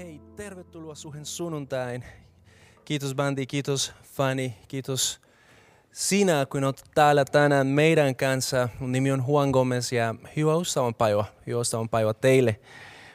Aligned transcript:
Hei, 0.00 0.20
tervetuloa 0.36 0.94
suhen 0.94 1.26
sunnuntain. 1.26 2.04
Kiitos 2.84 3.14
bändi, 3.14 3.46
kiitos 3.46 3.92
fani, 4.02 4.54
kiitos 4.68 5.20
sinä, 5.92 6.46
kun 6.46 6.64
olet 6.64 6.84
täällä 6.94 7.24
tänään 7.24 7.66
meidän 7.66 8.16
kanssa. 8.16 8.68
Mun 8.78 8.92
nimi 8.92 9.12
on 9.12 9.24
Juan 9.28 9.50
Gomez 9.50 9.92
ja 9.92 10.14
hyvää 10.36 10.56
ustavaa 10.56 10.92
päivä, 10.92 11.24
hyvää 11.46 11.60
ustavaa 11.60 11.88
päivä 11.90 12.14
teille. 12.14 12.60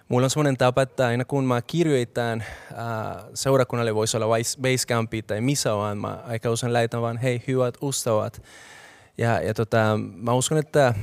Mulla 0.10 0.26
on 0.26 0.30
semmoinen 0.30 0.58
tapa, 0.58 0.82
että 0.82 1.08
aina 1.08 1.26
kun 1.26 1.46
mä 1.46 1.62
kirjoitan 1.62 2.42
äh, 2.42 3.26
seurakunnalle, 3.34 3.96
voisi 3.96 4.18
olla 4.18 4.36
Basecampi 4.62 5.22
tai 5.22 5.42
missä 5.42 5.76
vaan, 5.76 5.98
mä 5.98 6.24
aika 6.28 6.52
usein 6.52 6.74
lähetän 6.74 7.02
vaan, 7.02 7.18
hei 7.18 7.44
hyvät 7.48 7.78
ustavat. 7.82 8.42
Ja, 9.18 9.42
ja 9.42 9.54
tota, 9.54 10.00
mä 10.16 10.34
uskon, 10.34 10.58
että 10.58 10.94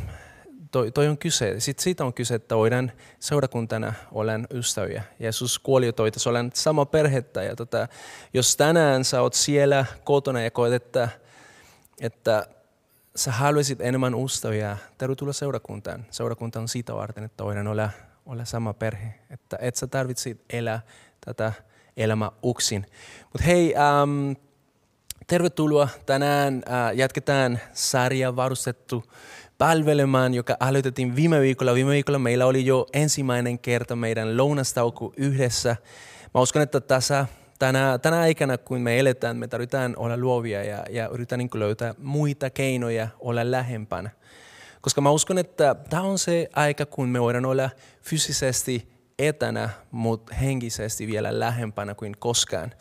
toi, 0.72 0.92
toi 0.92 1.08
on 1.08 1.18
kyse. 1.18 1.60
Sitten 1.60 1.82
siitä 1.82 2.04
on 2.04 2.14
kyse, 2.14 2.34
että 2.34 2.56
voidaan 2.56 2.92
seurakuntana 3.20 3.92
olen 4.12 4.46
ystäviä. 4.50 5.02
Jeesus 5.18 5.58
kuoli 5.58 5.92
toitas, 5.92 6.26
olen 6.26 6.50
sama 6.54 6.86
perhettä. 6.86 7.42
Ja 7.42 7.56
tota, 7.56 7.88
jos 8.34 8.56
tänään 8.56 9.04
sä 9.04 9.22
oot 9.22 9.34
siellä 9.34 9.86
kotona 10.04 10.42
ja 10.42 10.50
koet, 10.50 10.72
että, 10.72 11.08
että 12.00 12.46
sä 13.16 13.32
haluaisit 13.32 13.80
enemmän 13.80 14.14
ystäviä, 14.24 14.76
tervetuloa 14.98 15.32
seurakuntaan. 15.32 16.06
Seurakunta 16.10 16.60
on 16.60 16.68
siitä 16.68 16.94
varten, 16.94 17.24
että 17.24 17.44
voidaan 17.44 17.66
olla, 17.66 17.90
olla 18.26 18.44
sama 18.44 18.74
perhe. 18.74 19.14
Että 19.30 19.58
et 19.60 19.76
sä 19.76 19.86
tarvitsit 19.86 20.40
elää 20.50 20.80
tätä 21.26 21.52
elämää 21.96 22.30
uksin. 22.42 22.86
Mutta 23.32 23.44
hei, 23.46 23.74
ähm, 23.76 24.32
tervetuloa. 25.26 25.88
Tänään 26.06 26.62
äh, 26.70 26.96
jatketaan 26.96 27.58
sarja 27.72 28.36
varustettu 28.36 29.04
palvelemaan, 29.62 30.34
joka 30.34 30.56
aloitettiin 30.60 31.16
viime 31.16 31.40
viikolla. 31.40 31.74
Viime 31.74 31.90
viikolla 31.90 32.18
meillä 32.18 32.46
oli 32.46 32.66
jo 32.66 32.86
ensimmäinen 32.92 33.58
kerta 33.58 33.96
meidän 33.96 34.36
lounastauko 34.36 35.12
yhdessä. 35.16 35.76
Mä 36.34 36.40
uskon, 36.40 36.62
että 36.62 36.80
tässä, 36.80 37.26
tänä, 37.58 37.98
tänä 37.98 38.20
aikana, 38.20 38.58
kun 38.58 38.80
me 38.80 38.98
eletään, 38.98 39.36
me 39.36 39.48
tarvitaan 39.48 39.94
olla 39.96 40.16
luovia 40.16 40.64
ja, 40.64 40.84
ja 40.90 41.08
yritetään 41.08 41.38
niin 41.38 41.50
löytää 41.54 41.94
muita 41.98 42.50
keinoja 42.50 43.08
olla 43.20 43.50
lähempänä. 43.50 44.10
Koska 44.80 45.00
mä 45.00 45.10
uskon, 45.10 45.38
että 45.38 45.76
tämä 45.90 46.02
on 46.02 46.18
se 46.18 46.48
aika, 46.52 46.86
kun 46.86 47.08
me 47.08 47.20
voidaan 47.20 47.44
olla 47.44 47.70
fyysisesti 48.02 48.91
etänä, 49.28 49.70
mutta 49.90 50.34
henkisesti 50.34 51.06
vielä 51.06 51.40
lähempänä 51.40 51.94
kuin 51.94 52.16
koskaan. 52.18 52.72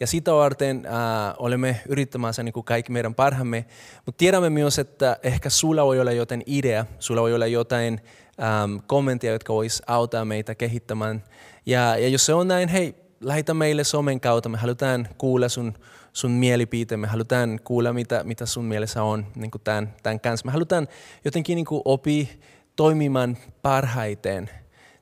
Ja 0.00 0.06
sitä 0.06 0.32
varten 0.32 0.86
äh, 0.86 0.92
olemme 1.38 1.80
yrittämässä 1.88 2.42
niin 2.42 2.52
kuin 2.52 2.64
kaikki 2.64 2.92
meidän 2.92 3.14
parhaamme, 3.14 3.64
mutta 4.06 4.18
tiedämme 4.18 4.50
myös, 4.50 4.78
että 4.78 5.16
ehkä 5.22 5.50
sulla 5.50 5.84
voi 5.84 6.00
olla 6.00 6.12
jotain 6.12 6.42
idea, 6.46 6.86
sulla 6.98 7.22
voi 7.22 7.34
olla 7.34 7.46
jotain 7.46 8.00
ähm, 8.42 8.76
kommenttia, 8.86 9.32
jotka 9.32 9.52
vois 9.52 9.82
auttaa 9.86 10.24
meitä 10.24 10.54
kehittämään. 10.54 11.24
Ja, 11.66 11.96
ja 11.96 12.08
jos 12.08 12.26
se 12.26 12.34
on 12.34 12.48
näin, 12.48 12.68
hei, 12.68 12.94
lähetä 13.20 13.54
meille 13.54 13.84
somen 13.84 14.20
kautta, 14.20 14.48
me 14.48 14.58
halutaan 14.58 15.08
kuulla 15.18 15.48
sun, 15.48 15.74
sun 16.12 16.30
mielipiteen, 16.30 17.00
me 17.00 17.06
halutaan 17.06 17.60
kuulla, 17.64 17.92
mitä, 17.92 18.24
mitä 18.24 18.46
sun 18.46 18.64
mielessä 18.64 19.02
on 19.02 19.26
niin 19.34 19.50
kuin 19.50 19.62
tämän, 19.62 19.94
tämän 20.02 20.20
kanssa. 20.20 20.46
Me 20.46 20.52
halutaan 20.52 20.88
jotenkin 21.24 21.56
niin 21.56 21.66
kuin 21.66 21.82
opi 21.84 22.40
toimimaan 22.76 23.36
parhaiten 23.62 24.50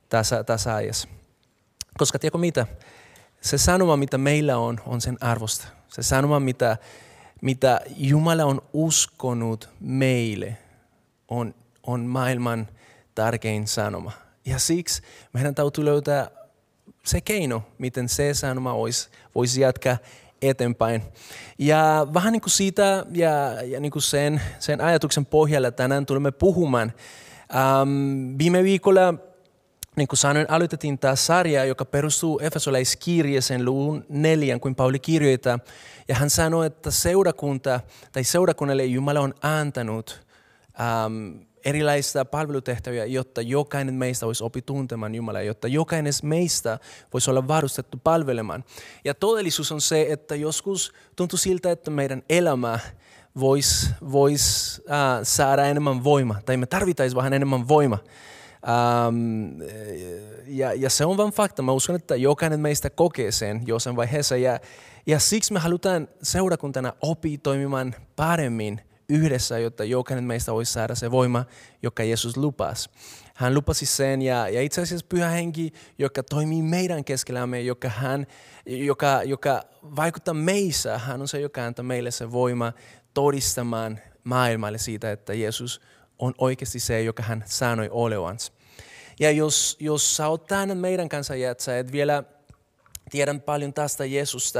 tässä, 0.09 0.43
tässä 0.43 0.75
ajassa. 0.75 1.07
Koska 1.97 2.19
tiedätkö 2.19 2.37
mitä? 2.37 2.67
Se 3.41 3.57
sanoma, 3.57 3.97
mitä 3.97 4.17
meillä 4.17 4.57
on, 4.57 4.79
on 4.85 5.01
sen 5.01 5.17
arvosta. 5.21 5.67
Se 5.87 6.03
sanoma, 6.03 6.39
mitä, 6.39 6.77
mitä 7.41 7.81
Jumala 7.97 8.45
on 8.45 8.61
uskonut 8.73 9.69
meille, 9.79 10.57
on, 11.27 11.53
on 11.83 12.01
maailman 12.01 12.67
tärkein 13.15 13.67
sanoma. 13.67 14.11
Ja 14.45 14.59
siksi 14.59 15.01
meidän 15.33 15.55
täytyy 15.55 15.85
löytää 15.85 16.27
se 17.05 17.21
keino, 17.21 17.63
miten 17.77 18.09
se 18.09 18.33
sanoma 18.33 18.75
voisi, 18.75 19.09
voisi 19.35 19.61
jatkaa 19.61 19.97
eteenpäin. 20.41 21.03
Ja 21.57 22.07
vähän 22.13 22.33
niin 22.33 22.41
kuin 22.41 22.51
siitä 22.51 23.05
ja, 23.11 23.63
ja 23.63 23.79
niin 23.79 23.91
kuin 23.91 24.03
sen, 24.03 24.41
sen 24.59 24.81
ajatuksen 24.81 25.25
pohjalla 25.25 25.71
tänään 25.71 26.05
tulemme 26.05 26.31
puhumaan. 26.31 26.93
Ähm, 27.55 28.37
viime 28.37 28.63
viikolla 28.63 29.13
niin 29.97 30.07
kuin 30.07 30.17
sanoin, 30.17 30.45
aloitettiin 30.49 30.99
tämä 30.99 31.15
sarja, 31.15 31.65
joka 31.65 31.85
perustuu 31.85 32.39
Efesolaiskirjeeseen 32.39 33.65
luvun 33.65 34.05
neljän, 34.09 34.59
kuin 34.59 34.75
Pauli 34.75 34.99
kirjoittaa. 34.99 35.59
Ja 36.07 36.15
hän 36.15 36.29
sanoi, 36.29 36.65
että 36.65 36.91
seurakunta 36.91 37.79
tai 38.11 38.23
seurakunnalle 38.23 38.85
Jumala 38.85 39.19
on 39.19 39.33
antanut 39.41 40.25
ähm, 40.79 41.47
erilaisia 41.65 42.25
palvelutehtäviä, 42.25 43.05
jotta 43.05 43.41
jokainen 43.41 43.93
meistä 43.93 44.25
voisi 44.25 44.43
opi 44.43 44.61
tuntemaan 44.61 45.15
Jumalaa, 45.15 45.41
jotta 45.41 45.67
jokainen 45.67 46.13
meistä 46.23 46.79
voisi 47.13 47.29
olla 47.29 47.47
varustettu 47.47 47.97
palvelemaan. 48.03 48.63
Ja 49.05 49.13
todellisuus 49.13 49.71
on 49.71 49.81
se, 49.81 50.05
että 50.09 50.35
joskus 50.35 50.93
tuntuu 51.15 51.37
siltä, 51.37 51.71
että 51.71 51.91
meidän 51.91 52.23
elämä 52.29 52.79
voisi 53.39 53.89
vois, 54.11 54.81
äh, 54.91 55.19
saada 55.23 55.65
enemmän 55.65 56.03
voimaa, 56.03 56.41
tai 56.45 56.57
me 56.57 56.65
tarvittaisiin 56.65 57.17
vähän 57.17 57.33
enemmän 57.33 57.67
voimaa. 57.67 57.99
Um, 59.07 59.61
ja, 60.47 60.73
ja 60.73 60.89
se 60.89 61.05
on 61.05 61.17
vain 61.17 61.31
fakta. 61.31 61.61
Mä 61.61 61.71
uskon, 61.71 61.95
että 61.95 62.15
jokainen 62.15 62.59
meistä 62.59 62.89
kokee 62.89 63.31
sen 63.31 63.61
jossain 63.65 63.95
vaiheessa. 63.95 64.37
Ja, 64.37 64.59
ja 65.05 65.19
siksi 65.19 65.53
me 65.53 65.59
halutaan 65.59 66.07
seurakuntana 66.23 66.93
opi 67.01 67.37
toimimaan 67.37 67.95
paremmin 68.15 68.81
yhdessä, 69.09 69.59
jotta 69.59 69.83
jokainen 69.83 70.23
meistä 70.23 70.53
voisi 70.53 70.73
saada 70.73 70.95
se 70.95 71.11
voima, 71.11 71.45
joka 71.83 72.03
Jeesus 72.03 72.37
lupasi. 72.37 72.89
Hän 73.33 73.53
lupasi 73.53 73.85
sen 73.85 74.21
ja, 74.21 74.49
ja 74.49 74.61
itse 74.61 74.81
asiassa 74.81 75.05
pyhä 75.09 75.29
henki, 75.29 75.73
joka 75.97 76.23
toimii 76.23 76.61
meidän 76.61 77.03
keskellämme, 77.03 77.61
joka, 77.61 77.89
hän, 77.89 78.27
joka, 78.65 79.23
joka 79.23 79.63
vaikuttaa 79.95 80.33
meissä, 80.33 80.97
hän 80.97 81.21
on 81.21 81.27
se, 81.27 81.39
joka 81.39 81.65
antaa 81.65 81.83
meille 81.83 82.11
se 82.11 82.31
voima 82.31 82.73
todistamaan 83.13 83.99
maailmalle 84.23 84.77
siitä, 84.77 85.11
että 85.11 85.33
Jeesus 85.33 85.81
on 86.19 86.33
oikeasti 86.37 86.79
se, 86.79 87.01
joka 87.01 87.23
hän 87.23 87.43
sanoi 87.47 87.89
olevansa. 87.91 88.53
Ja 89.19 89.31
jos, 89.31 89.77
jos 89.79 90.17
sä 90.17 90.27
oot 90.27 90.45
tänään 90.47 90.77
meidän 90.77 91.09
kanssa 91.09 91.35
ja 91.35 91.51
et 91.51 91.59
sä 91.59 91.79
et 91.79 91.91
vielä 91.91 92.23
tiedän 93.09 93.41
paljon 93.41 93.73
tästä 93.73 94.05
Jeesusta, 94.05 94.59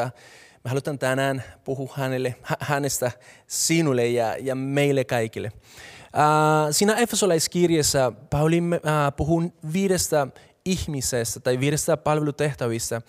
mä 0.63 0.69
haluan 0.69 1.00
tänään 1.00 1.44
puhua 1.63 1.94
hänelle, 1.96 2.35
hänestä 2.59 3.12
sinulle 3.47 4.07
ja, 4.07 4.35
ja 4.40 4.56
meille 4.56 5.03
kaikille. 5.03 5.51
Uh, 5.56 6.72
siinä 6.72 6.96
Efesolaiskirjassa 6.96 8.12
Pauli 8.29 8.59
uh, 8.59 9.16
puhuu 9.17 9.53
viidestä 9.73 10.28
ihmisestä 10.66 11.40
tai 11.40 11.59
viidestä 11.59 11.97
palvelutehtävistä. 11.97 13.01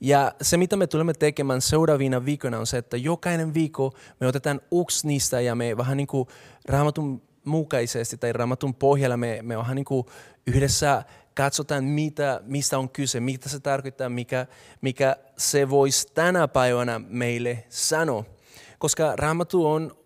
Ja 0.00 0.32
se, 0.42 0.56
mitä 0.56 0.76
me 0.76 0.86
tulemme 0.86 1.14
tekemään 1.14 1.60
seuraavina 1.60 2.24
viikkoina, 2.24 2.58
on 2.58 2.66
se, 2.66 2.78
että 2.78 2.96
jokainen 2.96 3.54
viikko 3.54 3.94
me 4.20 4.26
otetaan 4.26 4.60
yksi 4.82 5.06
niistä 5.06 5.40
ja 5.40 5.54
me 5.54 5.76
vähän 5.76 5.96
niin 5.96 6.06
kuin 6.06 6.28
raamatun 6.68 7.22
mukaisesti 7.44 8.16
tai 8.16 8.32
raamatun 8.32 8.74
pohjalla 8.74 9.16
me, 9.16 9.38
me 9.42 9.58
vähän 9.58 9.76
niin 9.76 9.84
kuin 9.84 10.06
yhdessä 10.46 11.02
katsotaan, 11.34 11.84
mitä, 11.84 12.40
mistä 12.44 12.78
on 12.78 12.90
kyse, 12.90 13.20
mitä 13.20 13.48
se 13.48 13.60
tarkoittaa, 13.60 14.08
mikä, 14.08 14.46
mikä 14.80 15.16
se 15.36 15.70
voisi 15.70 16.06
tänä 16.14 16.48
päivänä 16.48 17.00
meille 17.08 17.64
sanoa. 17.68 18.24
Koska 18.78 19.16
raamattu 19.16 19.66
on 19.66 19.96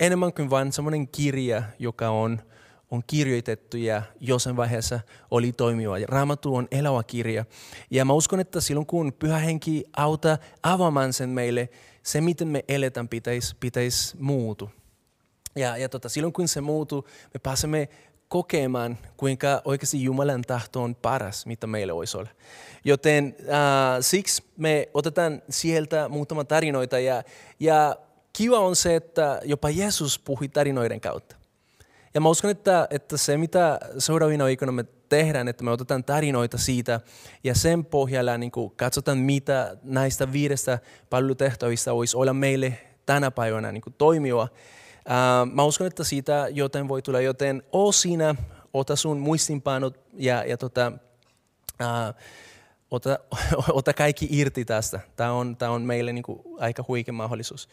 enemmän 0.00 0.32
kuin 0.32 0.50
vain 0.50 0.72
sellainen 0.72 1.08
kirja, 1.08 1.62
joka 1.78 2.08
on, 2.10 2.42
on 2.90 3.02
kirjoitettu 3.06 3.76
ja 3.76 4.02
jossain 4.20 4.56
vaiheessa 4.56 5.00
oli 5.30 5.52
toimiva. 5.52 5.94
Raamattu 6.04 6.54
on 6.56 6.68
elävä 6.70 7.02
kirja. 7.02 7.44
Ja 7.90 8.04
mä 8.04 8.12
uskon, 8.12 8.40
että 8.40 8.60
silloin 8.60 8.86
kun 8.86 9.12
pyhä 9.18 9.38
henki 9.38 9.84
auttaa 9.96 10.38
avaamaan 10.62 11.12
sen 11.12 11.28
meille, 11.28 11.68
se 12.02 12.20
miten 12.20 12.48
me 12.48 12.64
eletään 12.68 13.08
pitäisi, 13.08 13.56
pitäisi 13.60 14.16
muutu. 14.18 14.70
Ja, 15.56 15.76
ja 15.76 15.88
tota, 15.88 16.08
silloin 16.08 16.32
kun 16.32 16.48
se 16.48 16.60
muuttuu, 16.60 17.08
me 17.34 17.40
pääsemme 17.42 17.88
kokemaan, 18.28 18.98
kuinka 19.16 19.62
oikeasti 19.64 20.02
Jumalan 20.02 20.42
tahto 20.42 20.82
on 20.82 20.94
paras, 20.94 21.46
mitä 21.46 21.66
meillä 21.66 21.94
voisi 21.94 22.16
olla. 22.16 22.28
Joten 22.84 23.36
äh, 23.40 23.98
siksi 24.00 24.42
me 24.56 24.88
otetaan 24.94 25.42
sieltä 25.48 26.08
muutama 26.08 26.44
tarinoita 26.44 26.98
ja, 26.98 27.22
ja 27.60 27.96
kiva 28.32 28.58
on 28.58 28.76
se, 28.76 28.96
että 28.96 29.40
jopa 29.44 29.70
Jeesus 29.70 30.18
puhui 30.18 30.48
tarinoiden 30.48 31.00
kautta. 31.00 31.36
Ja 32.14 32.20
mä 32.20 32.28
uskon, 32.28 32.50
että, 32.50 32.88
että 32.90 33.16
se 33.16 33.36
mitä 33.36 33.78
seuraavina 33.98 34.44
viikkoina 34.44 34.72
me 34.72 34.84
tehdään, 35.08 35.48
että 35.48 35.64
me 35.64 35.70
otetaan 35.70 36.04
tarinoita 36.04 36.58
siitä 36.58 37.00
ja 37.44 37.54
sen 37.54 37.84
pohjalla 37.84 38.38
niin 38.38 38.52
katsotaan, 38.76 39.18
mitä 39.18 39.76
näistä 39.82 40.32
viidestä 40.32 40.78
palvelutehtävistä 41.10 41.94
voisi 41.94 42.16
olla 42.16 42.32
meille 42.32 42.78
tänä 43.06 43.30
päivänä 43.30 43.72
niin 43.72 43.82
toimiva. 43.98 44.48
Uh, 45.06 45.52
mä 45.52 45.64
uskon, 45.64 45.86
että 45.86 46.04
siitä 46.04 46.48
joten 46.50 46.88
voi 46.88 47.02
tulla, 47.02 47.20
joten 47.20 47.62
o 47.72 47.92
sinä, 47.92 48.34
ota 48.74 48.96
sun 48.96 49.18
muistinpanot 49.18 50.00
ja, 50.14 50.44
ja 50.44 50.56
tota, 50.56 50.92
uh, 51.80 52.14
ota, 52.90 53.18
ota 53.72 53.92
kaikki 53.92 54.28
irti 54.30 54.64
tästä. 54.64 55.00
Tämä 55.16 55.32
on, 55.32 55.56
tää 55.56 55.70
on 55.70 55.82
meille 55.82 56.12
niinku 56.12 56.56
aika 56.60 56.84
huikea 56.88 57.12
mahdollisuus. 57.12 57.68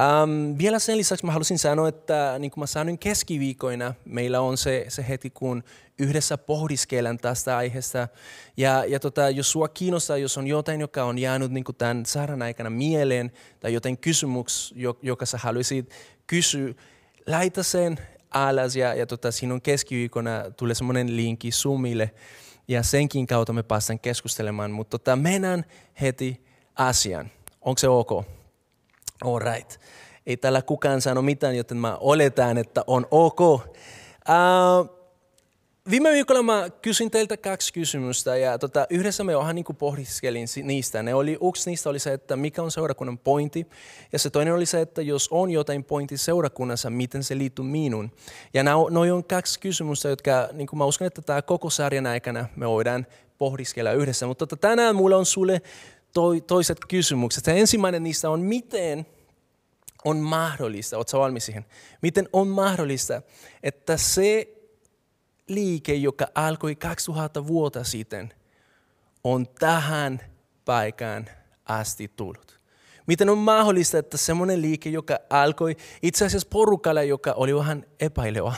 Um, 0.00 0.58
vielä 0.58 0.78
sen 0.78 0.98
lisäksi 0.98 1.26
mä 1.26 1.32
halusin 1.32 1.58
sanoa, 1.58 1.88
että 1.88 2.34
niin 2.38 2.50
kuin 2.50 2.62
mä 2.62 2.66
sanoin 2.66 2.98
keskiviikoina, 2.98 3.94
meillä 4.04 4.40
on 4.40 4.56
se, 4.56 4.84
se 4.88 5.04
heti, 5.08 5.30
kun 5.30 5.64
yhdessä 5.98 6.38
pohdiskellaan 6.38 7.18
tästä 7.18 7.56
aiheesta. 7.56 8.08
Ja, 8.56 8.84
ja 8.84 9.00
tota, 9.00 9.30
jos 9.30 9.52
sua 9.52 9.68
kiinnostaa, 9.68 10.16
jos 10.16 10.38
on 10.38 10.46
jotain, 10.46 10.80
joka 10.80 11.04
on 11.04 11.18
jäänyt 11.18 11.52
niin 11.52 11.64
kuin 11.64 11.76
tämän 11.76 12.06
saadaan 12.06 12.42
aikana 12.42 12.70
mieleen, 12.70 13.32
tai 13.60 13.74
jotain 13.74 13.98
kysymys, 13.98 14.74
joka 15.02 15.26
sä 15.26 15.38
haluaisit 15.38 15.90
kysyä, 16.30 16.74
laita 17.26 17.62
sen 17.62 17.98
alas 18.30 18.76
ja, 18.76 18.94
ja 18.94 19.06
tota, 19.06 19.30
siinä 19.30 19.54
on 19.54 19.62
keskiviikona 19.62 20.50
tulee 20.56 20.74
semmoinen 20.74 21.16
linkki 21.16 21.50
Zoomille 21.50 22.10
ja 22.68 22.82
senkin 22.82 23.26
kautta 23.26 23.52
me 23.52 23.62
päästään 23.62 23.98
keskustelemaan. 23.98 24.70
Mutta 24.70 24.98
tota, 24.98 25.16
mennään 25.16 25.64
heti 26.00 26.44
asiaan. 26.76 27.30
Onko 27.60 27.78
se 27.78 27.88
ok? 27.88 28.12
All 29.24 29.38
right. 29.38 29.80
Ei 30.26 30.36
täällä 30.36 30.62
kukaan 30.62 31.00
sano 31.00 31.22
mitään, 31.22 31.56
joten 31.56 31.76
mä 31.76 31.96
oletan, 31.96 32.58
että 32.58 32.84
on 32.86 33.06
ok. 33.10 33.40
Uh, 33.40 34.99
viime 35.90 36.10
viikolla 36.10 36.42
mä 36.42 36.70
kysyin 36.82 37.10
teiltä 37.10 37.36
kaksi 37.36 37.72
kysymystä 37.72 38.36
ja 38.36 38.58
tota, 38.58 38.86
yhdessä 38.90 39.24
me 39.24 39.38
vähän 39.38 39.54
niin 39.54 39.64
pohdiskelin 39.78 40.46
niistä. 40.62 41.02
Ne 41.02 41.14
oli, 41.14 41.38
yksi 41.48 41.70
niistä 41.70 41.90
oli 41.90 41.98
se, 41.98 42.12
että 42.12 42.36
mikä 42.36 42.62
on 42.62 42.70
seurakunnan 42.70 43.18
pointti 43.18 43.66
ja 44.12 44.18
se 44.18 44.30
toinen 44.30 44.54
oli 44.54 44.66
se, 44.66 44.80
että 44.80 45.02
jos 45.02 45.28
on 45.30 45.50
jotain 45.50 45.84
pointti 45.84 46.16
seurakunnassa, 46.16 46.90
miten 46.90 47.24
se 47.24 47.38
liittyy 47.38 47.64
minuun. 47.64 48.10
Ja 48.54 48.62
nämä 48.62 48.76
on 48.76 49.24
kaksi 49.28 49.60
kysymystä, 49.60 50.08
jotka 50.08 50.48
niin 50.52 50.68
mä 50.72 50.84
uskon, 50.84 51.06
että 51.06 51.22
tämä 51.22 51.42
koko 51.42 51.70
sarjan 51.70 52.06
aikana 52.06 52.46
me 52.56 52.68
voidaan 52.68 53.06
pohdiskella 53.38 53.92
yhdessä. 53.92 54.26
Mutta 54.26 54.46
tota, 54.46 54.68
tänään 54.68 54.96
mulla 54.96 55.16
on 55.16 55.26
sulle 55.26 55.62
toi, 56.14 56.40
toiset 56.40 56.78
kysymykset. 56.88 57.46
Ja 57.46 57.54
ensimmäinen 57.54 58.02
niistä 58.02 58.30
on, 58.30 58.40
miten 58.40 59.06
on 60.04 60.16
mahdollista, 60.16 60.96
oletko 60.96 61.18
valmis 61.18 61.46
siihen? 61.46 61.64
Miten 62.02 62.28
on 62.32 62.48
mahdollista, 62.48 63.22
että 63.62 63.96
se 63.96 64.59
liike, 65.54 65.94
joka 65.94 66.26
alkoi 66.34 66.76
2000 66.76 67.46
vuotta 67.46 67.84
sitten, 67.84 68.34
on 69.24 69.46
tähän 69.58 70.20
paikkaan 70.64 71.26
asti 71.64 72.10
tullut? 72.16 72.60
Miten 73.06 73.28
on 73.28 73.38
mahdollista, 73.38 73.98
että 73.98 74.16
semmoinen 74.16 74.62
liike, 74.62 74.90
joka 74.90 75.18
alkoi 75.30 75.76
itse 76.02 76.26
asiassa 76.26 76.48
porukalla, 76.52 77.02
joka 77.02 77.32
oli 77.32 77.54
vähän 77.54 77.86
epäilevä, 78.00 78.54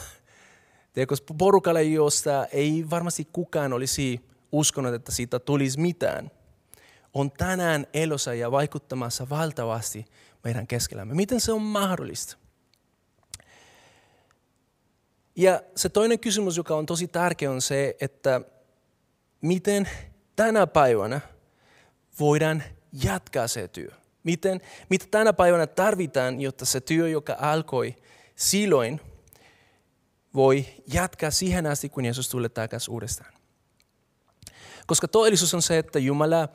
Tiedätkö, 0.92 1.16
porukalla, 1.38 1.80
josta 1.80 2.46
ei 2.46 2.84
varmasti 2.90 3.28
kukaan 3.32 3.72
olisi 3.72 4.20
uskonut, 4.52 4.94
että 4.94 5.12
siitä 5.12 5.38
tulisi 5.38 5.80
mitään– 5.80 6.30
on 7.14 7.30
tänään 7.30 7.86
elossa 7.94 8.34
ja 8.34 8.50
vaikuttamassa 8.50 9.28
valtavasti 9.28 10.04
meidän 10.44 10.66
keskellämme. 10.66 11.14
Miten 11.14 11.40
se 11.40 11.52
on 11.52 11.62
mahdollista? 11.62 12.36
Ja 15.36 15.62
se 15.76 15.88
toinen 15.88 16.18
kysymys, 16.18 16.56
joka 16.56 16.76
on 16.76 16.86
tosi 16.86 17.08
tärkeä, 17.08 17.50
on 17.50 17.62
se, 17.62 17.96
että 18.00 18.40
miten 19.40 19.88
tänä 20.36 20.66
päivänä 20.66 21.20
voidaan 22.20 22.62
jatkaa 23.04 23.48
se 23.48 23.68
työ. 23.68 23.90
Miten, 24.24 24.60
mitä 24.90 25.06
tänä 25.10 25.32
päivänä 25.32 25.66
tarvitaan, 25.66 26.40
jotta 26.40 26.64
se 26.64 26.80
työ, 26.80 27.08
joka 27.08 27.36
alkoi 27.40 27.96
silloin, 28.36 29.00
voi 30.34 30.66
jatkaa 30.92 31.30
siihen 31.30 31.66
asti, 31.66 31.88
kun 31.88 32.04
Jeesus 32.04 32.28
tulee 32.28 32.48
takaisin 32.48 32.92
uudestaan. 32.92 33.32
Koska 34.86 35.08
todellisuus 35.08 35.54
on 35.54 35.62
se, 35.62 35.78
että 35.78 35.98
Jumala 35.98 36.48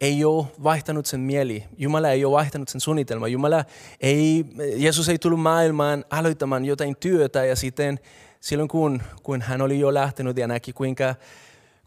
ei 0.00 0.24
ole 0.24 0.46
vaihtanut 0.62 1.06
sen 1.06 1.20
mieli. 1.20 1.64
Jumala 1.76 2.10
ei 2.10 2.24
ole 2.24 2.36
vaihtanut 2.36 2.68
sen 2.68 2.80
suunnitelma. 2.80 3.28
Jumala 3.28 3.64
ei, 4.00 4.44
Jeesus 4.76 5.08
ei 5.08 5.18
tullut 5.18 5.40
maailmaan 5.40 6.04
aloittamaan 6.10 6.64
jotain 6.64 6.96
työtä 6.96 7.44
ja 7.44 7.56
sitten 7.56 8.00
silloin 8.40 8.68
kun, 8.68 9.02
kun 9.22 9.42
hän 9.42 9.62
oli 9.62 9.80
jo 9.80 9.94
lähtenyt 9.94 10.36
ja 10.36 10.46
näki 10.46 10.72
kuinka, 10.72 11.14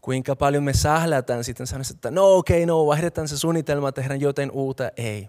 kuinka 0.00 0.36
paljon 0.36 0.62
me 0.62 0.72
sählätään, 0.72 1.44
sitten 1.44 1.66
sanoi, 1.66 1.84
että 1.90 2.10
no 2.10 2.36
okei, 2.36 2.56
okay, 2.56 2.66
no 2.66 2.86
vaihdetaan 2.86 3.28
se 3.28 3.38
suunnitelma, 3.38 3.92
tehdään 3.92 4.20
jotain 4.20 4.50
uutta. 4.50 4.90
Ei. 4.96 5.28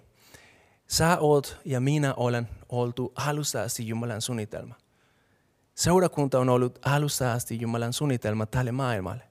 Sä 0.88 1.18
oot 1.20 1.58
ja 1.66 1.80
minä 1.80 2.14
olen 2.14 2.50
oltu 2.70 3.14
alusta 3.16 3.62
asti 3.62 3.88
Jumalan 3.88 4.22
suunnitelma. 4.22 4.76
Seurakunta 5.76 6.40
on 6.40 6.50
ollut 6.50 6.80
alusta 6.86 7.34
asti 7.34 7.62
Jumalan 7.62 7.94
suunnitelma 7.94 8.46
tälle 8.46 8.72
maailmalle. 8.72 9.24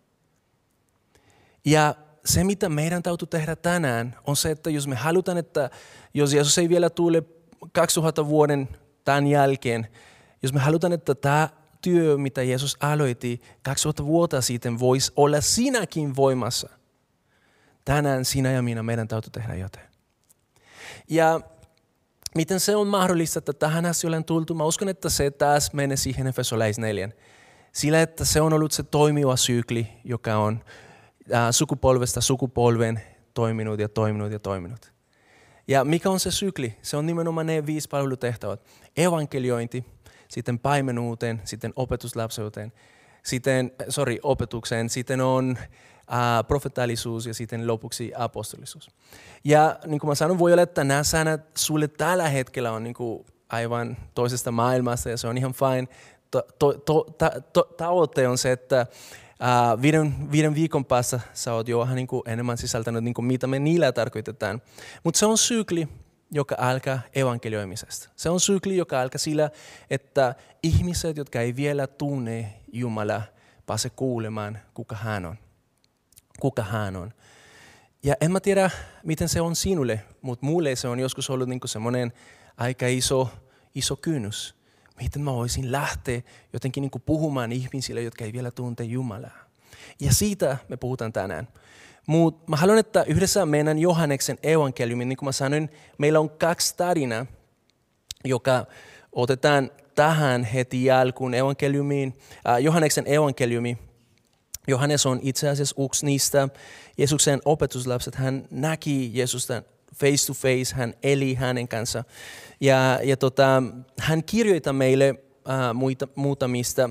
Ja 1.64 1.94
se, 2.24 2.44
mitä 2.44 2.68
meidän 2.68 3.02
täytyy 3.02 3.28
tehdä 3.28 3.56
tänään, 3.56 4.16
on 4.26 4.36
se, 4.36 4.50
että 4.50 4.70
jos 4.70 4.86
me 4.86 4.96
halutaan, 4.96 5.38
että 5.38 5.70
jos 6.14 6.34
Jeesus 6.34 6.58
ei 6.58 6.68
vielä 6.68 6.90
tule 6.90 7.22
2000 7.72 8.26
vuoden 8.26 8.68
tämän 9.04 9.26
jälkeen, 9.26 9.86
jos 10.42 10.52
me 10.52 10.60
halutaan, 10.60 10.92
että 10.92 11.14
tämä 11.14 11.48
työ, 11.82 12.18
mitä 12.18 12.42
Jeesus 12.42 12.76
aloitti 12.80 13.42
2000 13.62 14.04
vuotta 14.04 14.40
sitten, 14.40 14.78
voisi 14.78 15.12
olla 15.16 15.40
sinäkin 15.40 16.16
voimassa. 16.16 16.68
Tänään 17.84 18.24
sinä 18.24 18.52
ja 18.52 18.62
minä, 18.62 18.82
meidän 18.82 19.08
täytyy 19.08 19.30
tehdä 19.30 19.54
jotain. 19.54 19.86
Ja 21.08 21.40
miten 22.34 22.60
se 22.60 22.76
on 22.76 22.86
mahdollista, 22.86 23.38
että 23.38 23.52
tähän 23.52 23.86
asti 23.86 24.06
olen 24.06 24.24
tultu? 24.24 24.54
Mä 24.54 24.64
uskon, 24.64 24.88
että 24.88 25.08
se 25.08 25.30
taas 25.30 25.72
menee 25.72 25.96
siihen 25.96 26.26
Efesolais 26.26 26.78
4. 26.78 27.08
Sillä, 27.72 28.02
että 28.02 28.24
se 28.24 28.40
on 28.40 28.52
ollut 28.52 28.72
se 28.72 28.82
toimiva 28.82 29.36
sykli, 29.36 29.88
joka 30.04 30.36
on 30.36 30.64
Äh, 31.32 31.48
sukupolvesta 31.50 32.20
sukupolven 32.20 33.00
toiminut 33.34 33.80
ja 33.80 33.88
toiminut 33.88 34.32
ja 34.32 34.38
toiminut. 34.38 34.92
Ja 35.68 35.84
mikä 35.84 36.10
on 36.10 36.20
se 36.20 36.30
sykli? 36.30 36.76
Se 36.82 36.96
on 36.96 37.06
nimenomaan 37.06 37.46
ne 37.46 37.66
viisi 37.66 37.88
palvelutehtävät. 37.88 38.60
Evankeliointi, 38.96 39.84
sitten 40.28 40.58
paimenuuteen, 40.58 41.42
sitten 41.44 41.72
opetuslapseuteen, 41.76 42.72
sitten, 43.22 43.72
sorry, 43.88 44.16
opetukseen, 44.22 44.90
sitten 44.90 45.20
on 45.20 45.58
äh, 45.58 46.46
profetaalisuus 46.48 47.26
ja 47.26 47.34
sitten 47.34 47.66
lopuksi 47.66 48.12
apostolisuus. 48.16 48.90
Ja 49.44 49.78
niin 49.86 50.00
kuin 50.00 50.08
mä 50.08 50.14
sanon, 50.14 50.38
voi 50.38 50.52
olla, 50.52 50.62
että 50.62 50.84
nämä 50.84 51.02
sanat 51.02 51.40
sulle 51.56 51.88
tällä 51.88 52.28
hetkellä 52.28 52.72
on 52.72 52.84
niin 52.84 52.94
kuin 52.94 53.26
aivan 53.48 53.96
toisesta 54.14 54.50
maailmasta 54.50 55.10
ja 55.10 55.16
se 55.16 55.26
on 55.26 55.38
ihan 55.38 55.52
fine. 55.52 55.88
To, 56.30 56.42
to, 56.58 56.72
to, 56.72 57.06
ta, 57.18 57.30
to, 57.52 57.62
tavoite 57.76 58.28
on 58.28 58.38
se, 58.38 58.52
että 58.52 58.86
Uh, 59.44 59.82
viiden, 59.82 60.32
viiden 60.32 60.54
viikon 60.54 60.84
päässä 60.84 61.20
sä 61.32 61.54
oot 61.54 61.68
jo 61.68 61.78
vähän 61.78 61.96
niin 61.96 62.06
kuin 62.06 62.22
enemmän 62.26 62.58
sisältänyt, 62.58 63.04
niin 63.04 63.14
kuin 63.14 63.24
mitä 63.24 63.46
me 63.46 63.58
niillä 63.58 63.92
tarkoitetaan. 63.92 64.62
Mutta 65.04 65.18
se 65.18 65.26
on 65.26 65.38
sykli, 65.38 65.88
joka 66.30 66.54
alkaa 66.58 67.00
evankelioimisesta. 67.14 68.10
Se 68.16 68.30
on 68.30 68.40
sykli, 68.40 68.76
joka 68.76 69.00
alkaa 69.00 69.18
sillä, 69.18 69.50
että 69.90 70.34
ihmiset, 70.62 71.16
jotka 71.16 71.40
ei 71.40 71.56
vielä 71.56 71.86
tunne 71.86 72.54
Jumala, 72.72 73.22
pääse 73.66 73.90
kuulemaan, 73.90 74.58
kuka 74.74 74.96
hän 74.96 75.26
on. 75.26 75.36
Kuka 76.40 76.62
hän 76.62 76.96
on. 76.96 77.12
Ja 78.02 78.14
en 78.20 78.32
mä 78.32 78.40
tiedä, 78.40 78.70
miten 79.02 79.28
se 79.28 79.40
on 79.40 79.56
sinulle, 79.56 80.00
mutta 80.22 80.46
mulle 80.46 80.76
se 80.76 80.88
on 80.88 81.00
joskus 81.00 81.30
ollut 81.30 81.48
niin 81.48 81.60
semmoinen 81.64 82.12
aika 82.56 82.86
iso, 82.86 83.28
iso 83.74 83.96
kynnys 83.96 84.63
miten 85.02 85.22
mä 85.22 85.32
voisin 85.32 85.72
lähteä 85.72 86.22
jotenkin 86.52 86.80
niin 86.80 86.90
kuin 86.90 87.02
puhumaan 87.06 87.52
ihmisille, 87.52 88.02
jotka 88.02 88.24
ei 88.24 88.32
vielä 88.32 88.50
tunte 88.50 88.84
Jumalaa. 88.84 89.44
Ja 90.00 90.12
siitä 90.12 90.56
me 90.68 90.76
puhutaan 90.76 91.12
tänään. 91.12 91.48
Mutta 92.06 92.50
mä 92.50 92.56
haluan, 92.56 92.78
että 92.78 93.02
yhdessä 93.02 93.46
meidän 93.46 93.78
Johanneksen 93.78 94.38
evankeliumin, 94.42 95.08
niin 95.08 95.16
kuin 95.16 95.26
mä 95.26 95.32
sanoin, 95.32 95.70
meillä 95.98 96.20
on 96.20 96.30
kaksi 96.30 96.76
tarinaa, 96.76 97.26
joka 98.24 98.66
otetaan 99.12 99.70
tähän 99.94 100.44
heti 100.44 100.84
jälkuun 100.84 101.34
evankeliumiin. 101.34 102.18
Äh, 102.48 102.58
Johanneksen 102.62 103.04
evankeliumi, 103.06 103.78
Johannes 104.68 105.06
on 105.06 105.18
itse 105.22 105.48
asiassa 105.48 105.82
yksi 105.84 106.06
niistä 106.06 106.48
Jeesuksen 106.98 107.40
opetuslapset. 107.44 108.14
Hän 108.14 108.48
näki 108.50 109.10
Jeesusta 109.14 109.62
face 109.96 110.26
to 110.26 110.34
face, 110.34 110.74
hän 110.74 110.94
eli 111.02 111.34
hänen 111.34 111.68
kanssa. 111.68 112.04
Ja, 112.60 113.00
ja 113.02 113.16
tota, 113.16 113.62
hän 114.00 114.24
kirjoittaa 114.24 114.72
meille 114.72 115.14
äh, 115.48 115.74
muita, 115.74 116.08
muutamista 116.14 116.90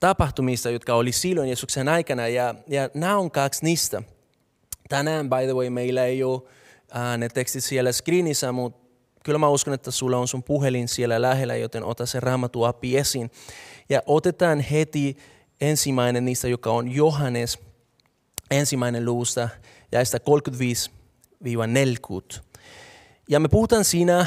tapahtumista, 0.00 0.70
jotka 0.70 0.94
oli 0.94 1.12
silloin 1.12 1.48
Jeesuksen 1.48 1.88
aikana, 1.88 2.28
ja, 2.28 2.54
ja 2.66 2.90
nämä 2.94 3.16
on 3.16 3.30
kaksi 3.30 3.64
niistä. 3.64 4.02
Tänään, 4.88 5.30
by 5.30 5.44
the 5.44 5.54
way, 5.54 5.70
meillä 5.70 6.04
ei 6.04 6.22
ole 6.22 6.42
äh, 6.96 7.18
ne 7.18 7.28
tekstit 7.28 7.64
siellä 7.64 7.92
screenissä, 7.92 8.52
mutta 8.52 8.88
kyllä 9.24 9.38
mä 9.38 9.48
uskon, 9.48 9.74
että 9.74 9.90
sulla 9.90 10.16
on 10.16 10.28
sun 10.28 10.42
puhelin 10.42 10.88
siellä 10.88 11.22
lähellä, 11.22 11.56
joten 11.56 11.84
ota 11.84 12.06
se 12.06 12.20
raamattu 12.20 12.64
api 12.64 12.96
esiin. 12.96 13.30
Ja 13.88 14.02
otetaan 14.06 14.60
heti 14.60 15.16
ensimmäinen 15.60 16.24
niistä, 16.24 16.48
joka 16.48 16.70
on 16.70 16.92
Johannes, 16.92 17.58
ensimmäinen 18.50 19.04
luusta, 19.04 19.48
sitä 20.04 20.20
35 20.20 20.90
40. 21.66 22.40
Ja 23.28 23.40
me 23.40 23.48
puhutaan 23.48 23.84
siinä 23.84 24.26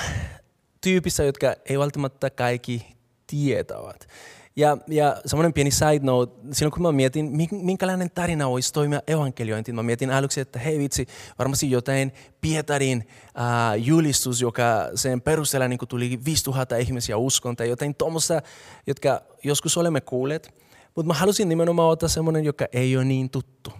tyypistä, 0.81 1.23
jotka 1.23 1.55
ei 1.65 1.79
välttämättä 1.79 2.29
kaikki 2.29 2.85
tietävät. 3.27 4.07
Ja, 4.55 4.77
ja 4.87 5.21
semmoinen 5.25 5.53
pieni 5.53 5.71
side 5.71 5.99
note, 6.01 6.33
silloin 6.51 6.71
kun 6.71 6.81
mä 6.81 6.91
mietin, 6.91 7.31
minkälainen 7.51 8.11
tarina 8.11 8.47
olisi 8.47 8.73
toimia 8.73 9.01
evankeliointiin, 9.07 9.75
mä 9.75 9.83
mietin 9.83 10.11
aluksi, 10.11 10.41
että 10.41 10.59
hei 10.59 10.79
vitsi, 10.79 11.07
varmasti 11.39 11.71
jotain 11.71 12.11
Pietarin 12.41 13.07
äh, 13.39 13.85
julistus, 13.85 14.41
joka 14.41 14.89
sen 14.95 15.21
perusteella 15.21 15.67
niin 15.67 15.79
tuli 15.89 16.19
5000 16.25 16.77
ihmisiä 16.77 17.17
uskon, 17.17 17.55
tai 17.55 17.69
jotain 17.69 17.95
tuommoista, 17.95 18.41
jotka 18.87 19.21
joskus 19.43 19.77
olemme 19.77 20.01
kuulleet. 20.01 20.55
Mutta 20.95 21.07
mä 21.07 21.13
halusin 21.13 21.49
nimenomaan 21.49 21.89
ottaa 21.89 22.09
semmoinen, 22.09 22.45
joka 22.45 22.65
ei 22.73 22.97
ole 22.97 23.05
niin 23.05 23.29
tuttu. 23.29 23.71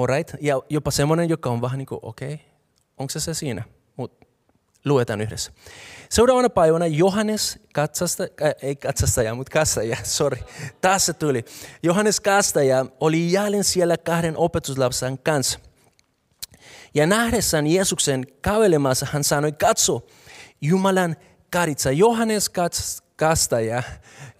Alright? 0.00 0.34
Ja 0.40 0.62
jopa 0.68 0.90
semmoinen, 0.90 1.28
joka 1.28 1.50
on 1.50 1.62
vähän 1.62 1.78
niin 1.78 1.86
kuin, 1.86 1.98
okei, 2.02 2.34
okay, 2.34 2.46
onko 2.98 3.10
se 3.10 3.20
se 3.20 3.34
siinä? 3.34 3.62
Mutta 3.96 4.26
luetaan 4.84 5.20
yhdessä. 5.20 5.52
Seuraavana 6.10 6.50
päivänä 6.50 6.86
Johannes 6.86 7.58
katsasta, 7.74 8.22
äh, 8.22 8.54
ei 8.62 8.76
katsastaja, 8.76 9.34
mutta 9.34 9.52
kassaja, 9.52 9.96
sorry, 10.18 10.38
taas 10.80 11.06
se 11.06 11.12
tuli. 11.12 11.44
Johannes 11.82 12.20
kastaja 12.20 12.86
oli 13.00 13.32
jälleen 13.32 13.64
siellä 13.64 13.96
kahden 13.96 14.36
opetuslapsen 14.36 15.18
kanssa. 15.18 15.58
Ja 16.94 17.06
nähdessään 17.06 17.66
Jeesuksen 17.66 18.26
kävelemässä 18.42 19.06
hän 19.12 19.24
sanoi, 19.24 19.52
katso, 19.52 20.06
Jumalan 20.60 21.16
karitsa. 21.50 21.90
Johannes 21.90 22.48
kastaja, 23.20 23.82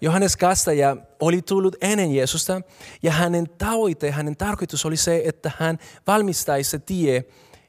Johannes 0.01 0.37
kastaja 0.37 0.97
oli 1.19 1.41
tullut 1.41 1.75
ennen 1.81 2.15
Jeesusta 2.15 2.61
ja 3.03 3.11
hänen 3.11 3.49
tavoite, 3.57 4.11
hänen 4.11 4.37
tarkoitus 4.37 4.85
oli 4.85 4.97
se, 4.97 5.21
että 5.25 5.51
hän 5.57 5.77
valmistaisi 6.07 6.79
tie 6.79 7.25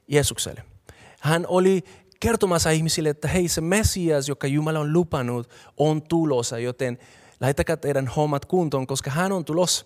Jeesukselle. 0.07 0.63
Hän 1.19 1.45
oli 1.47 1.83
kertomassa 2.19 2.69
ihmisille, 2.69 3.09
että 3.09 3.27
hei 3.27 3.47
se 3.47 3.61
Messias, 3.61 4.29
joka 4.29 4.47
Jumala 4.47 4.79
on 4.79 4.93
lupannut, 4.93 5.49
on 5.77 6.01
tulossa, 6.01 6.59
joten 6.59 6.97
laittakaa 7.41 7.77
teidän 7.77 8.07
hommat 8.07 8.45
kuntoon, 8.45 8.87
koska 8.87 9.11
hän 9.11 9.31
on 9.31 9.45
tulossa. 9.45 9.85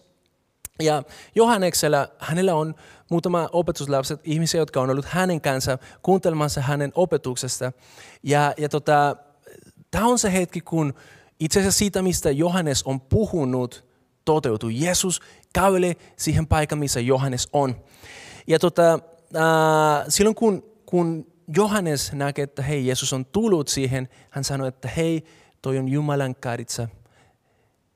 Ja 0.82 1.04
Johanneksella, 1.36 2.08
hänellä 2.20 2.56
on 2.56 2.76
muutama 3.12 3.50
opetuslapset, 3.52 4.20
ihmisiä, 4.24 4.62
jotka 4.62 4.82
on 4.82 4.90
ollut 4.90 5.06
hänen 5.06 5.42
kanssa 5.42 5.78
kuuntelemassa 6.02 6.62
hänen 6.62 6.92
opetuksesta. 6.96 7.72
Ja, 8.24 8.54
ja 8.58 8.70
tota, 8.70 9.16
tämä 9.92 10.06
on 10.06 10.20
se 10.20 10.34
hetki, 10.34 10.62
kun 10.62 10.94
itse 11.40 11.60
asiassa 11.60 11.78
siitä, 11.78 12.02
mistä 12.02 12.32
Johannes 12.32 12.84
on 12.84 13.02
puhunut, 13.02 13.86
toteutuu. 14.26 14.70
Jeesus 14.70 15.22
kävelee 15.54 15.96
siihen 16.18 16.48
paikan, 16.48 16.80
missä 16.80 17.00
Johannes 17.00 17.50
on. 17.54 17.76
Ja 18.48 18.60
tota, 18.60 18.94
äh, 19.36 20.06
silloin 20.10 20.36
kun, 20.36 20.64
kun 20.86 21.28
Johannes 21.56 22.14
näkee, 22.14 22.44
että 22.44 22.62
hei, 22.62 22.88
Jeesus 22.88 23.14
on 23.14 23.26
tullut 23.26 23.68
siihen, 23.68 24.10
hän 24.30 24.44
sanoi, 24.44 24.68
että 24.68 24.88
hei, 24.88 25.24
toi 25.62 25.78
on 25.78 25.88
Jumalan 25.88 26.36
karitsa. 26.36 26.88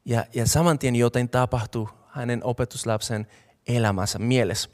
Ja, 0.06 0.26
ja 0.34 0.48
saman 0.48 0.80
tien 0.80 0.96
jotain 0.96 1.30
tapahtuu 1.30 1.90
hänen 2.08 2.44
opetuslapsen 2.44 3.28
elämässä 3.68 4.20
mielessä. 4.20 4.70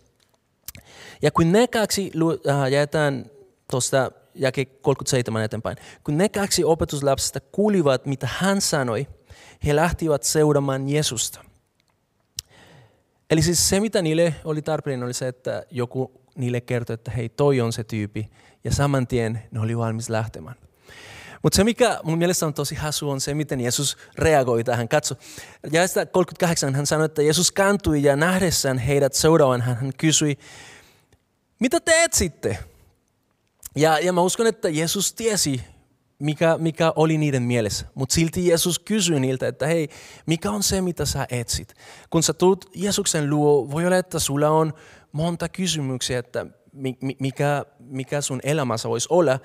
Ja 1.21 1.31
kun 1.31 1.51
ne 1.51 1.67
kaksi, 1.67 2.11
äh, 2.49 2.71
jaetaan 2.71 3.25
tuosta 3.71 4.11
jake 4.37 4.65
37 4.65 5.43
eteenpäin, 5.43 5.77
kun 6.03 6.17
ne 6.17 6.29
kaksi 6.29 6.63
opetuslapsesta 6.63 7.39
kuulivat, 7.39 8.05
mitä 8.05 8.29
hän 8.31 8.61
sanoi, 8.61 9.07
he 9.65 9.75
lähtivät 9.75 10.23
seuraamaan 10.23 10.89
Jeesusta. 10.89 11.39
Eli 13.29 13.41
siis 13.41 13.69
se, 13.69 13.79
mitä 13.79 14.01
niille 14.01 14.35
oli 14.43 14.61
tarpeen, 14.61 15.03
oli 15.03 15.13
se, 15.13 15.27
että 15.27 15.65
joku 15.71 16.21
niille 16.35 16.61
kertoi, 16.61 16.93
että 16.93 17.11
hei, 17.11 17.29
toi 17.29 17.61
on 17.61 17.73
se 17.73 17.83
tyypi, 17.83 18.29
ja 18.63 18.71
saman 18.71 19.07
tien 19.07 19.43
ne 19.51 19.59
oli 19.59 19.77
valmis 19.77 20.09
lähtemään. 20.09 20.55
Mutta 21.43 21.55
se, 21.55 21.63
mikä 21.63 21.99
mun 22.03 22.17
mielestä 22.17 22.45
on 22.45 22.53
tosi 22.53 22.75
hasu, 22.75 23.09
on 23.09 23.21
se, 23.21 23.33
miten 23.33 23.61
Jeesus 23.61 23.97
reagoi 24.17 24.63
tähän. 24.63 24.87
Katso, 24.87 25.15
ja 25.71 25.81
38 26.11 26.75
hän 26.75 26.85
sanoi, 26.85 27.05
että 27.05 27.21
Jeesus 27.21 27.51
kantui 27.51 28.03
ja 28.03 28.15
nähdessään 28.15 28.77
heidät 28.77 29.13
seuraavan, 29.13 29.61
hän, 29.61 29.75
hän 29.75 29.91
kysyi, 29.97 30.37
mitä 31.59 31.79
te 31.79 32.03
etsitte? 32.03 32.57
Ja, 33.77 33.99
ja 33.99 34.13
mä 34.13 34.21
uskon, 34.21 34.47
että 34.47 34.69
Jeesus 34.69 35.13
tiesi, 35.13 35.61
mikä, 36.19 36.57
mikä 36.57 36.93
oli 36.95 37.17
niiden 37.17 37.43
mielessä. 37.43 37.85
Mutta 37.95 38.15
silti 38.15 38.47
Jeesus 38.47 38.79
kysyi 38.79 39.19
niiltä, 39.19 39.47
että 39.47 39.67
hei, 39.67 39.89
mikä 40.25 40.51
on 40.51 40.63
se, 40.63 40.81
mitä 40.81 41.05
sä 41.05 41.27
etsit? 41.29 41.73
Kun 42.09 42.23
sä 42.23 42.33
tulet 42.33 42.65
Jeesuksen 42.75 43.29
luo, 43.29 43.71
voi 43.71 43.85
olla, 43.85 43.97
että 43.97 44.19
sulla 44.19 44.49
on 44.49 44.73
monta 45.11 45.49
kysymyksiä, 45.49 46.19
että 46.19 46.45
mikä, 47.19 47.65
mikä 47.79 48.21
sun 48.21 48.39
elämässä 48.43 48.89
voisi 48.89 49.07
olla. 49.11 49.39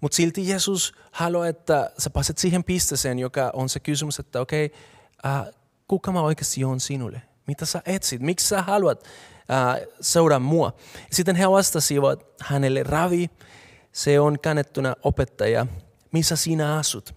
Mutta 0.00 0.16
silti 0.16 0.48
Jeesus 0.48 0.92
haluaa, 1.10 1.48
että 1.48 1.90
sä 1.98 2.10
pääset 2.10 2.38
siihen 2.38 2.64
pisteeseen, 2.64 3.18
joka 3.18 3.50
on 3.54 3.68
se 3.68 3.80
kysymys, 3.80 4.18
että 4.18 4.40
okei, 4.40 4.66
okay, 4.66 4.78
äh, 5.32 5.46
kuka 5.88 6.12
mä 6.12 6.22
oikeasti 6.22 6.64
on 6.64 6.80
sinulle? 6.80 7.22
Mitä 7.46 7.66
sä 7.66 7.82
etsit? 7.86 8.20
Miksi 8.20 8.48
sä 8.48 8.62
haluat 8.62 9.04
äh, 9.50 9.86
seuraa 10.00 10.38
mua? 10.38 10.72
Sitten 11.12 11.36
he 11.36 11.50
vastasivat 11.50 12.26
hänelle, 12.40 12.82
Ravi, 12.82 13.30
se 13.92 14.20
on 14.20 14.38
kannettuna 14.38 14.96
opettaja, 15.02 15.66
missä 16.12 16.36
sinä 16.36 16.76
asut? 16.76 17.14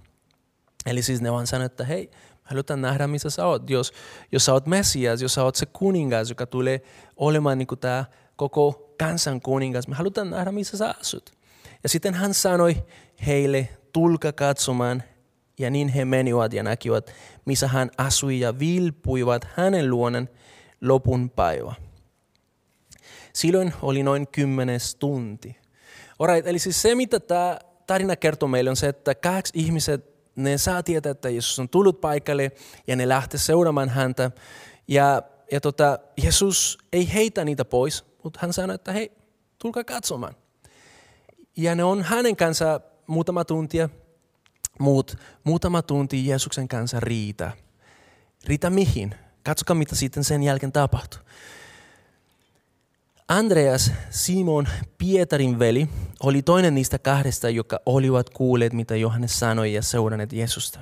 Eli 0.85 1.01
siis 1.01 1.21
ne 1.21 1.31
vaan 1.31 1.47
sanoivat, 1.47 1.71
että 1.71 1.83
hei, 1.83 2.11
halutaan 2.43 2.81
nähdä, 2.81 3.07
missä 3.07 3.29
sä 3.29 3.45
oot. 3.45 3.69
Jos, 3.69 3.93
jos 4.31 4.45
sä 4.45 4.53
oot 4.53 4.65
Messias, 4.65 5.21
jos 5.21 5.33
sä 5.33 5.43
oot 5.43 5.55
se 5.55 5.65
kuningas, 5.65 6.29
joka 6.29 6.45
tulee 6.45 6.81
olemaan 7.15 7.57
niin 7.57 7.67
tämä 7.79 8.05
koko 8.35 8.93
kansan 8.99 9.41
kuningas, 9.41 9.87
me 9.87 9.95
halutaan 9.95 10.29
nähdä, 10.29 10.51
missä 10.51 10.77
sä 10.77 10.95
asut. 10.99 11.31
Ja 11.83 11.89
sitten 11.89 12.13
hän 12.13 12.33
sanoi 12.33 12.85
heille, 13.27 13.69
tulka 13.93 14.31
katsomaan. 14.31 15.03
Ja 15.59 15.69
niin 15.69 15.87
he 15.87 16.05
menivät 16.05 16.53
ja 16.53 16.63
näkivät, 16.63 17.13
missä 17.45 17.67
hän 17.67 17.91
asui 17.97 18.39
ja 18.39 18.59
vilpuivat 18.59 19.47
hänen 19.55 19.89
luonen 19.89 20.29
lopun 20.81 21.29
päivä. 21.29 21.73
Silloin 23.33 23.73
oli 23.81 24.03
noin 24.03 24.27
kymmenes 24.27 24.95
tunti. 24.95 25.60
Alright, 26.21 26.47
eli 26.47 26.59
siis 26.59 26.81
se, 26.81 26.95
mitä 26.95 27.19
tämä 27.19 27.59
tarina 27.87 28.15
kertoo 28.15 28.49
meille, 28.49 28.69
on 28.69 28.75
se, 28.75 28.87
että 28.87 29.15
kaksi 29.15 29.53
ihmiset, 29.55 30.05
ne 30.35 30.57
saa 30.57 30.83
tietää, 30.83 31.11
että 31.11 31.29
Jeesus 31.29 31.59
on 31.59 31.69
tullut 31.69 32.01
paikalle 32.01 32.51
ja 32.87 32.95
ne 32.95 33.09
lähtee 33.09 33.39
seuraamaan 33.39 33.89
häntä. 33.89 34.31
Ja, 34.87 35.21
ja 35.51 35.61
tota, 35.61 35.99
Jeesus 36.23 36.77
ei 36.93 37.13
heitä 37.13 37.45
niitä 37.45 37.65
pois, 37.65 38.05
mutta 38.23 38.39
hän 38.41 38.53
sanoi, 38.53 38.75
että 38.75 38.91
hei, 38.91 39.11
tulkaa 39.59 39.83
katsomaan. 39.83 40.35
Ja 41.57 41.75
ne 41.75 41.83
on 41.83 42.03
hänen 42.03 42.35
kanssa 42.35 42.81
muutama 43.07 43.45
tuntia, 43.45 43.89
mutta 44.79 45.17
muutama 45.43 45.81
tunti 45.81 46.27
Jeesuksen 46.27 46.67
kanssa 46.67 46.99
riitä. 46.99 47.51
Riitä 48.45 48.69
mihin? 48.69 49.15
Katsokaa, 49.43 49.75
mitä 49.75 49.95
sitten 49.95 50.23
sen 50.23 50.43
jälkeen 50.43 50.71
tapahtuu. 50.71 51.19
Andreas, 53.31 53.91
Simon, 54.09 54.67
Pietarin 54.97 55.59
veli, 55.59 55.87
oli 56.23 56.41
toinen 56.41 56.75
niistä 56.75 56.99
kahdesta, 56.99 57.49
jotka 57.49 57.79
olivat 57.85 58.29
kuulleet, 58.29 58.73
mitä 58.73 58.95
Johannes 58.95 59.39
sanoi 59.39 59.73
ja 59.73 59.81
seuranneet 59.81 60.33
Jeesusta. 60.33 60.79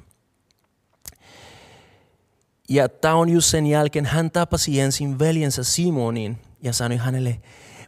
Ja 2.70 2.90
tämä 2.90 3.14
on 3.14 3.30
just 3.30 3.48
sen 3.48 3.68
jälkeen, 3.68 4.06
hän 4.06 4.32
tapasi 4.32 4.80
ensin 4.80 5.20
veljensä 5.20 5.64
Simonin 5.64 6.38
ja 6.62 6.74
sanoi 6.74 6.98
hänelle, 6.98 7.42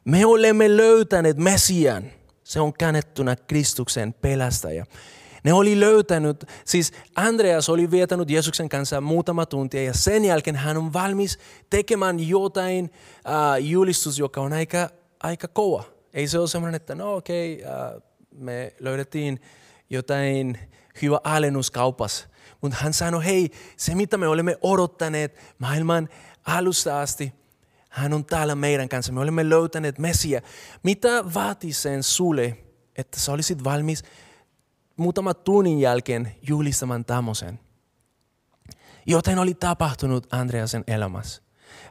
me 0.06 0.26
olemme 0.26 0.78
löytäneet 0.78 1.38
Messian. 1.38 2.04
Se 2.44 2.60
on 2.60 2.74
käännettynä 2.74 3.36
Kristuksen 3.36 4.14
pelästäjä. 4.14 4.86
Ne 5.44 5.54
oli 5.54 5.80
löytänyt, 5.80 6.46
siis 6.66 6.92
Andreas 7.16 7.70
oli 7.70 7.92
vietänyt 7.92 8.30
Jeesuksen 8.30 8.70
kanssa 8.70 9.02
muutama 9.02 9.46
tuntia 9.46 9.84
ja 9.84 9.94
sen 9.94 10.26
jälkeen 10.26 10.56
hän 10.56 10.78
on 10.78 10.94
valmis 10.94 11.40
tekemään 11.70 12.28
jotain 12.28 12.86
uh, 12.86 13.66
julistus, 13.66 14.20
joka 14.20 14.42
on 14.42 14.54
aika, 14.54 14.90
aika 15.24 15.48
kova. 15.48 15.84
Ei 16.14 16.28
se 16.28 16.40
ole 16.40 16.48
semmoinen, 16.48 16.76
että 16.76 16.96
no 16.96 17.16
okei, 17.16 17.64
okay, 17.64 17.96
uh, 17.96 18.02
me 18.32 18.74
löydettiin 18.80 19.42
jotain 19.90 20.60
hyvä 21.02 21.20
alennus. 21.24 21.72
Mutta 22.62 22.78
hän 22.82 22.94
sanoi, 22.94 23.26
hei, 23.26 23.52
se 23.78 23.96
mitä 23.96 24.18
me 24.18 24.28
olemme 24.28 24.58
odottaneet 24.62 25.40
maailman 25.60 26.10
alusta 26.44 27.02
asti, 27.02 27.34
hän 27.90 28.14
on 28.14 28.26
täällä 28.26 28.56
meidän 28.56 28.90
kanssa. 28.90 29.14
Me 29.14 29.20
olemme 29.20 29.50
löytäneet 29.50 30.00
Messia. 30.00 30.42
Mitä 30.84 31.24
vaatii 31.34 31.74
sen 31.74 32.04
sulle, 32.04 32.58
että 32.96 33.20
sä 33.20 33.32
olisit 33.32 33.64
valmis 33.64 34.04
muutama 35.02 35.34
tunnin 35.34 35.80
jälkeen 35.80 36.36
julistamaan 36.48 37.06
tämmöisen? 37.06 37.60
Joten 39.06 39.40
oli 39.40 39.54
tapahtunut 39.54 40.34
Andreasen 40.34 40.84
elämässä. 40.88 41.42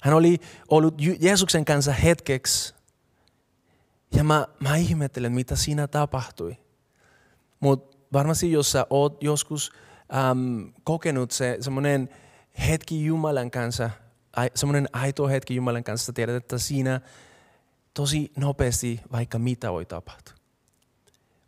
Hän 0.03 0.15
oli 0.15 0.39
ollut 0.69 0.95
Jeesuksen 1.21 1.65
kanssa 1.65 1.93
hetkeksi. 1.93 2.75
Ja 4.15 4.25
mä, 4.25 4.47
mä 4.61 4.77
ihmettelen, 4.77 5.33
mitä 5.33 5.57
siinä 5.57 5.89
tapahtui. 5.89 6.57
Mutta 7.61 7.99
varmasti 8.13 8.53
jos 8.53 8.73
sä 8.73 8.87
oot 8.91 9.23
joskus 9.23 9.73
äm, 10.31 10.73
kokenut 10.85 11.31
se 11.31 11.57
semmoinen 11.61 12.09
hetki 12.69 13.05
Jumalan 13.05 13.51
kanssa, 13.51 13.91
semmoinen 14.55 14.89
aito 14.93 15.29
hetki 15.29 15.57
Jumalan 15.57 15.85
kanssa, 15.85 16.13
tiedät, 16.13 16.35
että 16.35 16.59
siinä 16.59 17.01
tosi 17.95 18.33
nopeasti 18.37 19.01
vaikka 19.13 19.39
mitä 19.39 19.73
voi 19.73 19.87
tapahtua. 19.87 20.40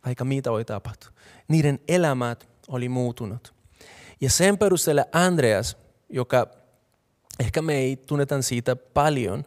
Vaikka 0.05 0.25
mitä 0.25 0.51
voi 0.51 0.65
tapahtua. 0.65 1.11
Niiden 1.47 1.79
elämät 1.87 2.49
oli 2.67 2.89
muutunut. 2.89 3.53
Ja 4.21 4.29
sen 4.29 4.57
perusteella 4.57 5.05
Andreas, 5.11 5.77
joka 6.09 6.47
ehkä 7.39 7.61
me 7.61 7.73
ei 7.73 7.95
tunneta 7.95 8.41
siitä 8.41 8.75
paljon. 8.75 9.45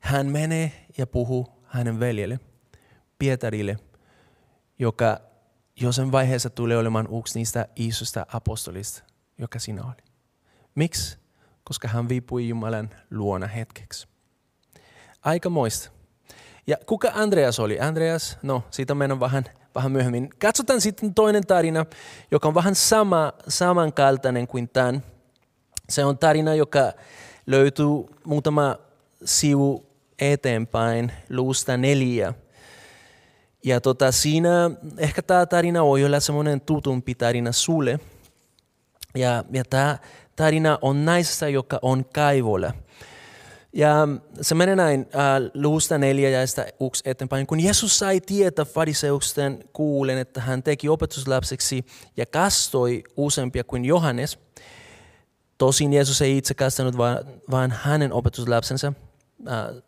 Hän 0.00 0.26
menee 0.26 0.86
ja 0.98 1.06
puhuu 1.06 1.48
hänen 1.64 2.00
veljelle, 2.00 2.40
Pietarille, 3.18 3.76
joka 4.78 5.20
jossain 5.80 6.12
vaiheessa 6.12 6.50
tulee 6.50 6.78
olemaan 6.78 7.08
yksi 7.18 7.38
niistä 7.38 7.66
isosta 7.76 8.26
apostolista, 8.32 9.02
joka 9.38 9.58
sinä 9.58 9.84
oli. 9.84 10.02
Miksi? 10.74 11.18
Koska 11.64 11.88
hän 11.88 12.08
viipui 12.08 12.48
Jumalan 12.48 12.90
luona 13.10 13.46
hetkeksi. 13.46 14.08
Aika 15.22 15.50
moista. 15.50 15.99
Ja 16.66 16.76
kuka 16.86 17.10
Andreas 17.14 17.60
oli? 17.60 17.80
Andreas, 17.80 18.38
no 18.42 18.62
siitä 18.70 18.94
mennään 18.94 19.20
vähän, 19.20 19.44
vähän 19.74 19.92
myöhemmin. 19.92 20.30
Katsotaan 20.38 20.80
sitten 20.80 21.14
toinen 21.14 21.46
tarina, 21.46 21.86
joka 22.30 22.48
on 22.48 22.54
vähän 22.54 22.74
sama, 22.74 23.32
samankaltainen 23.48 24.46
kuin 24.46 24.68
tämän. 24.68 25.02
Se 25.88 26.04
on 26.04 26.18
tarina, 26.18 26.54
joka 26.54 26.92
löytyy 27.46 27.86
muutama 28.24 28.76
sivu 29.24 29.86
eteenpäin, 30.18 31.12
luusta 31.30 31.76
neljä. 31.76 32.34
Ja 33.64 33.80
tota, 33.80 34.12
siinä 34.12 34.70
ehkä 34.98 35.22
tämä 35.22 35.46
tarina 35.46 35.84
voi 35.84 36.04
olla 36.04 36.20
semmoinen 36.20 36.60
tutumpi 36.60 37.14
tarina 37.14 37.52
sulle. 37.52 38.00
Ja, 39.14 39.44
ja 39.52 39.64
tämä 39.70 39.98
tarina 40.36 40.78
on 40.82 41.04
naisesta, 41.04 41.48
joka 41.48 41.78
on 41.82 42.04
kaivolla. 42.04 42.72
Ja 43.72 44.08
se 44.40 44.54
menee 44.54 44.76
näin 44.76 45.00
äh, 45.00 45.50
luusta 45.54 45.98
neljä 45.98 46.30
ja 46.30 46.46
sitä 46.46 46.66
yksi 46.86 47.02
eteenpäin. 47.10 47.46
Kun 47.46 47.60
Jeesus 47.60 47.98
sai 47.98 48.20
tietää 48.20 48.64
fariseusten 48.64 49.64
kuulen, 49.72 50.18
että 50.18 50.40
hän 50.40 50.62
teki 50.62 50.88
opetuslapseksi 50.88 51.84
ja 52.16 52.26
kastoi 52.26 53.04
useampia 53.16 53.64
kuin 53.64 53.84
Johannes. 53.84 54.38
Tosin 55.58 55.92
Jeesus 55.92 56.22
ei 56.22 56.36
itse 56.36 56.54
kastanut, 56.54 56.98
vaan, 56.98 57.18
vaan 57.50 57.70
hänen 57.70 58.12
opetuslapsensa. 58.12 58.92
Äh, 59.48 59.82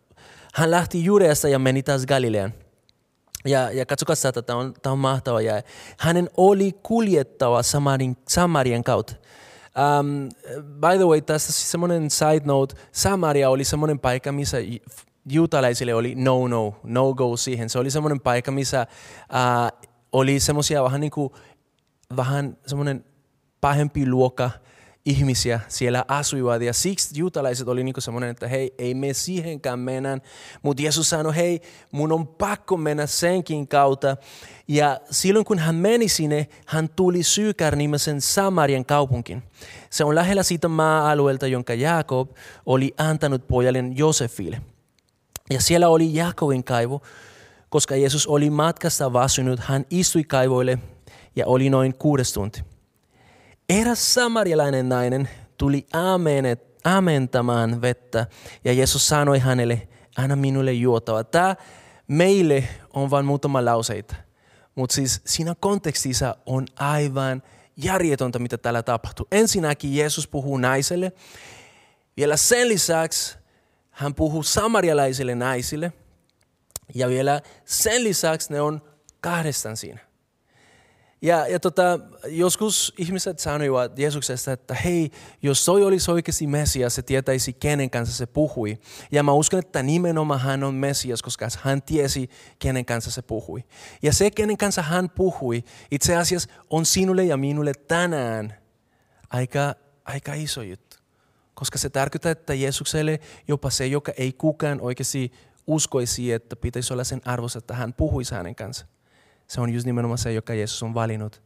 hän 0.54 0.70
lähti 0.70 1.04
Judeasta 1.04 1.48
ja 1.48 1.58
meni 1.58 1.82
taas 1.82 2.06
Galilean. 2.06 2.54
Ja, 3.44 3.70
ja 3.70 3.86
katsokaa 3.86 4.16
tätä, 4.22 4.42
tämä 4.42 4.58
on, 4.58 4.74
tämä 4.82 4.92
on 4.92 4.98
mahtava. 4.98 5.40
Ja 5.40 5.62
hänen 5.98 6.30
oli 6.36 6.72
kuljettava 6.82 7.62
Samarin, 7.62 8.16
Samarian 8.28 8.84
kautta. 8.84 9.14
Um, 9.76 10.28
by 10.80 10.96
the 10.96 11.06
way, 11.06 11.20
tässä 11.20 11.52
siis 11.52 11.70
semmoinen 11.70 12.10
side 12.10 12.42
note, 12.44 12.74
Samaria 12.92 13.50
oli 13.50 13.64
semmoinen 13.64 13.98
paikka, 13.98 14.32
missä 14.32 14.56
juutalaisille 15.28 15.94
oli 15.94 16.14
no 16.14 16.48
no, 16.48 16.74
no 16.82 17.14
go 17.14 17.36
siihen. 17.36 17.68
Se 17.70 17.78
oli 17.78 17.90
semmoinen 17.90 18.20
paikka, 18.20 18.50
missä 18.50 18.86
uh, 19.22 19.88
oli 20.12 20.40
semmoisia 20.40 20.84
vähän 20.84 21.00
niin 21.00 21.10
kuin, 21.10 21.30
vähän 22.16 22.56
semmoinen 22.66 23.04
pahempi 23.60 24.10
luokka 24.10 24.50
ihmisiä 25.04 25.60
siellä 25.68 26.04
asuivat. 26.08 26.62
Ja 26.62 26.72
siksi 26.72 27.18
juutalaiset 27.18 27.68
oli 27.68 27.84
niin 27.84 27.94
semmoinen, 27.98 28.30
että 28.30 28.48
hei, 28.48 28.74
ei 28.78 28.94
me 28.94 29.12
siihenkään 29.12 29.78
mennä. 29.78 30.18
Mutta 30.62 30.82
Jeesus 30.82 31.10
sanoi, 31.10 31.36
hei, 31.36 31.60
mun 31.92 32.12
on 32.12 32.28
pakko 32.28 32.76
mennä 32.76 33.06
senkin 33.06 33.68
kautta. 33.68 34.16
Ja 34.68 35.00
silloin 35.10 35.44
kun 35.44 35.58
hän 35.58 35.74
meni 35.74 36.08
sinne, 36.08 36.48
hän 36.66 36.88
tuli 36.88 37.22
Sykär 37.22 37.76
nimisen 37.76 38.20
Samarian 38.20 38.84
kaupunkin. 38.84 39.42
Se 39.90 40.04
on 40.04 40.14
lähellä 40.14 40.42
siitä 40.42 40.68
maa-alueelta, 40.68 41.46
jonka 41.46 41.74
Jaakob 41.74 42.30
oli 42.66 42.94
antanut 42.98 43.48
pojalleen 43.48 43.98
Josefille. 43.98 44.62
Ja 45.50 45.60
siellä 45.60 45.88
oli 45.88 46.14
Jaakobin 46.14 46.64
kaivo, 46.64 47.02
koska 47.68 47.96
Jeesus 47.96 48.26
oli 48.26 48.50
matkasta 48.50 49.12
vasunut, 49.12 49.60
hän 49.60 49.86
istui 49.90 50.24
kaivoille 50.24 50.78
ja 51.36 51.46
oli 51.46 51.70
noin 51.70 51.94
kuudes 51.94 52.32
tunti. 52.32 52.71
Eräs 53.80 54.14
samarialainen 54.14 54.88
nainen 54.88 55.28
tuli 55.58 55.86
aamenet, 55.92 56.80
amentamaan 56.84 57.82
vettä 57.82 58.26
ja 58.64 58.72
Jeesus 58.72 59.08
sanoi 59.08 59.38
hänelle, 59.38 59.88
anna 60.16 60.36
minulle 60.36 60.72
juotava. 60.72 61.24
Tämä 61.24 61.56
meille 62.08 62.68
on 62.92 63.10
vain 63.10 63.24
muutama 63.24 63.64
lauseita, 63.64 64.14
mutta 64.74 64.94
siis 64.94 65.20
siinä 65.24 65.54
kontekstissa 65.60 66.36
on 66.46 66.66
aivan 66.76 67.42
järjetöntä, 67.76 68.38
mitä 68.38 68.58
täällä 68.58 68.82
tapahtuu. 68.82 69.28
Ensinnäkin 69.32 69.96
Jeesus 69.96 70.28
puhuu 70.28 70.56
naiselle, 70.56 71.12
vielä 72.16 72.36
sen 72.36 72.68
lisäksi 72.68 73.38
hän 73.90 74.14
puhuu 74.14 74.42
samarialaisille 74.42 75.34
naisille 75.34 75.92
ja 76.94 77.08
vielä 77.08 77.40
sen 77.64 78.04
lisäksi 78.04 78.52
ne 78.52 78.60
on 78.60 78.82
kahdestaan 79.20 79.76
siinä. 79.76 80.11
Ja, 81.22 81.46
ja 81.46 81.60
tota, 81.60 81.98
joskus 82.26 82.94
ihmiset 82.98 83.38
sanoivat 83.38 83.98
Jeesuksesta, 83.98 84.52
että 84.52 84.74
hei, 84.74 85.10
jos 85.42 85.64
toi 85.64 85.84
olisi 85.84 86.10
oikeasti 86.10 86.46
Messias, 86.46 86.94
se 86.94 87.02
tietäisi 87.02 87.52
kenen 87.52 87.90
kanssa 87.90 88.16
se 88.16 88.26
puhui. 88.26 88.78
Ja 89.12 89.22
mä 89.22 89.32
uskon, 89.32 89.58
että 89.58 89.82
nimenomaan 89.82 90.40
hän 90.40 90.64
on 90.64 90.74
Messias, 90.74 91.22
koska 91.22 91.48
hän 91.60 91.82
tiesi 91.82 92.30
kenen 92.58 92.84
kanssa 92.84 93.10
se 93.10 93.22
puhui. 93.22 93.64
Ja 94.02 94.12
se, 94.12 94.30
kenen 94.30 94.56
kanssa 94.56 94.82
hän 94.82 95.10
puhui, 95.10 95.64
itse 95.90 96.16
asiassa 96.16 96.48
on 96.70 96.86
sinulle 96.86 97.24
ja 97.24 97.36
minulle 97.36 97.72
tänään 97.74 98.54
aika, 99.30 99.74
aika 100.04 100.34
iso 100.34 100.62
juttu. 100.62 100.96
Koska 101.54 101.78
se 101.78 101.90
tarkoittaa, 101.90 102.32
että 102.32 102.54
Jeesukselle 102.54 103.20
jopa 103.48 103.70
se, 103.70 103.86
joka 103.86 104.12
ei 104.16 104.32
kukaan 104.32 104.80
oikeasti 104.80 105.32
uskoisi, 105.66 106.32
että 106.32 106.56
pitäisi 106.56 106.92
olla 106.92 107.04
sen 107.04 107.20
arvossa, 107.24 107.58
että 107.58 107.74
hän 107.74 107.94
puhuisi 107.94 108.34
hänen 108.34 108.54
kanssa 108.54 108.86
se 109.46 109.60
on 109.60 109.70
just 109.70 109.86
nimenomaan 109.86 110.18
se, 110.18 110.32
joka 110.32 110.54
Jeesus 110.54 110.82
on 110.82 110.94
valinnut 110.94 111.42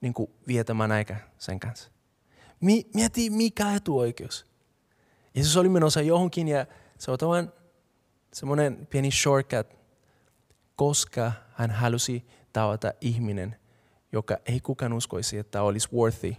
niin 0.00 0.14
kuin 0.14 0.30
vietämään 0.46 0.92
aika 0.92 1.16
sen 1.38 1.60
kanssa. 1.60 1.90
Mieti, 2.94 3.30
mikä 3.30 3.74
etuoikeus. 3.74 4.46
Jeesus 5.34 5.56
oli 5.56 5.68
menossa 5.68 6.00
johonkin 6.00 6.48
ja 6.48 6.66
se 6.98 7.10
on 7.10 7.18
vain 7.28 7.48
semmoinen 8.32 8.86
pieni 8.86 9.10
shortcut, 9.10 9.66
koska 10.76 11.32
hän 11.52 11.70
halusi 11.70 12.26
tavata 12.52 12.92
ihminen, 13.00 13.56
joka 14.12 14.36
ei 14.46 14.60
kukaan 14.60 14.92
uskoisi, 14.92 15.38
että 15.38 15.62
olisi 15.62 15.88
worthy 15.92 16.36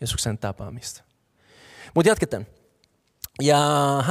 Jeesuksen 0.00 0.38
tapaamista. 0.38 1.04
Mutta 1.94 2.08
jatketaan. 2.08 2.46
Ja, 3.40 4.04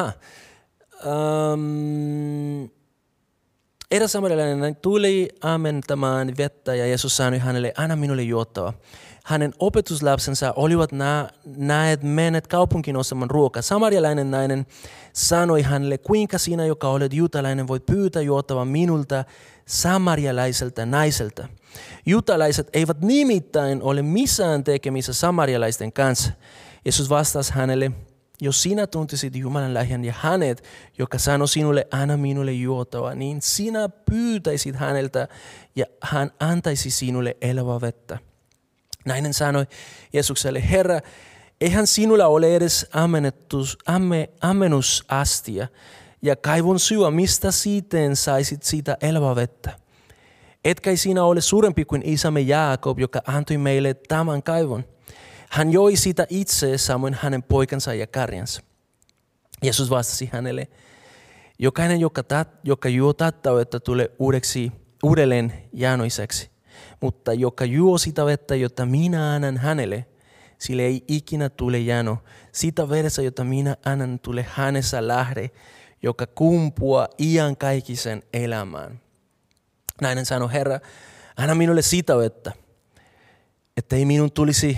um, 1.05 2.69
Eräs 3.91 4.12
samarilainen 4.12 4.75
tuli 4.75 5.30
amentamaan 5.41 6.32
vettä 6.38 6.75
ja 6.75 6.86
Jeesus 6.86 7.17
sanoi 7.17 7.39
hänelle, 7.39 7.73
anna 7.78 7.95
minulle 7.95 8.21
juottava. 8.21 8.73
Hänen 9.23 9.54
opetuslapsensa 9.60 10.54
olivat 10.56 10.91
nä- 10.91 11.30
näet 11.45 12.04
menneet 12.04 12.47
kaupunkiin 12.47 12.97
ostamaan 12.97 13.30
ruokaa. 13.30 13.62
Samarialainen 13.62 14.32
nainen 14.32 14.65
sanoi 15.13 15.62
hänelle, 15.62 15.97
kuinka 15.97 16.38
sinä, 16.38 16.65
joka 16.65 16.89
olet 16.89 17.13
juutalainen, 17.13 17.67
voit 17.67 17.86
pyytää 17.86 18.21
juottava 18.21 18.65
minulta 18.65 19.23
samarialaiselta 19.65 20.86
naiselta. 20.86 21.47
Juutalaiset 22.06 22.69
eivät 22.73 23.02
nimittäin 23.02 23.82
ole 23.82 24.02
missään 24.02 24.63
tekemissä 24.63 25.13
samarialaisten 25.13 25.93
kanssa. 25.93 26.32
Jeesus 26.86 27.10
vastasi 27.10 27.54
hänelle, 27.54 27.91
jos 28.41 28.63
sinä 28.63 28.88
tuntisit 28.88 29.36
Jumalan 29.36 29.73
lähden 29.73 30.06
ja 30.06 30.13
hänet, 30.19 30.63
joka 30.97 31.17
sanoi 31.17 31.47
sinulle, 31.47 31.88
anna 31.91 32.17
minulle 32.17 32.52
juotava, 32.52 33.15
niin 33.15 33.41
sinä 33.41 33.89
pyytäisit 33.89 34.75
häneltä 34.75 35.28
ja 35.75 35.86
hän 36.02 36.32
antaisi 36.39 36.91
sinulle 36.91 37.38
elävää 37.41 37.82
vettä. 37.82 38.17
Nainen 39.06 39.34
sanoi 39.34 39.65
Jeesukselle, 40.13 40.63
Herra, 40.69 40.99
eihän 41.62 41.88
sinulla 41.88 42.28
ole 42.28 42.56
edes 42.56 42.88
amme, 43.86 44.30
ammenusastia 44.41 45.67
ja 46.21 46.36
kaivon 46.36 46.80
syö, 46.80 47.12
mistä 47.12 47.52
siten 47.52 48.15
saisit 48.15 48.63
siitä 48.63 48.97
elävää 49.02 49.36
vettä. 49.36 49.71
Etkä 50.65 50.95
sinä 50.95 51.23
ole 51.23 51.41
suurempi 51.41 51.86
kuin 51.86 52.02
isämme 52.06 52.41
Jaakob, 52.41 52.99
joka 52.99 53.21
antoi 53.28 53.58
meille 53.58 53.93
tämän 53.93 54.43
kaivon. 54.43 54.84
Hän 55.49 55.71
joi 55.71 55.95
sitä 55.95 56.27
itse 56.29 56.77
samoin 56.77 57.17
hänen 57.21 57.43
poikansa 57.43 57.93
ja 57.93 58.07
karjansa. 58.07 58.62
Jeesus 59.63 59.89
vastasi 59.89 60.29
hänelle, 60.33 60.67
jokainen, 61.59 61.99
joka, 61.99 62.23
tat, 62.23 62.49
joka 62.63 62.89
juo 62.89 63.13
tätä 63.13 63.53
vettä, 63.53 63.79
tulee 63.79 64.12
uudeksi, 64.19 64.71
uudelleen 65.03 65.53
janoiseksi. 65.73 66.49
Mutta 67.01 67.33
joka 67.33 67.65
juo 67.65 67.97
sitä 67.97 68.25
vettä, 68.25 68.55
jota 68.55 68.85
minä 68.85 69.33
annan 69.33 69.57
hänelle, 69.57 70.05
sille 70.57 70.81
ei 70.81 71.03
ikinä 71.07 71.49
tule 71.49 71.79
jano. 71.79 72.17
Sitä 72.51 72.89
veressä, 72.89 73.21
jota 73.21 73.43
minä 73.43 73.77
annan, 73.85 74.19
tulee 74.19 74.45
hänessä 74.49 75.07
lähde, 75.07 75.49
joka 76.03 76.27
kumpua 76.27 77.07
kaikisen 77.57 78.23
elämään. 78.33 79.01
Nainen 80.01 80.25
sanoi, 80.25 80.53
Herra, 80.53 80.79
anna 81.38 81.55
minulle 81.55 81.81
sitä 81.81 82.17
vettä, 82.17 82.51
että 83.77 83.95
ei 83.95 84.05
minun 84.05 84.31
tulisi 84.31 84.77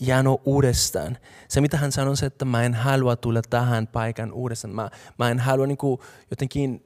jano 0.00 0.40
uudestaan. 0.44 1.18
Se 1.48 1.60
mitä 1.60 1.76
hän 1.76 1.92
sanoi 1.92 2.16
se, 2.16 2.26
että 2.26 2.44
mä 2.44 2.62
en 2.62 2.74
halua 2.74 3.16
tulla 3.16 3.42
tähän 3.50 3.86
paikan 3.86 4.32
uudestaan. 4.32 4.74
Mä, 4.74 4.90
mä 5.18 5.30
en 5.30 5.38
halua 5.38 5.66
niin 5.66 5.78
kuin, 5.78 6.00
jotenkin, 6.30 6.84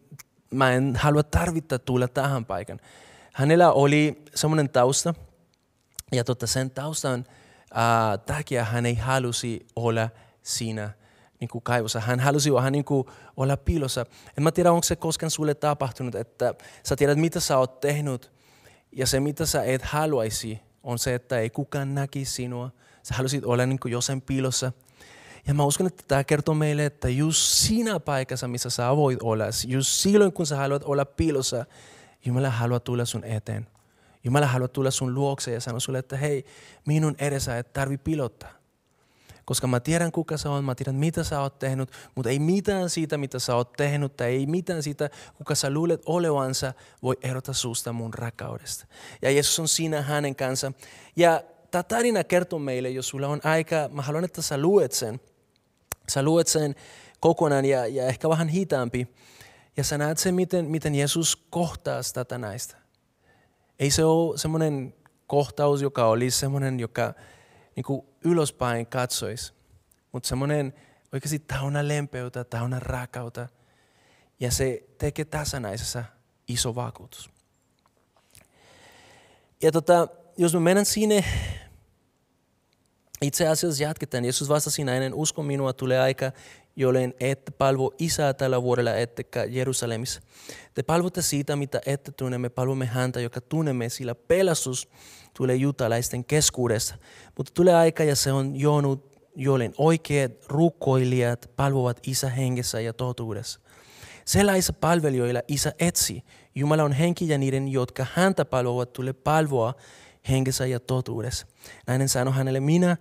mä 0.51 0.73
en 0.73 0.96
halua 0.96 1.23
tarvita 1.23 1.79
tulla 1.79 2.09
tähän 2.09 2.44
paikan. 2.44 2.81
Hänellä 3.33 3.73
oli 3.73 4.25
semmoinen 4.35 4.68
tausta, 4.68 5.14
ja 6.12 6.25
tota, 6.25 6.46
sen 6.46 6.70
taustan 6.70 7.25
uh, 7.70 8.25
takia 8.27 8.64
hän 8.64 8.87
ei 8.87 8.94
halusi 8.94 9.66
olla 9.77 10.09
siinä 10.42 10.90
niin 11.40 11.49
kuin 11.49 11.62
kaivossa. 11.62 12.01
Hän 12.01 12.20
halusi 12.20 12.53
vähän 12.53 12.73
niin 12.73 12.85
kuin 12.85 13.07
olla 13.37 13.57
piilossa. 13.57 14.07
En 14.38 14.44
mä 14.44 14.53
tiedä, 14.53 14.73
onko 14.73 14.85
se 14.85 14.96
koskaan 14.96 15.31
sulle 15.31 15.55
tapahtunut, 15.55 16.14
että 16.14 16.55
sä 16.83 16.96
tiedät, 16.96 17.18
mitä 17.18 17.40
sä 17.40 17.59
oot 17.59 17.81
tehnyt, 17.81 18.33
ja 18.92 19.07
se, 19.07 19.20
mitä 19.20 19.46
sä 19.46 19.64
et 19.64 19.83
haluaisi, 19.83 20.61
on 20.83 20.99
se, 20.99 21.14
että 21.14 21.38
ei 21.38 21.51
kukaan 21.51 21.94
näkisi 21.94 22.33
sinua. 22.33 22.70
Sä 23.02 23.14
halusit 23.14 23.44
olla 23.44 23.66
niin 23.66 23.80
kuin 23.80 23.92
jossain 23.92 24.22
piilossa. 24.22 24.72
Ja 25.46 25.54
mä 25.54 25.64
uskon, 25.64 25.86
että 25.86 26.04
tämä 26.08 26.24
kertoo 26.24 26.54
meille, 26.54 26.86
että 26.86 27.08
just 27.08 27.40
siinä 27.40 28.00
paikassa, 28.00 28.48
missä 28.48 28.70
sä 28.70 28.96
voit 28.96 29.22
olla, 29.22 29.44
just 29.66 29.90
silloin 29.90 30.32
kun 30.32 30.46
sä 30.46 30.56
haluat 30.56 30.84
olla 30.84 31.04
piilossa, 31.04 31.66
Jumala 32.24 32.50
haluaa 32.50 32.80
tulla 32.80 33.04
sun 33.04 33.24
eteen. 33.24 33.66
Jumala 34.24 34.46
haluaa 34.46 34.68
tulla 34.68 34.90
sun 34.90 35.14
luokse 35.14 35.52
ja 35.52 35.60
sanoa 35.60 35.80
sulle, 35.80 35.98
että 35.98 36.16
hei, 36.16 36.44
minun 36.86 37.14
edessä 37.18 37.58
et 37.58 37.72
tarvi 37.72 37.98
pilottaa. 37.98 38.50
Koska 39.44 39.66
mä 39.66 39.80
tiedän 39.80 40.12
kuka 40.12 40.36
sä 40.36 40.50
oot, 40.50 40.64
mä 40.64 40.74
tiedän 40.74 40.94
mitä 40.94 41.24
sä 41.24 41.40
oot 41.40 41.58
tehnyt, 41.58 41.90
mutta 42.14 42.30
ei 42.30 42.38
mitään 42.38 42.90
siitä 42.90 43.18
mitä 43.18 43.38
sä 43.38 43.54
oot 43.54 43.72
tehnyt 43.72 44.16
tai 44.16 44.28
ei 44.28 44.46
mitään 44.46 44.82
siitä 44.82 45.10
kuka 45.34 45.54
sä 45.54 45.70
luulet 45.70 46.02
olevansa 46.06 46.72
voi 47.02 47.16
erota 47.22 47.52
susta 47.52 47.92
mun 47.92 48.14
rakkaudesta. 48.14 48.86
Ja 49.22 49.30
Jeesus 49.30 49.58
on 49.58 49.68
siinä 49.68 50.02
hänen 50.02 50.36
kanssa. 50.36 50.72
Ja 51.16 51.42
tämä 51.70 51.83
tarina 51.83 52.24
kertoo 52.24 52.59
meille, 52.59 52.90
jos 52.90 53.09
sulla 53.09 53.28
on 53.28 53.40
aika, 53.44 53.76
mä 53.92 54.02
haluan, 54.02 54.24
että 54.24 54.42
sä 54.42 54.59
luet 54.59 54.92
sen. 54.92 55.20
Sä 56.09 56.22
luet 56.22 56.46
sen 56.46 56.74
kokonaan 57.20 57.64
ja, 57.64 57.87
ja 57.87 58.06
ehkä 58.06 58.28
vähän 58.28 58.48
hitaampi. 58.48 59.09
Ja 59.76 59.85
sä 59.85 59.98
näet 59.98 60.18
sen, 60.18 60.35
miten, 60.35 60.64
miten 60.64 60.94
Jeesus 60.94 61.37
kohtaa 61.37 62.00
tätä 62.14 62.38
näistä. 62.38 62.76
Ei 63.78 63.90
se 63.90 64.04
ole 64.04 64.38
semmoinen 64.38 64.94
kohtaus, 65.26 65.83
joka 65.83 66.06
olisi 66.06 66.38
semmoinen, 66.38 66.80
joka 66.80 67.14
niin 67.76 67.85
kuin 67.85 68.06
ylöspäin 68.24 68.87
katsoisi, 68.87 69.52
mutta 70.12 70.28
semmoinen 70.28 70.74
oikeasti 71.12 71.38
täynnä 71.38 71.88
lempeyttä, 71.88 72.44
täynnä 72.44 72.80
rakkautta. 72.80 73.48
Ja 74.40 74.50
se 74.50 74.85
tekee 74.98 75.24
tässä 75.24 75.61
näisessä 75.61 76.04
iso 76.48 76.74
vakuutus. 76.74 77.30
Ja 79.62 79.72
tota, 79.72 80.09
jos 80.40 80.55
me 80.55 80.61
mennään 80.61 80.87
sinne, 80.87 81.24
itse 83.22 83.48
asiassa 83.48 83.83
jatketaan. 83.83 84.24
Jeesus 84.24 84.48
vastasi 84.48 84.85
näin, 84.85 85.14
usko 85.14 85.42
minua, 85.42 85.72
tulee 85.72 86.00
aika, 86.00 86.33
jolloin 86.76 87.14
ette 87.20 87.50
palvo 87.50 87.94
isää 87.98 88.35
tällä 88.35 88.62
vuodella 88.62 88.94
ettekä 88.94 89.44
Jerusalemissa. 89.44 90.20
Te 90.74 90.83
palvotte 90.83 91.22
siitä, 91.22 91.57
mitä 91.57 91.81
ette 91.87 92.12
tunne, 92.12 92.38
me 92.38 92.48
palvomme 92.48 92.87
häntä, 92.87 93.20
joka 93.20 93.40
tunnemme, 93.40 93.88
sillä 93.88 94.14
pelastus 94.14 94.88
tulee 95.37 95.57
jutalaisten 95.57 96.24
keskuudessa. 96.24 96.94
Mutta 97.37 97.53
tulee 97.55 97.74
aika 97.74 98.05
ja 98.05 98.16
se 98.16 98.33
on 98.33 98.57
joonut, 98.57 99.20
jolloin 99.37 99.74
oikeat 99.79 100.33
rukoilijat 100.48 101.50
palvovat 101.57 102.00
isä 102.07 102.29
hengessä 102.29 102.81
ja 102.81 102.92
totuudessa. 102.92 103.61
Sellaisissa 104.24 104.72
palvelijoilla 104.72 105.42
isä 105.48 105.72
etsi. 105.79 106.24
Jumala 106.55 106.83
on 106.85 106.92
henki 106.92 107.29
ja 107.29 107.38
niiden, 107.38 107.68
jotka 107.68 108.07
häntä 108.14 108.44
palvovat, 108.44 108.92
tulee 108.92 109.12
palvoa 109.12 109.74
hengessä 110.28 110.66
ja 110.66 110.80
totuudessa. 110.80 111.46
Näin 111.87 112.09
sanoi 112.09 112.35
hänelle, 112.35 112.61
minä 112.61 112.96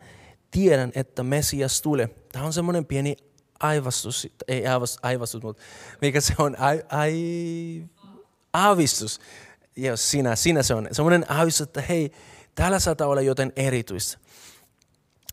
tiedän, 0.51 0.91
että 0.95 1.23
Messias 1.23 1.81
tulee. 1.81 2.07
Tämä 2.31 2.45
on 2.45 2.53
semmoinen 2.53 2.85
pieni 2.85 3.17
aivastus, 3.59 4.27
ei 4.47 4.67
aivastus, 4.67 4.99
aivastus 5.01 5.43
mutta 5.43 5.63
mikä 6.01 6.21
se 6.21 6.33
on, 6.37 6.55
ai, 6.59 6.83
ai, 6.89 7.85
aavistus. 8.53 9.19
Jos 9.75 10.11
sinä, 10.11 10.35
sinä 10.35 10.63
se 10.63 10.73
on. 10.73 10.87
Semmoinen 10.91 11.31
aavistus, 11.31 11.67
että 11.67 11.81
hei, 11.81 12.11
täällä 12.55 12.79
saattaa 12.79 13.07
olla 13.07 13.21
jotain 13.21 13.53
erityistä. 13.55 14.17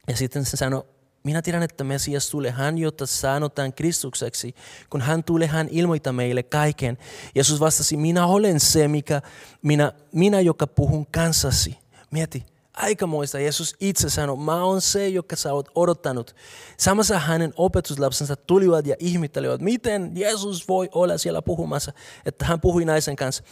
Ja 0.08 0.16
sitten 0.16 0.44
se 0.44 0.56
sanoi, 0.56 0.84
minä 1.26 1.42
tiedän, 1.42 1.62
että 1.62 1.84
Messias 1.84 2.30
tulee, 2.30 2.50
hän, 2.50 2.78
jota 2.78 3.06
sanotaan 3.06 3.72
Kristukseksi. 3.72 4.54
Kun 4.90 5.00
hän 5.00 5.24
tulee, 5.24 5.48
hän 5.48 5.68
ilmoittaa 5.70 6.12
meille 6.12 6.42
kaiken. 6.42 6.98
Jeesus 7.34 7.60
vastasi, 7.60 7.96
minä 7.96 8.26
olen 8.26 8.60
se, 8.60 8.88
mikä, 8.88 9.22
minä, 9.62 9.92
minä 10.12 10.40
joka 10.40 10.66
puhun 10.66 11.06
kanssasi. 11.06 11.78
Mieti, 12.10 12.46
aikamoista. 12.72 13.40
Jeesus 13.40 13.76
itse 13.80 14.10
sanoi, 14.10 14.36
mä 14.36 14.64
oon 14.64 14.80
se, 14.80 15.08
joka 15.08 15.36
sä 15.36 15.52
oot 15.52 15.68
odottanut. 15.74 16.36
Samassa 16.76 17.18
hänen 17.18 17.54
opetuslapsensa 17.56 18.36
tulivat 18.36 18.86
ja 18.86 18.96
ihmettelivät, 18.98 19.60
miten 19.60 20.12
Jeesus 20.14 20.68
voi 20.68 20.88
olla 20.92 21.18
siellä 21.18 21.42
puhumassa, 21.42 21.92
että 22.26 22.44
hän 22.44 22.60
puhui 22.60 22.84
naisen 22.84 23.16
kanssa. 23.16 23.42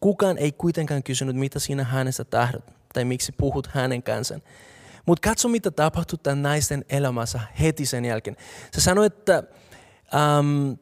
Kukaan 0.00 0.38
ei 0.38 0.52
kuitenkaan 0.52 1.02
kysynyt, 1.02 1.36
mitä 1.36 1.58
sinä 1.58 1.84
hänestä 1.84 2.24
tahdot, 2.24 2.64
tai 2.94 3.04
miksi 3.04 3.32
puhut 3.32 3.66
hänen 3.66 4.02
kanssaan. 4.02 4.42
Mutta 5.06 5.28
katso, 5.28 5.48
mitä 5.48 5.70
tapahtui 5.70 6.18
tämän 6.22 6.42
naisten 6.42 6.84
elämässä 6.88 7.40
heti 7.60 7.86
sen 7.86 8.04
jälkeen. 8.04 8.36
Se 8.74 8.80
sanoi, 8.80 9.06
että 9.06 9.42
um, 10.38 10.78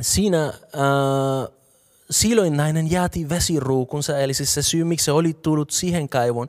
siinä 0.00 0.48
uh, 0.48 1.54
silloin 2.10 2.56
nainen 2.56 2.90
jäti 2.90 3.28
vesiruukunsa, 3.28 4.18
eli 4.18 4.34
siis 4.34 4.54
se 4.54 4.62
syy, 4.62 4.84
miksi 4.84 5.04
se 5.04 5.12
oli 5.12 5.34
tullut 5.34 5.70
siihen 5.70 6.08
kaivon, 6.08 6.48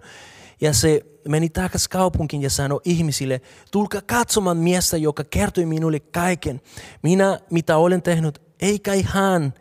ja 0.62 0.74
se 0.74 1.06
meni 1.28 1.50
takaisin 1.50 1.90
kaupunkiin 1.90 2.42
ja 2.42 2.50
sanoi 2.50 2.82
ihmisille, 2.86 3.42
tulkaa 3.72 4.02
katsomaan 4.02 4.58
miestä, 4.58 4.98
joka 4.98 5.24
kertoi 5.24 5.66
minulle 5.66 6.00
kaiken. 6.00 6.62
Minä, 7.02 7.40
mitä 7.50 7.78
olen 7.78 8.02
tehnyt, 8.02 8.42
ei 8.60 8.80
kai 8.80 9.02
hän, 9.02 9.54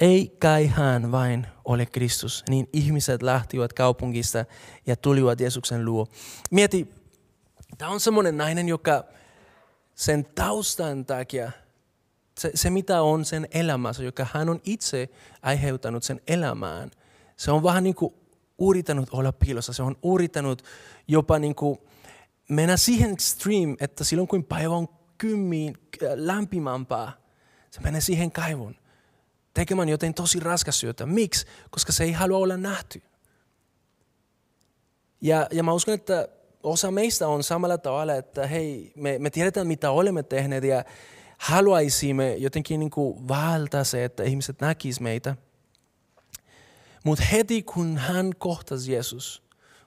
ei 0.00 0.36
kai 0.38 0.66
hän 0.66 1.12
vain 1.12 1.46
ole 1.64 1.86
Kristus. 1.86 2.44
Niin 2.48 2.68
ihmiset 2.72 3.22
lähtivät 3.22 3.72
kaupungista 3.72 4.44
ja 4.86 4.96
tulivat 4.96 5.40
Jeesuksen 5.40 5.84
luo. 5.84 6.06
Mieti, 6.50 6.90
tämä 7.78 7.90
on 7.90 8.00
semmoinen 8.00 8.36
nainen, 8.36 8.68
joka 8.68 9.04
sen 9.94 10.26
taustan 10.34 11.06
takia, 11.06 11.52
se, 12.38 12.50
se 12.54 12.70
mitä 12.70 13.02
on 13.02 13.24
sen 13.24 13.48
elämässä, 13.50 14.02
joka 14.02 14.26
hän 14.32 14.48
on 14.48 14.60
itse 14.64 15.08
aiheuttanut 15.42 16.02
sen 16.02 16.20
elämään, 16.26 16.90
se 17.36 17.50
on 17.50 17.62
vähän 17.62 17.84
niin 17.84 17.94
kuin 17.94 18.14
yrittänyt 18.70 19.08
olla 19.12 19.32
piilossa, 19.32 19.72
se 19.72 19.82
on 19.82 19.96
yrittänyt 20.14 20.62
jopa 21.08 21.38
niin 21.38 21.54
kuin 21.54 21.78
mennä 22.48 22.76
siihen 22.76 23.12
extreme, 23.12 23.76
että 23.80 24.04
silloin 24.04 24.28
kun 24.28 24.44
päivä 24.44 24.74
on 24.74 24.88
kymmin 25.18 25.78
lämpimämpää, 26.14 27.12
se 27.70 27.80
menee 27.80 28.00
siihen 28.00 28.32
kaivon 28.32 28.76
tekemään 29.54 29.88
jotain 29.88 30.14
tosi 30.14 30.40
raskas 30.40 30.80
syötä. 30.80 31.06
Miksi? 31.06 31.46
Koska 31.70 31.92
se 31.92 32.04
ei 32.04 32.12
halua 32.12 32.38
olla 32.38 32.56
nähty. 32.56 33.02
Ja, 35.20 35.46
ja 35.50 35.62
mä 35.62 35.72
uskon, 35.72 35.94
että 35.94 36.28
osa 36.62 36.90
meistä 36.90 37.28
on 37.28 37.42
samalla 37.42 37.78
tavalla, 37.78 38.14
että 38.14 38.46
hei, 38.46 38.92
me, 38.96 39.18
me 39.18 39.30
tiedetään 39.30 39.66
mitä 39.66 39.90
olemme 39.90 40.22
tehneet 40.22 40.64
ja 40.64 40.84
haluaisimme 41.38 42.34
jotenkin 42.36 42.80
niin 42.80 42.90
kuin 42.90 43.28
valtaa 43.28 43.84
se, 43.84 44.04
että 44.04 44.22
ihmiset 44.22 44.60
näkisivät 44.60 45.04
meitä– 45.04 45.36
mutta 47.04 47.24
heti 47.24 47.62
kun 47.62 47.98
hän 47.98 48.32
kohtasi 48.38 48.92
Jeesus, 48.92 49.42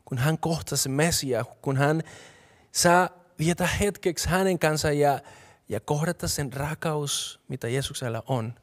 kun 0.06 0.18
hän 0.18 0.38
kohtasi 0.38 0.90
Messia, 0.90 1.46
kun 1.62 1.78
hän 1.78 2.02
saa 2.72 3.10
vietä 3.40 3.68
hetkeksi 3.68 4.30
hänen 4.30 4.60
kanssa 4.60 4.92
ja, 4.92 5.20
ja 5.70 5.80
kohdata 5.80 6.28
sen 6.28 6.54
rakaus, 6.54 7.40
mitä 7.48 7.68
Jeesuksella 7.68 8.24
on, 8.28 8.54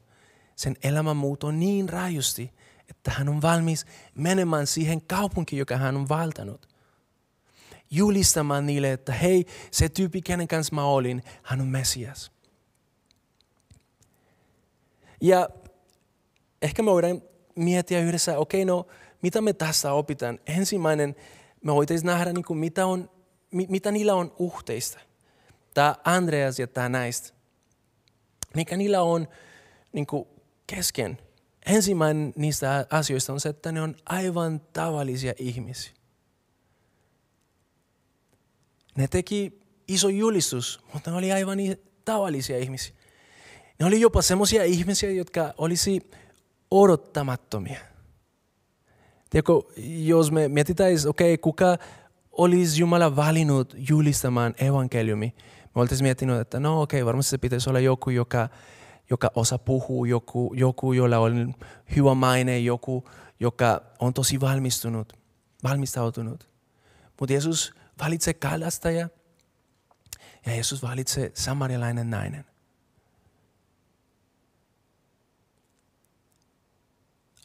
sen 0.55 0.75
elämä 0.83 1.13
muuttui 1.13 1.53
niin 1.53 1.89
rajusti, 1.89 2.53
että 2.89 3.11
hän 3.11 3.29
on 3.29 3.41
valmis 3.41 3.85
menemään 4.15 4.67
siihen 4.67 5.01
kaupunkiin, 5.01 5.59
joka 5.59 5.77
hän 5.77 5.95
on 5.95 6.09
valtanut. 6.09 6.67
Julistamaan 7.91 8.65
niille, 8.65 8.91
että 8.91 9.13
hei, 9.13 9.45
se 9.71 9.89
tyyppi, 9.89 10.21
kenen 10.21 10.47
kanssa 10.47 10.75
mä 10.75 10.85
olin, 10.85 11.23
hän 11.43 11.61
on 11.61 11.67
Messias. 11.67 12.31
Ja 15.21 15.49
ehkä 16.61 16.83
me 16.83 16.91
voidaan 16.91 17.21
miettiä 17.55 17.99
yhdessä, 17.99 18.37
okei 18.37 18.63
okay, 18.63 18.75
no 18.75 18.87
mitä 19.21 19.41
me 19.41 19.53
tässä 19.53 19.93
opitaan. 19.93 20.39
Ensimmäinen, 20.47 21.15
me 21.63 21.73
voitaisiin 21.73 22.07
nähdä 22.07 22.33
niin 22.33 22.45
kuin, 22.45 22.59
mitä, 22.59 22.85
on, 22.85 23.09
mitä 23.51 23.91
niillä 23.91 24.15
on 24.15 24.35
uhteista. 24.39 24.99
Tämä 25.73 25.95
Andreas 26.03 26.59
ja 26.59 26.67
tämä 26.67 26.89
näistä. 26.89 27.33
Mikä 28.55 28.77
niillä 28.77 29.01
on 29.01 29.27
niin 29.93 30.07
kuin, 30.07 30.27
kesken. 30.67 31.17
Ensimmäinen 31.65 32.33
niistä 32.35 32.87
asioista 32.89 33.33
on 33.33 33.39
se, 33.39 33.49
että 33.49 33.71
ne 33.71 33.81
on 33.81 33.95
aivan 34.05 34.61
tavallisia 34.73 35.33
ihmisiä. 35.37 35.93
Ne 38.97 39.07
teki 39.07 39.59
iso 39.87 40.09
julistus, 40.09 40.79
mutta 40.93 41.11
ne 41.11 41.17
oli 41.17 41.31
aivan 41.31 41.59
tavallisia 42.05 42.57
ihmisiä. 42.57 42.95
Ne 43.79 43.85
oli 43.85 44.01
jopa 44.01 44.21
semmoisia 44.21 44.63
ihmisiä, 44.63 45.11
jotka 45.11 45.53
olisi 45.57 46.09
odottamattomia. 46.71 47.79
Tiedätkö, 49.29 49.53
jos 49.77 50.31
me 50.31 50.47
mietitään, 50.47 50.91
okei, 51.07 51.33
okay, 51.33 51.37
kuka 51.37 51.77
olisi 52.31 52.81
Jumala 52.81 53.15
valinnut 53.15 53.75
julistamaan 53.89 54.55
evankeliumi, 54.57 55.33
me 55.75 55.81
oltaisiin 55.81 56.05
miettinyt, 56.05 56.39
että 56.39 56.59
no 56.59 56.81
okei, 56.81 57.01
okay, 57.01 57.05
varmasti 57.05 57.29
se 57.29 57.37
pitäisi 57.37 57.69
olla 57.69 57.79
joku, 57.79 58.09
joka, 58.09 58.49
joka 59.09 59.31
osaa 59.35 59.57
puhua, 59.57 60.07
joku, 60.07 60.53
joku, 60.53 60.93
jolla 60.93 61.17
on 61.17 61.55
hyvä 61.95 62.13
maine, 62.13 62.59
joku, 62.59 63.09
joka 63.39 63.81
on 63.99 64.13
tosi 64.13 64.39
valmistunut, 64.39 65.13
valmistautunut. 65.63 66.49
Mutta 67.19 67.33
Jeesus 67.33 67.73
valitsee 67.99 68.33
kalastaja 68.33 69.09
ja 70.45 70.51
Jeesus 70.51 70.83
valitsee 70.83 71.31
samarialainen 71.33 72.09
nainen. 72.09 72.45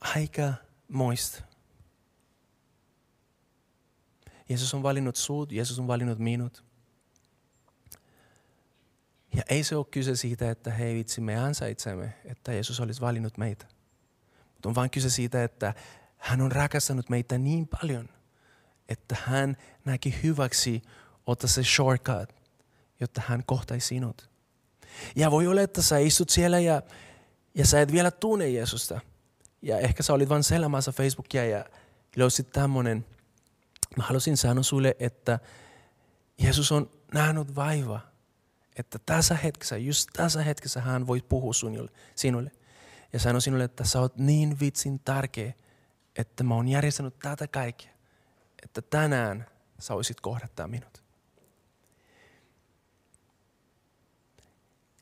Aika 0.01 0.55
moista. 0.89 1.43
Jeesus 4.49 4.75
on 4.75 4.83
valinnut 4.83 5.17
sut, 5.17 5.53
Jeesus 5.53 5.79
on 5.79 5.87
valinnut 5.87 6.19
minut. 6.19 6.70
Ja 9.35 9.43
ei 9.49 9.65
se 9.65 9.77
ole 9.77 9.87
kyse 9.91 10.17
siitä, 10.17 10.51
että 10.51 10.71
hei 10.71 10.95
vitsi, 10.95 11.21
me 11.21 11.37
ansaitsemme, 11.37 12.15
että 12.25 12.53
Jeesus 12.53 12.81
olisi 12.81 13.01
valinnut 13.01 13.39
meitä. 13.39 13.67
Mutta 14.53 14.69
on 14.69 14.75
vain 14.75 14.91
kyse 14.91 15.11
siitä, 15.11 15.45
että 15.45 15.75
hän 16.17 16.41
on 16.41 16.53
rakastanut 16.53 17.09
meitä 17.09 17.39
niin 17.39 17.69
paljon, 17.69 18.09
että 18.89 19.17
hän 19.25 19.57
näki 19.85 20.15
hyväksi 20.23 20.83
ottaa 21.27 21.49
se 21.49 21.63
shortcut, 21.63 22.35
jotta 23.01 23.23
hän 23.27 23.43
kohtaisi 23.47 23.87
sinut. 23.87 24.31
Ja 25.17 25.31
voi 25.31 25.47
olla, 25.47 25.61
että 25.61 25.83
sä 25.83 25.99
istut 25.99 26.31
siellä 26.31 26.59
ja, 26.59 26.83
ja 27.55 27.67
sä 27.67 27.81
et 27.81 27.93
vielä 27.93 28.11
tunne 28.11 28.49
Jeesusta. 28.49 29.01
Ja 29.63 29.79
ehkä 29.79 30.03
sä 30.03 30.13
olit 30.13 30.29
vain 30.29 30.45
selämässä 30.45 30.93
Facebookia 30.93 31.45
ja 31.45 31.65
löysit 32.17 32.53
tämmönen. 32.53 33.07
Mä 33.97 34.05
halusin 34.05 34.37
sanoa 34.37 34.63
sulle, 34.63 34.97
että 34.99 35.39
Jeesus 36.39 36.73
on 36.73 36.91
nähnyt 37.15 37.55
vaivaa 37.55 38.10
että 38.81 38.99
tässä 39.07 39.35
hetkessä, 39.35 39.77
just 39.77 40.09
tässä 40.13 40.43
hetkessä 40.43 40.81
hän 40.81 41.07
voi 41.07 41.23
puhua 41.29 41.53
sinulle, 41.53 41.91
sinulle. 42.15 42.53
Ja 43.13 43.19
sanoa 43.19 43.41
sinulle, 43.41 43.65
että 43.65 43.85
sä 43.85 44.01
oot 44.01 44.17
niin 44.17 44.61
vitsin 44.61 45.01
tärkeä, 45.01 45.53
että 46.17 46.45
mä 46.45 46.55
oon 46.55 46.69
järjestänyt 46.69 47.19
tätä 47.19 47.49
kaikkea, 47.49 47.93
että 48.63 48.83
tänään 48.83 49.47
sä 49.79 49.95
voisit 49.95 50.21
kohdattaa 50.21 50.69
minut. 50.69 51.03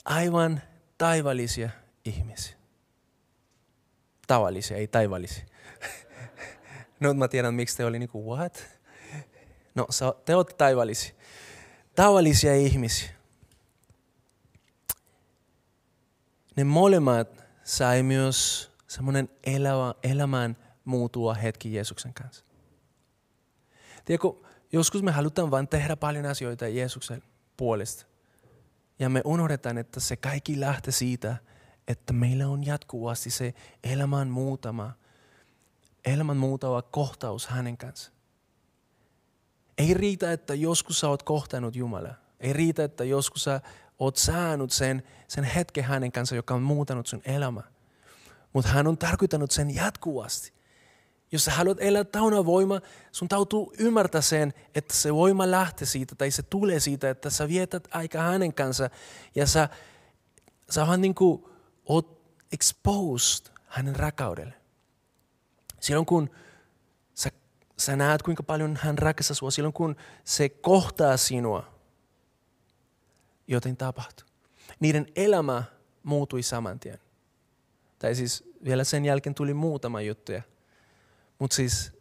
Aivan 0.05 0.63
taivallisia 0.99 1.71
ihmisiä. 2.05 2.57
Tavallisia, 4.27 4.77
ei 4.77 4.87
taivallisia. 4.89 5.45
no 7.01 7.15
mä 7.15 7.29
tiedän, 7.29 7.55
miksi 7.55 7.77
te 7.77 7.85
oli 7.85 7.99
niinku, 7.99 8.31
what? 8.31 8.67
No, 9.75 9.87
te 10.25 10.35
olette 10.35 10.55
taivallisia. 10.55 11.15
Tavallisia 11.95 12.55
ihmisiä. 12.55 13.18
Ne 16.59 16.65
molemmat 16.65 17.45
sai 17.65 18.03
myös 18.03 18.71
semmoinen 18.89 19.29
elämä, 19.45 19.95
elämään 20.03 20.57
muutua 20.85 21.35
hetki 21.35 21.75
Jeesuksen 21.75 22.15
kanssa. 22.15 22.45
Tiedätkö, 24.05 24.29
joskus 24.73 25.03
me 25.03 25.11
halutaan 25.11 25.51
vain 25.51 25.69
tehdä 25.69 25.97
paljon 25.97 26.27
asioita 26.27 26.69
Jeesuksen 26.69 27.23
puolesta. 27.57 28.07
Ja 28.99 29.09
me 29.09 29.23
unohdetaan, 29.25 29.79
että 29.79 30.01
se 30.01 30.17
kaikki 30.17 30.61
lähtee 30.61 30.93
siitä, 30.93 31.37
että 31.89 32.13
meillä 32.13 32.49
on 32.49 32.67
jatkuvasti 32.67 33.31
se 33.31 33.55
elämän 33.85 34.29
muutama, 34.29 34.93
elämän 36.05 36.37
muutava 36.37 36.83
kohtaus 36.83 37.47
hänen 37.47 37.77
kanssa. 37.77 38.13
Ei 39.79 39.95
riitä, 39.95 40.33
että 40.33 40.55
joskus 40.55 41.01
sä 41.01 41.09
oot 41.09 41.23
kohtanut 41.23 41.77
Jumalaa. 41.77 42.15
Ei 42.41 42.53
riitä, 42.53 42.85
että 42.85 43.05
joskus 43.05 43.45
sä 43.45 43.61
oot 43.99 44.17
saanut 44.17 44.73
sen, 44.73 45.03
sen 45.29 45.45
hetken 45.45 45.85
hänen 45.85 46.13
kanssa, 46.13 46.37
joka 46.37 46.55
on 46.55 46.63
muutanut 46.63 47.07
sun 47.07 47.23
elämä. 47.25 47.63
Mutta 48.53 48.71
hän 48.71 48.87
on 48.87 48.99
tarkoittanut 48.99 49.51
sen 49.51 49.75
jatkuvasti. 49.75 50.53
Jos 51.33 51.45
sä 51.45 51.51
haluat 51.51 51.79
elää 51.81 52.05
tauna 52.05 52.45
voima, 52.45 52.81
sun 53.13 53.29
täytyy 53.29 53.59
ymmärtää 53.79 54.21
sen, 54.21 54.55
että 54.75 54.95
se 54.95 55.15
voima 55.15 55.51
lähtee 55.51 55.87
siitä 55.87 56.15
tai 56.15 56.31
se 56.31 56.43
tulee 56.43 56.81
siitä, 56.81 57.11
että 57.11 57.31
sä 57.31 57.49
vietät 57.49 57.89
aika 57.91 58.23
hänen 58.23 58.55
kanssa 58.55 58.91
ja 59.35 59.47
sä, 59.47 59.69
sä 60.71 60.87
vaan 60.87 61.01
niin 61.01 61.15
kuin 61.15 61.45
oot 61.87 62.19
exposed 62.53 63.47
hänen 63.67 63.97
rakaudelle. 63.97 64.55
Silloin 65.81 66.07
kun 66.07 66.31
sä, 67.15 67.31
sä 67.79 67.97
näet 67.97 68.23
kuinka 68.23 68.43
paljon 68.43 68.79
hän 68.83 68.99
rakastaa 68.99 69.35
sinua, 69.35 69.51
silloin 69.51 69.73
kun 69.73 69.97
se 70.25 70.49
kohtaa 70.49 71.17
sinua, 71.17 71.78
joten 73.49 73.77
tapahtui. 73.77 74.29
Niiden 74.81 75.07
elämä 75.17 75.63
muutui 76.03 76.43
saman 76.43 76.81
tien. 76.81 76.99
Tai 77.99 78.15
siis 78.15 78.45
vielä 78.65 78.85
sen 78.85 79.05
jälkeen 79.05 79.35
tuli 79.35 79.55
muutama 79.55 80.01
juttuja. 80.01 80.43
Mutta 81.39 81.57
siis 81.57 81.93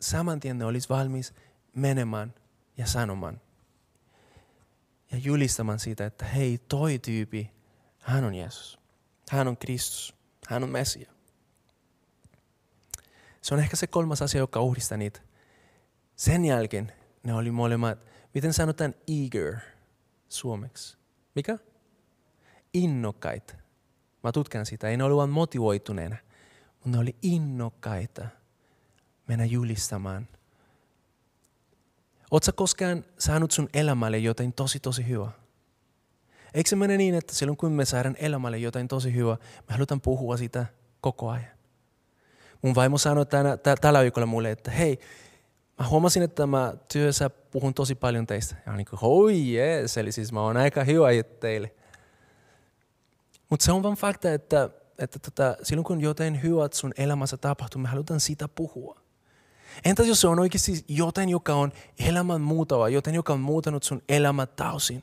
saman 0.00 0.40
tien 0.40 0.58
ne 0.58 0.64
olisi 0.64 0.88
valmis 0.88 1.34
menemään 1.74 2.34
ja 2.76 2.86
sanomaan. 2.86 3.40
Ja 5.12 5.18
julistamaan 5.18 5.78
siitä, 5.78 6.06
että 6.06 6.24
hei, 6.24 6.58
toi 6.58 6.98
tyypi, 6.98 7.50
hän 7.98 8.24
on 8.24 8.34
Jeesus. 8.34 8.78
Hän 9.30 9.48
on 9.48 9.56
Kristus. 9.56 10.14
Hän 10.48 10.62
on 10.62 10.70
Messia. 10.70 11.12
Se 13.42 13.54
on 13.54 13.60
ehkä 13.60 13.76
se 13.76 13.86
kolmas 13.86 14.22
asia, 14.22 14.38
joka 14.38 14.60
uhdistaa 14.60 14.98
niitä. 14.98 15.20
Sen 16.16 16.44
jälkeen 16.44 16.92
ne 17.22 17.34
oli 17.34 17.50
molemmat, 17.50 18.06
miten 18.34 18.52
sanotaan 18.52 18.94
eager– 19.08 19.56
suomeksi? 20.34 20.98
Mikä? 21.34 21.58
Innokkaita. 22.74 23.54
Mä 24.22 24.32
tutkan 24.32 24.66
sitä. 24.66 24.88
Ei 24.88 24.96
ne 24.96 25.04
ollut 25.04 25.30
motivoituneena, 25.30 26.16
mutta 26.74 26.88
ne 26.88 26.98
oli 26.98 27.16
innokkaita 27.22 28.26
mennä 29.28 29.44
julistamaan. 29.44 30.28
Oletko 32.30 32.52
koskaan 32.54 33.04
saanut 33.18 33.50
sun 33.50 33.68
elämälle 33.74 34.18
jotain 34.18 34.52
tosi 34.52 34.80
tosi 34.80 35.08
hyvää? 35.08 35.32
Eikö 36.54 36.70
se 36.70 36.76
mene 36.76 36.96
niin, 36.96 37.14
että 37.14 37.34
silloin 37.34 37.56
kun 37.56 37.72
me 37.72 37.84
saadaan 37.84 38.16
elämälle 38.18 38.58
jotain 38.58 38.88
tosi 38.88 39.14
hyvää, 39.14 39.36
me 39.68 39.72
halutaan 39.72 40.00
puhua 40.00 40.36
sitä 40.36 40.66
koko 41.00 41.30
ajan? 41.30 41.54
Mun 42.62 42.74
vaimo 42.74 42.98
sanoi 42.98 43.26
tänä, 43.26 43.56
tällä 43.80 44.02
viikolla 44.02 44.26
mulle, 44.26 44.50
että 44.50 44.70
hei, 44.70 44.98
mä 45.78 45.88
huomasin, 45.88 46.22
että 46.22 46.46
mä 46.46 46.74
työssä 46.92 47.30
puhun 47.30 47.74
tosi 47.74 47.94
paljon 47.94 48.26
teistä. 48.26 48.56
Ja 48.66 48.72
niin 48.72 48.86
kuin, 48.90 48.98
oh 49.02 49.30
yes, 49.30 49.96
eli 49.96 50.12
siis 50.12 50.32
mä 50.32 50.40
oon 50.40 50.56
aika 50.56 50.84
hyvä 50.84 51.08
teille. 51.40 51.74
Mutta 53.50 53.64
se 53.64 53.72
on 53.72 53.82
vaan 53.82 53.94
fakta, 53.94 54.32
että, 54.32 54.70
että 54.98 55.18
tota, 55.18 55.56
silloin 55.62 55.84
kun 55.84 56.00
jotain 56.00 56.42
hyvät 56.42 56.72
sun 56.72 56.92
elämässä 56.98 57.36
tapahtuu, 57.36 57.80
me 57.80 57.88
halutaan 57.88 58.20
sitä 58.20 58.48
puhua. 58.48 59.00
Entä 59.84 60.02
jos 60.02 60.20
se 60.20 60.28
on 60.28 60.38
oikeasti 60.38 60.84
jotain, 60.88 61.28
joka 61.28 61.54
on 61.54 61.72
elämän 62.08 62.40
muutava, 62.40 62.88
jotain, 62.88 63.16
joka 63.16 63.32
on 63.32 63.40
muutanut 63.40 63.82
sun 63.82 64.02
elämä 64.08 64.46
täysin? 64.46 65.02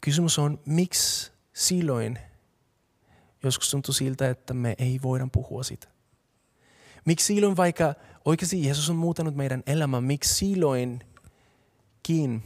Kysymys 0.00 0.38
on, 0.38 0.60
miksi 0.66 1.32
silloin 1.52 2.18
joskus 3.42 3.70
tuntuu 3.70 3.94
siltä, 3.94 4.30
että 4.30 4.54
me 4.54 4.74
ei 4.78 5.00
voida 5.02 5.28
puhua 5.32 5.62
sitä? 5.62 5.88
Miksi 7.04 7.26
silloin 7.26 7.56
vaikka 7.56 7.94
oikeasti 8.24 8.64
Jeesus 8.64 8.90
on 8.90 8.96
muuttanut 8.96 9.34
meidän 9.34 9.62
elämää, 9.66 10.00
miksi 10.00 10.34
silloinkin 10.34 12.42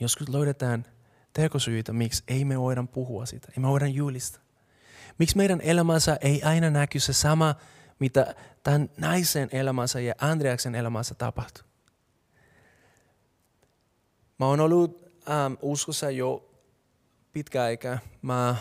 joskus 0.00 0.28
löydetään 0.28 0.84
tekosyitä, 1.32 1.92
miksi 1.92 2.24
ei 2.28 2.44
me 2.44 2.60
voida 2.60 2.82
puhua 2.82 3.26
sitä, 3.26 3.48
ei 3.56 3.62
me 3.62 3.68
voida 3.68 3.86
julista. 3.86 4.40
Miksi 5.18 5.36
meidän 5.36 5.60
elämässä 5.60 6.18
ei 6.20 6.42
aina 6.42 6.70
näky 6.70 7.00
se 7.00 7.12
sama, 7.12 7.54
mitä 7.98 8.34
tämän 8.62 8.90
naisen 8.96 9.48
elämässä 9.52 10.00
ja 10.00 10.14
Andreaksen 10.20 10.74
elämässä 10.74 11.14
tapahtuu. 11.14 11.64
Mä 14.38 14.46
oon 14.46 14.60
ollut 14.60 15.06
ähm, 15.30 15.52
uskossa 15.62 16.10
jo 16.10 16.50
pitkä 17.32 17.62
aika. 17.62 17.98
Mä, 18.22 18.56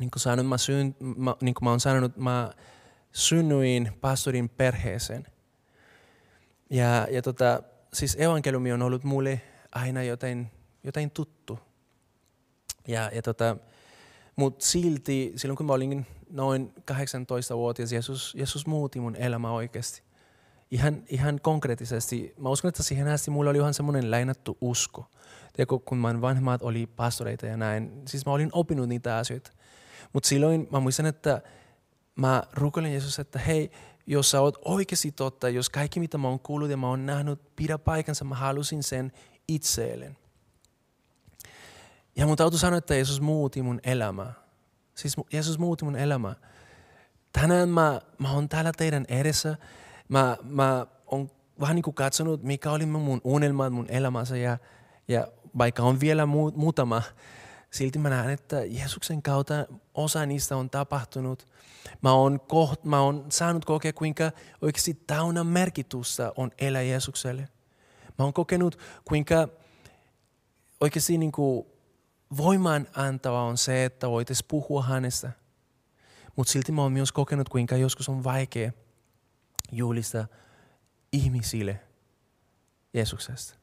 niin 0.00 0.10
kuin 0.10 0.20
sanonut, 0.20 0.48
mä, 0.48 0.58
syn, 0.58 0.96
mä, 1.00 1.36
niin 1.40 1.54
kuin 1.54 1.64
mä 1.64 1.70
oon 1.70 1.80
sanonut, 1.80 2.16
mä 2.16 2.52
synnyin 3.12 3.92
pastorin 4.00 4.48
perheeseen. 4.48 5.26
Ja, 6.70 7.06
ja 7.10 7.22
tota, 7.22 7.62
siis 7.92 8.16
evankeliumi 8.20 8.72
on 8.72 8.82
ollut 8.82 9.04
mulle 9.04 9.40
aina 9.72 10.02
jotain, 10.02 10.50
jotain 10.84 11.10
tuttu. 11.10 11.58
Ja, 12.88 13.10
ja 13.14 13.22
tota, 13.22 13.56
Mutta 14.36 14.66
silti, 14.66 15.32
silloin 15.36 15.56
kun 15.56 15.66
mä 15.66 15.72
olin 15.72 16.06
noin 16.30 16.72
18-vuotias, 16.90 17.92
Jeesus, 17.92 18.34
Jeesus 18.34 18.66
muutti 18.66 19.00
mun 19.00 19.16
elämä 19.16 19.52
oikeasti. 19.52 20.02
Ihan, 20.70 21.02
ihan 21.08 21.40
konkreettisesti. 21.40 22.34
Mä 22.38 22.48
uskon, 22.48 22.68
että 22.68 22.82
siihen 22.82 23.08
asti 23.08 23.30
mulla 23.30 23.50
oli 23.50 23.58
ihan 23.58 23.74
semmoinen 23.74 24.10
lainattu 24.10 24.58
usko. 24.60 25.10
Tiedätkö, 25.52 25.78
kun 25.78 25.98
mä 25.98 26.20
vanhemmat 26.20 26.62
oli 26.62 26.86
pastoreita 26.86 27.46
ja 27.46 27.56
näin, 27.56 28.02
siis 28.08 28.26
mä 28.26 28.32
olin 28.32 28.50
oppinut 28.52 28.88
niitä 28.88 29.16
asioita. 29.16 29.50
Mutta 30.12 30.28
silloin 30.28 30.68
mä 30.70 30.80
muistan, 30.80 31.06
että 31.06 31.42
mä 32.16 32.42
rukoilen 32.52 32.92
Jeesus, 32.92 33.18
että 33.18 33.38
hei, 33.38 33.70
jos 34.06 34.30
sä 34.30 34.40
oot 34.40 34.58
oikeasti 34.64 35.12
totta, 35.12 35.48
jos 35.48 35.70
kaikki 35.70 36.00
mitä 36.00 36.18
mä 36.18 36.28
oon 36.28 36.40
kuullut 36.40 36.70
ja 36.70 36.76
mä 36.76 36.88
oon 36.88 37.06
nähnyt 37.06 37.56
pidä 37.56 37.78
paikansa, 37.78 38.24
mä 38.24 38.34
halusin 38.34 38.82
sen 38.82 39.12
itselleen. 39.48 40.16
Ja 42.16 42.26
mun 42.26 42.36
täytyy 42.36 42.58
sanoa, 42.58 42.78
että 42.78 42.94
Jeesus 42.94 43.20
muutti 43.20 43.62
mun 43.62 43.80
elämää. 43.84 44.32
Siis 44.94 45.16
Jeesus 45.32 45.58
muutti 45.58 45.84
mun 45.84 45.96
elämää. 45.96 46.34
Tänään 47.32 47.68
mä, 47.68 48.00
mä 48.18 48.32
oon 48.32 48.48
täällä 48.48 48.72
teidän 48.76 49.04
edessä. 49.08 49.56
Mä, 50.08 50.36
mä, 50.42 50.86
on, 51.06 51.30
vähän 51.60 51.76
niin 51.76 51.82
kuin 51.82 51.94
katsonut, 51.94 52.42
mikä 52.42 52.70
oli 52.70 52.86
mun 52.86 53.20
unelmat 53.24 53.72
mun 53.72 53.86
elämässä 53.88 54.36
ja, 54.36 54.58
ja 55.08 55.28
vaikka 55.58 55.82
on 55.82 56.00
vielä 56.00 56.26
mu, 56.26 56.50
muutama, 56.50 57.02
silti 57.70 57.98
mä 57.98 58.10
näen, 58.10 58.30
että 58.30 58.64
Jeesuksen 58.64 59.22
kautta 59.22 59.54
osa 59.94 60.26
niistä 60.26 60.56
on 60.56 60.70
tapahtunut. 60.70 61.48
Mä 62.02 62.12
oon, 62.12 62.40
koht, 62.40 62.84
mä 62.84 63.00
oon 63.00 63.26
saanut 63.28 63.64
kokea, 63.64 63.92
kuinka 63.92 64.32
oikeasti 64.62 64.94
täynnä 65.06 65.44
merkitystä 65.44 66.32
on 66.36 66.50
elää 66.58 66.82
Jeesukselle. 66.82 67.48
Mä 68.18 68.24
oon 68.24 68.32
kokenut, 68.32 68.78
kuinka 69.04 69.48
oikeasti 70.80 71.18
niin 71.18 71.32
kuin 71.32 71.66
voimaan 72.36 72.86
antava 72.94 73.42
on 73.42 73.58
se, 73.58 73.84
että 73.84 74.10
voitaisiin 74.10 74.48
puhua 74.48 74.82
hänestä. 74.82 75.32
Mutta 76.36 76.52
silti 76.52 76.72
mä 76.72 76.82
oon 76.82 76.92
myös 76.92 77.12
kokenut, 77.12 77.48
kuinka 77.48 77.76
joskus 77.76 78.08
on 78.08 78.24
vaikea 78.24 78.72
julistaa 79.72 80.26
ihmisille 81.12 81.80
Jeesuksesta. 82.94 83.58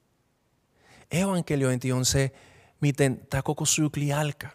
Evankeliointi 1.11 1.91
on 1.91 2.05
se, 2.05 2.31
miten 2.81 3.27
tämä 3.29 3.41
koko 3.41 3.65
sykli 3.65 4.13
alkaa. 4.13 4.51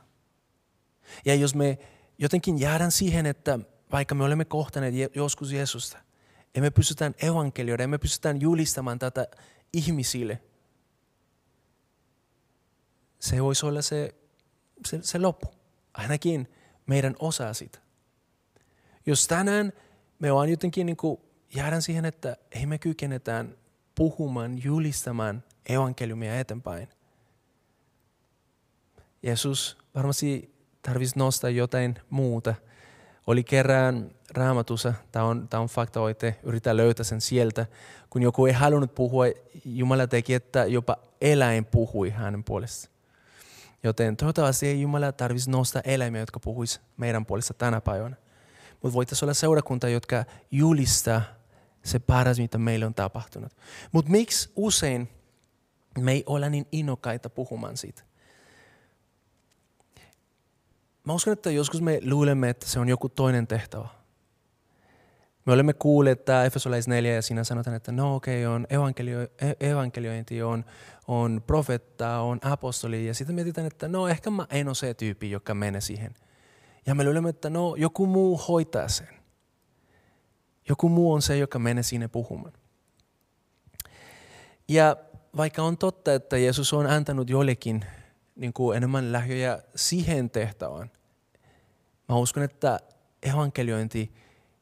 Ja 1.24 1.34
jos 1.34 1.54
me 1.54 1.78
jotenkin 2.18 2.60
jäädään 2.60 2.92
siihen, 2.92 3.26
että 3.26 3.58
vaikka 3.92 4.14
me 4.14 4.24
olemme 4.24 4.44
kohtaneet 4.44 4.94
joskus 5.14 5.52
Jeesusta, 5.52 5.98
emme 6.54 6.70
pystytään 6.70 7.14
evankelioida, 7.22 7.84
emme 7.84 7.98
pystytään 7.98 8.40
julistamaan 8.40 8.98
tätä 8.98 9.26
ihmisille, 9.72 10.42
se 13.18 13.42
voisi 13.42 13.66
olla 13.66 13.82
se, 13.82 14.14
se, 14.86 14.98
se 15.02 15.18
loppu. 15.18 15.46
Ainakin 15.94 16.48
meidän 16.86 17.16
osa 17.18 17.54
sitä. 17.54 17.78
Jos 19.06 19.26
tänään 19.26 19.72
me 20.18 20.34
vaan 20.34 20.48
jotenkin 20.48 20.86
niin 20.86 20.96
kuin 20.96 21.20
jäädään 21.54 21.82
siihen, 21.82 22.04
että 22.04 22.36
ei 22.50 22.66
me 22.66 22.78
kykenetään 22.78 23.56
puhumaan, 23.94 24.64
julistamaan 24.64 25.44
evankeliumia 25.68 26.40
eteenpäin. 26.40 26.88
Jeesus 29.22 29.78
varmasti 29.94 30.54
tarvitsisi 30.82 31.18
nostaa 31.18 31.50
jotain 31.50 31.98
muuta. 32.10 32.54
Oli 33.26 33.44
kerran 33.44 34.10
raamatussa, 34.30 34.94
tämä 35.12 35.24
on, 35.24 35.48
on 35.54 35.66
fakta, 35.66 36.00
voitte 36.00 36.36
yrittää 36.42 36.76
löytää 36.76 37.04
sen 37.04 37.20
sieltä, 37.20 37.66
kun 38.10 38.22
joku 38.22 38.46
ei 38.46 38.52
halunnut 38.52 38.94
puhua, 38.94 39.24
Jumala 39.64 40.06
teki, 40.06 40.34
että 40.34 40.64
jopa 40.64 40.96
eläin 41.20 41.64
puhui 41.64 42.10
hänen 42.10 42.44
puolestaan. 42.44 42.92
Joten 43.82 44.16
toivottavasti 44.16 44.66
ei 44.66 44.80
Jumala 44.80 45.12
tarvitsisi 45.12 45.50
nostaa 45.50 45.82
eläimiä, 45.84 46.20
jotka 46.20 46.40
puhuisi 46.40 46.80
meidän 46.96 47.26
puolesta 47.26 47.54
tänä 47.54 47.80
päivänä. 47.80 48.16
Mutta 48.82 48.94
voitaisiin 48.94 49.26
olla 49.26 49.34
seurakunta, 49.34 49.88
jotka 49.88 50.24
julistaa 50.50 51.22
se 51.84 51.98
paras, 51.98 52.38
mitä 52.38 52.58
meille 52.58 52.86
on 52.86 52.94
tapahtunut. 52.94 53.56
Mutta 53.92 54.10
miksi 54.10 54.50
usein 54.56 55.08
me 55.98 56.12
ei 56.12 56.22
ole 56.26 56.50
niin 56.50 56.66
innokkaita 56.72 57.30
puhumaan 57.30 57.76
siitä? 57.76 58.02
Mä 61.04 61.12
uskon, 61.12 61.32
että 61.32 61.50
joskus 61.50 61.80
me 61.80 62.00
luulemme, 62.04 62.50
että 62.50 62.66
se 62.66 62.80
on 62.80 62.88
joku 62.88 63.08
toinen 63.08 63.46
tehtävä. 63.46 63.88
Me 65.46 65.52
olemme 65.52 65.72
kuulleet, 65.72 66.18
että 66.20 66.44
Efesolais 66.44 66.88
4 66.88 67.14
ja 67.14 67.22
siinä 67.22 67.44
sanotaan, 67.44 67.76
että 67.76 67.92
no 67.92 68.14
okei, 68.14 68.46
okay, 68.46 68.54
on 68.54 68.66
evankelio, 68.70 69.20
e- 69.22 69.70
evankeliointi, 69.70 70.42
on, 70.42 70.64
on 71.08 71.42
profetta, 71.46 72.18
on 72.18 72.38
apostoli. 72.42 73.06
Ja 73.06 73.14
sitten 73.14 73.34
mietitään, 73.34 73.66
että 73.66 73.88
no 73.88 74.08
ehkä 74.08 74.30
mä 74.30 74.46
en 74.50 74.68
ole 74.68 74.74
se 74.74 74.94
tyyppi, 74.94 75.30
joka 75.30 75.54
menee 75.54 75.80
siihen. 75.80 76.14
Ja 76.86 76.94
me 76.94 77.04
luulemme, 77.04 77.28
että 77.28 77.50
no 77.50 77.74
joku 77.78 78.06
muu 78.06 78.40
hoitaa 78.48 78.88
sen. 78.88 79.08
Joku 80.68 80.88
muu 80.88 81.12
on 81.12 81.22
se, 81.22 81.38
joka 81.38 81.58
menee 81.58 81.82
sinne 81.82 82.08
puhumaan. 82.08 82.52
Ja 84.68 84.96
vaikka 85.36 85.62
on 85.62 85.78
totta, 85.78 86.14
että 86.14 86.38
Jeesus 86.38 86.72
on 86.72 86.86
antanut 86.86 87.30
jollekin 87.30 87.84
niin 88.36 88.52
kuin 88.52 88.76
enemmän 88.76 89.12
lähöjä 89.12 89.62
siihen 89.74 90.30
tehtävään, 90.30 90.90
mä 92.08 92.16
uskon, 92.16 92.42
että 92.42 92.80
evankeliointi 93.22 94.12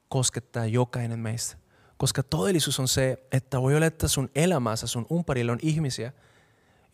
koskettaa 0.09 0.67
jokainen 0.67 1.19
meistä. 1.19 1.57
Koska 1.97 2.23
todellisuus 2.23 2.81
on 2.81 2.89
se, 2.89 3.27
että 3.33 3.63
voi 3.63 3.77
olla, 3.77 3.87
että 3.87 4.09
sun 4.09 4.31
elämässä, 4.35 4.87
sun 4.87 5.07
umparilla 5.11 5.53
on 5.53 5.59
ihmisiä, 5.63 6.13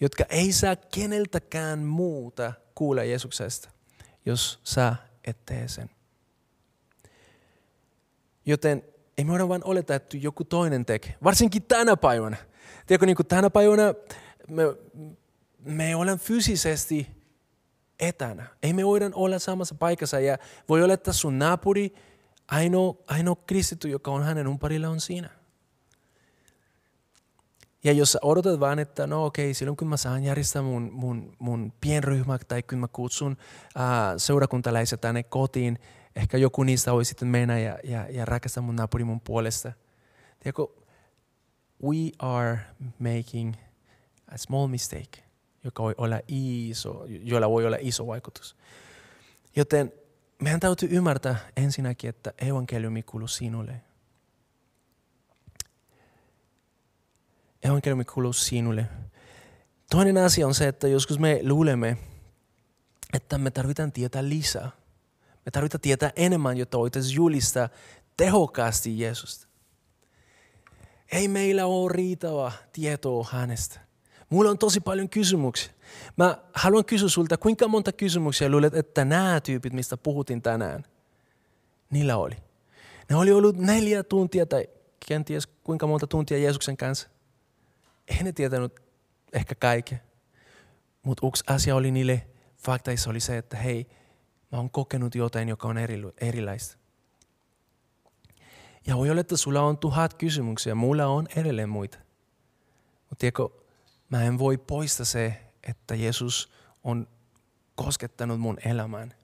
jotka 0.01 0.25
ei 0.29 0.53
saa 0.53 0.77
keneltäkään 0.77 1.79
muuta 1.79 2.53
kuulla 2.75 3.05
Jeesuksesta, 3.05 3.71
jos 4.27 4.61
sä 4.65 4.97
et 5.25 5.39
tee 5.47 5.69
sen. 5.69 5.91
Joten 8.47 8.83
ei 9.19 9.25
me 9.25 9.31
voida 9.31 9.49
vain 9.49 9.65
oleta, 9.65 9.95
että 9.95 10.17
joku 10.17 10.45
toinen 10.45 10.87
tekee. 10.87 11.15
Varsinkin 11.25 11.63
tänä 11.63 11.97
päivänä. 11.97 12.37
Tiedätkö, 12.87 13.07
niin 13.07 13.17
kuin 13.17 13.27
tänä 13.27 13.51
päivänä 13.51 13.95
me, 14.49 14.63
me 15.67 15.97
ollaan 15.97 16.19
fyysisesti 16.19 17.07
etänä. 18.01 18.47
Ei 18.63 18.73
me 18.73 18.87
voida 18.87 19.11
olla 19.15 19.39
samassa 19.39 19.75
paikassa 19.75 20.21
ja 20.21 20.39
voi 20.69 20.83
olla, 20.83 20.95
että 20.95 21.13
sun 21.13 21.39
naapuri, 21.39 21.95
ainoa, 22.49 22.95
ainoa 23.07 23.37
kristitty, 23.47 23.89
joka 23.89 24.11
on 24.11 24.23
hänen 24.23 24.49
umparilla, 24.49 24.89
on 24.89 25.01
siinä. 25.01 25.31
Ja 27.85 27.93
jos 27.93 28.13
sä 28.13 28.19
odotat 28.23 28.61
vaan, 28.61 28.79
että 28.79 29.07
no 29.07 29.25
okei, 29.25 29.47
okay, 29.47 29.55
silloin 29.55 29.77
kun 29.77 29.89
mä 29.89 29.97
saan 29.97 30.25
järjestää 30.25 30.63
mun, 30.63 30.91
mun, 30.93 31.37
mun 31.39 31.73
pienryhmä 31.81 32.39
tai 32.39 32.63
kun 32.63 32.79
mä 32.79 32.89
kutsun 32.89 33.37
ää, 33.75 34.19
seurakuntalaiset 34.19 35.01
tänne 35.01 35.23
kotiin, 35.23 35.79
ehkä 36.17 36.39
joku 36.39 36.63
niistä 36.63 36.93
voi 36.93 37.05
sitten 37.05 37.29
mennä 37.29 37.59
ja, 37.59 37.79
ja, 37.85 38.07
ja 38.11 38.25
rakastaa 38.25 38.63
mun 38.63 38.77
naapuri 38.77 39.05
mun 39.05 39.21
puolesta. 39.21 39.73
Tiedätkö, 40.41 40.67
we 41.83 42.11
are 42.19 42.59
making 42.99 43.55
a 44.29 44.39
small 44.39 44.67
mistake, 44.67 45.26
joka 45.67 45.83
voi 45.83 45.95
olla 45.99 46.21
iso, 46.29 47.05
jolla 47.09 47.51
voi 47.51 47.67
olla 47.67 47.77
iso 47.81 48.07
vaikutus. 48.07 48.57
Joten 49.57 49.93
meidän 50.43 50.61
täytyy 50.61 50.89
ymmärtää 50.93 51.37
ensinnäkin, 51.57 52.11
että 52.11 52.33
evankeliumi 52.39 53.03
kuuluu 53.03 53.29
sinulle. 53.29 53.81
Evankeliumi 57.63 58.05
kuuluu 58.05 58.33
sinulle. 58.33 58.87
Toinen 59.91 60.17
asia 60.17 60.47
on 60.47 60.55
se, 60.55 60.69
että 60.69 60.89
joskus 60.89 61.19
me 61.19 61.41
luulemme, 61.43 61.97
että 63.13 63.39
me 63.39 63.51
tarvitaan 63.51 63.93
tietää 63.93 64.29
lisää. 64.29 64.71
Me 65.45 65.51
tarvitaan 65.51 65.81
tietää 65.81 66.13
enemmän, 66.17 66.57
jotta 66.57 66.79
voitaisiin 66.79 67.17
julistaa 67.17 67.69
tehokkaasti 68.17 68.99
Jeesusta. 69.01 69.47
Ei 71.13 71.29
meillä 71.29 71.67
ole 71.67 71.93
riittävää 71.93 72.53
tietoa 72.73 73.29
hänestä. 73.31 73.86
Mulla 74.31 74.51
on 74.51 74.59
tosi 74.59 74.81
paljon 74.81 75.09
kysymyksiä. 75.09 75.73
Mä 76.17 76.39
haluan 76.53 76.85
kysyä 76.85 77.09
sulta, 77.09 77.37
kuinka 77.37 77.69
monta 77.69 77.93
kysymyksiä 77.93 78.49
luulet, 78.49 78.75
että 78.75 79.05
nämä 79.05 79.41
tyypit, 79.41 79.73
mistä 79.73 79.97
puhutin 79.97 80.43
tänään, 80.43 80.85
niillä 81.91 82.17
oli. 82.17 82.37
Ne 83.11 83.17
oli 83.17 83.33
ollut 83.33 83.57
neljä 83.57 84.03
tuntia 84.03 84.47
tai 84.47 84.69
kenties 85.09 85.47
kuinka 85.47 85.87
monta 85.87 86.07
tuntia 86.07 86.39
Jeesuksen 86.39 86.77
kanssa. 86.77 87.09
Ei 88.09 88.23
ne 88.23 88.33
tietänyt 88.33 88.81
ehkä 89.33 89.55
kaiken. 89.55 90.01
Mutta 91.03 91.27
yksi 91.27 91.45
asia 91.47 91.77
oli 91.77 91.91
niille 91.91 92.27
faktaissa 92.57 93.11
oli 93.11 93.21
se, 93.21 93.39
että 93.39 93.57
hei, 93.57 93.87
mä 94.53 94.59
oon 94.59 94.71
kokenut 94.71 95.15
jotain, 95.15 95.49
joka 95.49 95.69
on 95.69 95.79
eri, 95.79 96.03
erilaista. 96.21 96.79
Ja 98.87 98.97
voi 98.97 99.11
olla, 99.11 99.21
että 99.21 99.37
sulla 99.37 99.61
on 99.61 99.79
tuhat 99.79 100.15
kysymyksiä, 100.15 100.75
mulla 100.75 101.07
on 101.07 101.29
edelleen 101.37 101.69
muita. 101.69 101.99
Mutta 103.09 103.17
tiedätkö, 103.19 103.49
mä 104.11 104.23
en 104.23 104.39
voi 104.39 104.59
poistaa 104.59 105.07
se, 105.07 105.41
että 105.69 105.95
Jeesus 105.95 106.53
on 106.85 107.09
koskettanut 107.75 108.41
mun 108.41 108.59
elämään. 108.65 109.15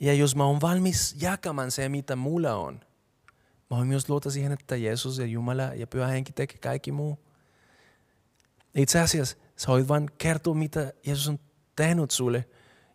Ja 0.00 0.14
jos 0.14 0.36
mä 0.36 0.44
oon 0.44 0.60
valmis 0.60 1.16
jakamaan 1.20 1.70
se, 1.70 1.88
mitä 1.88 2.16
mulla 2.16 2.54
on, 2.54 2.80
mä 3.70 3.76
oon 3.76 3.86
myös 3.86 4.08
luota 4.08 4.30
siihen, 4.30 4.52
että 4.52 4.76
Jeesus 4.76 5.18
ja 5.18 5.26
Jumala 5.26 5.62
ja 5.62 5.86
Pyhä 5.86 6.06
Henki 6.06 6.32
tekee 6.32 6.58
kaikki 6.58 6.92
muu. 6.92 7.18
Itse 8.74 9.00
asiassa 9.00 9.36
sä 9.56 9.68
voit 9.68 9.88
vain 9.88 10.10
kertoa, 10.18 10.54
mitä 10.54 10.92
Jeesus 11.06 11.28
on 11.28 11.38
tehnyt 11.76 12.10
sulle, 12.10 12.48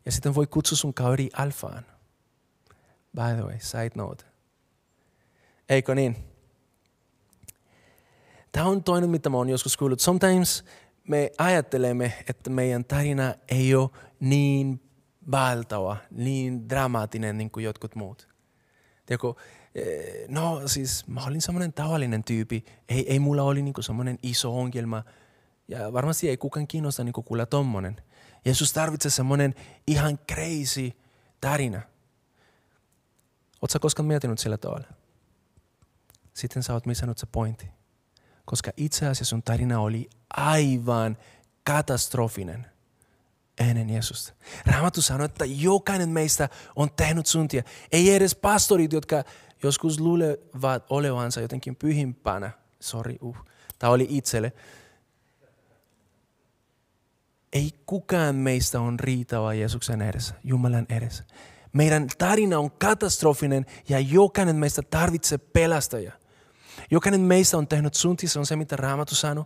ja 0.05 0.11
sitten 0.11 0.35
voi 0.35 0.47
kutsua 0.47 0.77
sun 0.77 0.93
kaveri 0.93 1.29
alfaan. 1.33 1.85
By 3.15 3.33
the 3.35 3.43
way, 3.43 3.59
side 3.59 3.91
note. 3.95 4.25
Eikö 5.69 5.95
niin? 5.95 6.32
Tämä 8.53 8.65
on 8.65 8.83
toinen, 8.83 9.09
mitä 9.09 9.29
mä 9.29 9.37
oon 9.37 9.49
joskus 9.49 9.77
kuullut. 9.77 9.99
Sometimes 9.99 10.63
me 11.07 11.31
ajattelemme, 11.37 12.13
että 12.29 12.49
meidän 12.49 12.85
tarina 12.85 13.35
ei 13.49 13.75
ole 13.75 13.89
niin 14.19 14.81
valtava, 15.31 15.97
niin 16.11 16.69
dramaattinen 16.69 17.37
niin 17.37 17.51
kuin 17.51 17.63
jotkut 17.63 17.95
muut. 17.95 18.27
Tiedätkö, 19.05 19.33
eh, 19.75 20.27
no 20.27 20.67
siis 20.67 21.07
mä 21.07 21.25
olin 21.25 21.41
semmoinen 21.41 21.73
tavallinen 21.73 22.23
tyypi. 22.23 22.65
Ei, 22.89 23.11
ei 23.11 23.19
mulla 23.19 23.43
oli 23.43 23.61
niin 23.61 23.73
semmoinen 23.79 24.17
iso 24.23 24.59
ongelma. 24.59 25.03
Ja 25.67 25.93
varmasti 25.93 26.29
ei 26.29 26.37
kukaan 26.37 26.67
kiinnosta 26.67 27.03
niin 27.03 27.13
kuulla 27.13 27.45
tommonen. 27.45 27.95
Jeesus 28.45 28.73
tarvitsee 28.73 29.11
semmoinen 29.11 29.55
ihan 29.87 30.19
crazy 30.31 30.91
tarina. 31.41 31.81
Oletko 33.61 33.79
koskaan 33.81 34.07
miettinyt 34.07 34.39
sillä 34.39 34.57
tavalla? 34.57 34.87
Sitten 36.33 36.63
sä 36.63 36.73
oot 36.73 36.85
missannut 36.85 37.17
se 37.17 37.25
pointti. 37.25 37.82
Koska 38.45 38.71
itse 38.77 39.05
asiassa 39.05 39.25
sun 39.25 39.43
tarina 39.43 39.79
oli 39.79 40.09
aivan 40.29 41.17
katastrofinen 41.63 42.65
ennen 43.59 43.89
Jeesusta. 43.89 44.33
Raamattu 44.65 45.01
sanoo, 45.01 45.25
että 45.25 45.45
jokainen 45.45 46.09
meistä 46.09 46.49
on 46.75 46.91
tehnyt 46.91 47.25
suntia. 47.25 47.63
Ei 47.91 48.15
edes 48.15 48.35
pastorit, 48.35 48.93
jotka 48.93 49.23
joskus 49.63 49.99
luulevat 49.99 50.85
olevansa 50.89 51.41
jotenkin 51.41 51.75
pyhimpänä. 51.75 52.51
Sori, 52.79 53.17
uh. 53.21 53.37
Tämä 53.79 53.93
oli 53.93 54.07
itselle. 54.09 54.53
Ei 57.53 57.71
kukaan 57.85 58.35
meistä 58.35 58.81
on 58.81 58.99
riittävä 58.99 59.53
Jeesuksen 59.53 60.01
edessä, 60.01 60.35
Jumalan 60.43 60.85
edessä. 60.89 61.23
Meidän 61.73 62.07
tarina 62.17 62.59
on 62.59 62.71
katastrofinen 62.71 63.65
ja 63.89 63.99
jokainen 63.99 64.55
meistä 64.55 64.81
tarvitsee 64.81 65.37
pelastaja. 65.37 66.11
Jokainen 66.91 67.21
meistä 67.21 67.57
on 67.57 67.67
tehnyt 67.67 67.93
synti, 67.93 68.27
se 68.27 68.39
on 68.39 68.45
se 68.45 68.55
mitä 68.55 68.75
Raamattu 68.75 69.15
sanoo. 69.15 69.45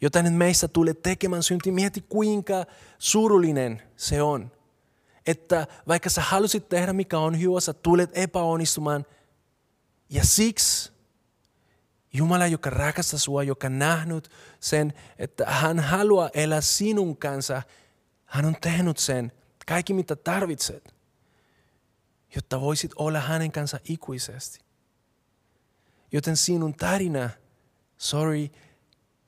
Jokainen 0.00 0.32
meistä 0.32 0.68
tulee 0.68 0.94
tekemään 0.94 1.42
synti. 1.42 1.72
Mieti 1.72 2.00
kuinka 2.00 2.64
surullinen 2.98 3.82
se 3.96 4.22
on. 4.22 4.50
Että 5.26 5.66
vaikka 5.88 6.10
sä 6.10 6.20
halusit 6.20 6.68
tehdä 6.68 6.92
mikä 6.92 7.18
on 7.18 7.40
hyvä, 7.40 7.60
sä 7.60 7.72
tulet 7.72 8.10
epäonnistumaan. 8.12 9.06
Ja 10.10 10.24
siksi 10.24 10.92
Jumala, 12.12 12.46
joka 12.46 12.70
rakastaa 12.70 13.18
sinua, 13.18 13.42
joka 13.42 13.68
nähnyt 13.68 14.30
sen, 14.60 14.92
että 15.18 15.46
hän 15.46 15.78
haluaa 15.78 16.30
elää 16.34 16.60
sinun 16.60 17.16
kanssa, 17.16 17.62
hän 18.24 18.44
on 18.44 18.56
tehnyt 18.60 18.98
sen, 18.98 19.32
kaikki 19.66 19.92
mitä 19.92 20.16
tarvitset, 20.16 20.94
jotta 22.34 22.60
voisit 22.60 22.92
olla 22.96 23.20
hänen 23.20 23.52
kanssa 23.52 23.78
ikuisesti. 23.84 24.63
Joten 26.14 26.36
sinun 26.36 26.74
tarina, 26.74 27.30
sorry, 27.98 28.48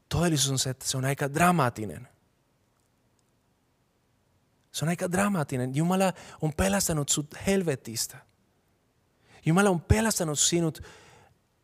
todellisuus 0.09 0.51
on 0.51 0.59
se, 0.59 0.70
että 0.70 0.89
se 0.89 0.97
on 0.97 1.05
aika 1.05 1.34
dramaattinen. 1.34 2.09
Se 4.72 4.84
on 4.84 4.89
aika 4.89 5.12
dramaattinen. 5.12 5.74
Jumala 5.74 6.12
on 6.43 6.53
pelastanut 6.57 7.09
sut 7.09 7.34
helvetistä. 7.47 8.18
Jumala 9.47 9.70
on 9.70 9.80
pelastanut 9.80 10.39
sinut 10.39 10.82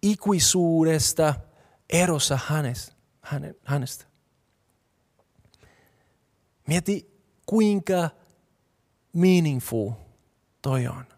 ikuisuudesta 0.03 1.35
erossa 1.91 2.39
hänestä. 2.47 2.93
hänestä. 3.65 4.05
Mieti, 6.67 7.21
kuinka 7.47 8.11
meaningful 9.13 9.91
toi 10.63 10.87
on. 10.87 11.12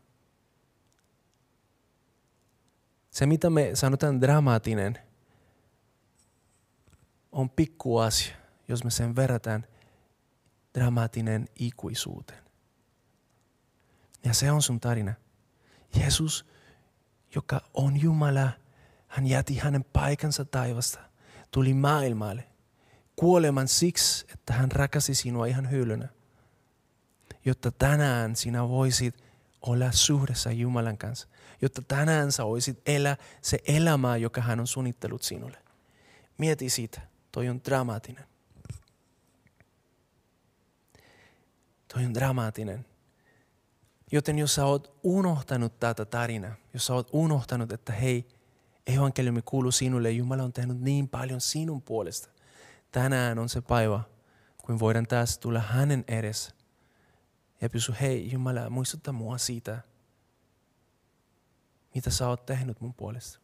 Se, 3.15 3.27
mitä 3.27 3.51
me 3.51 3.71
sanotaan 3.75 4.21
dramaattinen, 4.21 4.99
on 7.33 7.51
pikku 7.51 7.99
asia, 7.99 8.37
jos 8.69 8.85
me 8.85 8.91
sen 8.91 9.17
verrataan 9.17 9.67
dramaattinen 10.75 11.49
ikuisuuteen. 11.59 12.45
Ja 14.25 14.35
se 14.35 14.51
on 14.51 14.63
sun 14.63 14.81
tarina. 14.81 15.15
Jeesus, 15.97 16.47
joka 17.35 17.61
on 17.75 18.01
Jumala, 18.01 18.51
hän 19.09 19.27
jäti 19.27 19.59
hänen 19.59 19.85
paikansa 19.85 20.45
taivasta, 20.45 20.99
tuli 21.51 21.75
maailmalle 21.75 22.49
kuoleman 23.17 23.69
siksi, 23.69 24.27
että 24.33 24.53
hän 24.53 24.73
rakasti 24.73 25.15
sinua 25.15 25.47
ihan 25.47 25.71
hyllynä. 25.71 26.09
Jotta 27.45 27.71
tänään 27.71 28.37
sinä 28.37 28.69
voisit 28.69 29.24
olla 29.67 29.93
suhdessa 29.93 30.51
Jumalan 30.51 30.99
kanssa. 30.99 31.29
Jotta 31.63 31.83
tänään 31.83 32.33
sä 32.33 32.45
voisit 32.45 32.83
elää 32.87 33.17
se 33.43 33.59
elämä, 33.67 34.17
joka 34.17 34.41
hän 34.41 34.61
on 34.61 34.67
suunnittelut 34.67 35.23
sinulle. 35.23 35.59
Mieti 36.39 36.71
sitä. 36.71 37.01
Toi 37.33 37.49
on 37.49 37.61
dramaattinen. 37.65 38.25
Toi 41.95 42.05
on 42.05 42.15
dramaattinen. 42.15 42.87
Joten 44.13 44.39
jos 44.39 44.55
sä 44.55 44.67
oot 44.67 45.01
unohtanut 45.03 45.81
tätä 45.81 46.05
tarinaa, 46.05 46.55
jos 46.73 46.87
sä 46.87 46.95
oot 46.95 47.09
unohtanut, 47.13 47.73
että 47.73 47.93
hei, 47.93 48.29
evankeliumi 48.87 49.43
kuuluu 49.43 49.73
sinulle, 49.73 50.11
Jumala 50.11 50.43
on 50.43 50.53
tehnyt 50.53 50.81
niin 50.81 51.09
paljon 51.09 51.41
sinun 51.41 51.83
puolesta. 51.83 52.29
Tänään 52.93 53.39
on 53.39 53.49
se 53.49 53.61
päivä, 53.61 54.01
kun 54.59 54.79
voidaan 54.79 55.07
taas 55.07 55.39
tulla 55.39 55.61
hänen 55.61 56.05
edessä 56.09 56.55
ja 57.61 57.71
pysy, 57.71 57.95
hei 58.01 58.33
Jumala, 58.33 58.71
muistutta 58.71 59.13
mua 59.13 59.39
siitä, 59.39 59.81
mitä 61.95 62.11
sä 62.11 62.29
oot 62.29 62.47
tehnyt 62.47 62.81
mun 62.81 62.95
puolesta. 62.95 63.41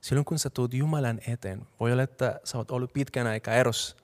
Silloin 0.00 0.24
kun 0.24 0.38
sä 0.38 0.50
tulet 0.50 0.74
Jumalan 0.74 1.20
eteen, 1.26 1.66
voi 1.80 1.92
olla, 1.92 2.02
että 2.02 2.40
sä 2.44 2.58
oot 2.58 2.70
ollut 2.70 2.92
pitkän 2.92 3.26
aikaa 3.26 3.54
erossa. 3.54 3.96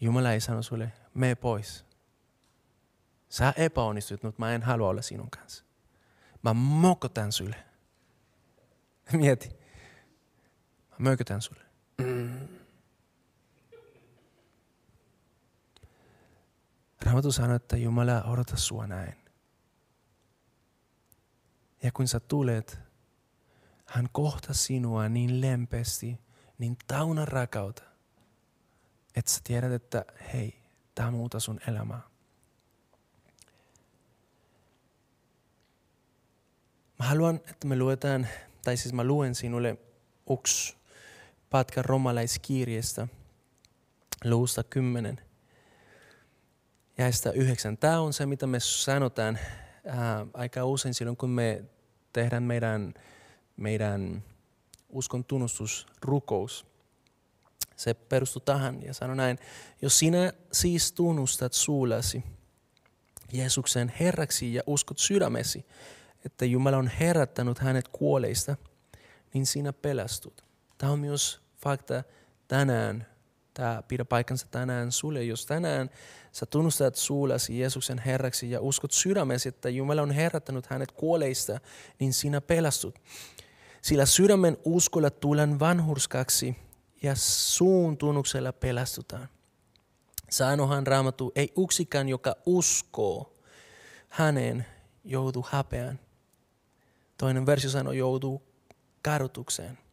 Jumala 0.00 0.32
ei 0.32 0.40
sano 0.40 0.62
sulle, 0.62 0.92
mene 1.14 1.34
pois. 1.34 1.84
Sä 3.28 3.54
epäonnistut, 3.56 4.22
mutta 4.22 4.42
mä 4.42 4.54
en 4.54 4.62
halua 4.62 4.88
olla 4.88 5.02
sinun 5.02 5.30
kanssa. 5.30 5.64
Mä 6.42 6.54
mokotan 6.54 7.32
sulle. 7.32 7.56
Mieti. 9.12 9.48
Mä 10.90 10.96
mökötän 10.98 11.42
sulle. 11.42 11.64
Mm. 11.98 12.53
Raamattu 17.04 17.32
sanoo, 17.32 17.56
että 17.56 17.76
Jumala 17.76 18.22
odota 18.22 18.56
sua 18.56 18.86
näin. 18.86 19.14
Ja 21.82 21.92
kun 21.92 22.08
sä 22.08 22.20
tulet, 22.20 22.78
hän 23.86 24.08
kohtaa 24.12 24.54
sinua 24.54 25.08
niin 25.08 25.40
lempeästi, 25.40 26.20
niin 26.58 26.76
tauna 26.86 27.24
rakauta, 27.24 27.82
että 29.16 29.30
sä 29.30 29.40
tiedät, 29.44 29.72
että 29.72 30.04
hei, 30.32 30.62
tämä 30.94 31.10
muuta 31.10 31.40
sun 31.40 31.60
elämää. 31.68 32.00
Mä 36.98 37.06
haluan, 37.06 37.36
että 37.36 37.66
me 37.66 37.78
luetaan, 37.78 38.28
tai 38.64 38.76
siis 38.76 38.92
mä 38.92 39.04
luen 39.04 39.34
sinulle 39.34 39.78
yksi 40.38 40.76
pätkä 41.50 41.82
romalaiskirjeestä, 41.82 43.08
luusta 44.24 44.62
10 44.62 45.23
sitä 47.10 47.30
yhdeksän. 47.30 47.78
Tämä 47.78 48.00
on 48.00 48.12
se, 48.12 48.26
mitä 48.26 48.46
me 48.46 48.60
sanotaan 48.60 49.38
ää, 49.86 50.26
aika 50.34 50.64
usein 50.64 50.94
silloin, 50.94 51.16
kun 51.16 51.30
me 51.30 51.64
tehdään 52.12 52.42
meidän 52.42 52.94
meidän 53.56 54.22
uskon 54.88 55.24
tunnustusrukous. 55.24 56.66
Se 57.76 57.94
perustuu 57.94 58.40
tähän 58.40 58.82
ja 58.82 58.94
sanoi 58.94 59.16
näin, 59.16 59.38
jos 59.82 59.98
sinä 59.98 60.32
siis 60.52 60.92
tunnustat 60.92 61.52
suullasi 61.52 62.24
Jeesuksen 63.32 63.92
Herraksi 64.00 64.54
ja 64.54 64.62
uskot 64.66 64.98
sydämesi, 64.98 65.66
että 66.24 66.44
Jumala 66.44 66.76
on 66.76 66.88
herättänyt 66.88 67.58
hänet 67.58 67.88
kuoleista, 67.88 68.56
niin 69.34 69.46
sinä 69.46 69.72
pelastut. 69.72 70.44
Tämä 70.78 70.92
on 70.92 70.98
myös 70.98 71.40
fakta 71.56 72.04
tänään. 72.48 73.06
Tämä 73.54 73.82
pidä 73.88 74.04
paikkansa 74.04 74.46
tänään 74.50 74.92
sulle. 74.92 75.24
Jos 75.24 75.46
tänään 75.46 75.90
sä 76.32 76.46
tunnustat 76.46 76.94
suullasi 76.96 77.58
Jeesuksen 77.58 77.98
Herraksi 77.98 78.50
ja 78.50 78.60
uskot 78.60 78.92
sydämesi, 78.92 79.48
että 79.48 79.68
Jumala 79.68 80.02
on 80.02 80.10
herättänyt 80.10 80.66
hänet 80.66 80.92
kuoleista, 80.92 81.60
niin 81.98 82.12
sinä 82.12 82.40
pelastut. 82.40 82.98
Sillä 83.82 84.06
sydämen 84.06 84.56
uskolla 84.64 85.10
tulen 85.10 85.60
vanhurskaksi 85.60 86.56
ja 87.02 87.14
suun 87.16 87.96
tunnuksella 87.96 88.52
pelastutaan. 88.52 89.28
Sanohan 90.30 90.86
raamattu, 90.86 91.32
ei 91.34 91.52
yksikään, 91.64 92.08
joka 92.08 92.36
uskoo 92.46 93.36
hänen 94.08 94.66
joudu 95.04 95.46
häpeään. 95.50 96.00
Toinen 97.18 97.46
versio 97.46 97.70
sanoo, 97.70 97.92
joutuu 97.92 98.42
karutukseen. 99.02 99.83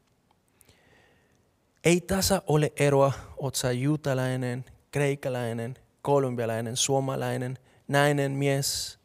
Ei 1.83 2.01
tässä 2.01 2.41
ole 2.47 2.71
eroa, 2.75 3.11
oot 3.37 3.55
sä 3.55 3.71
juutalainen, 3.71 4.65
kreikalainen, 4.91 5.75
kolumbialainen, 6.01 6.77
suomalainen, 6.77 7.57
nainen, 7.87 8.31
mies, 8.31 8.99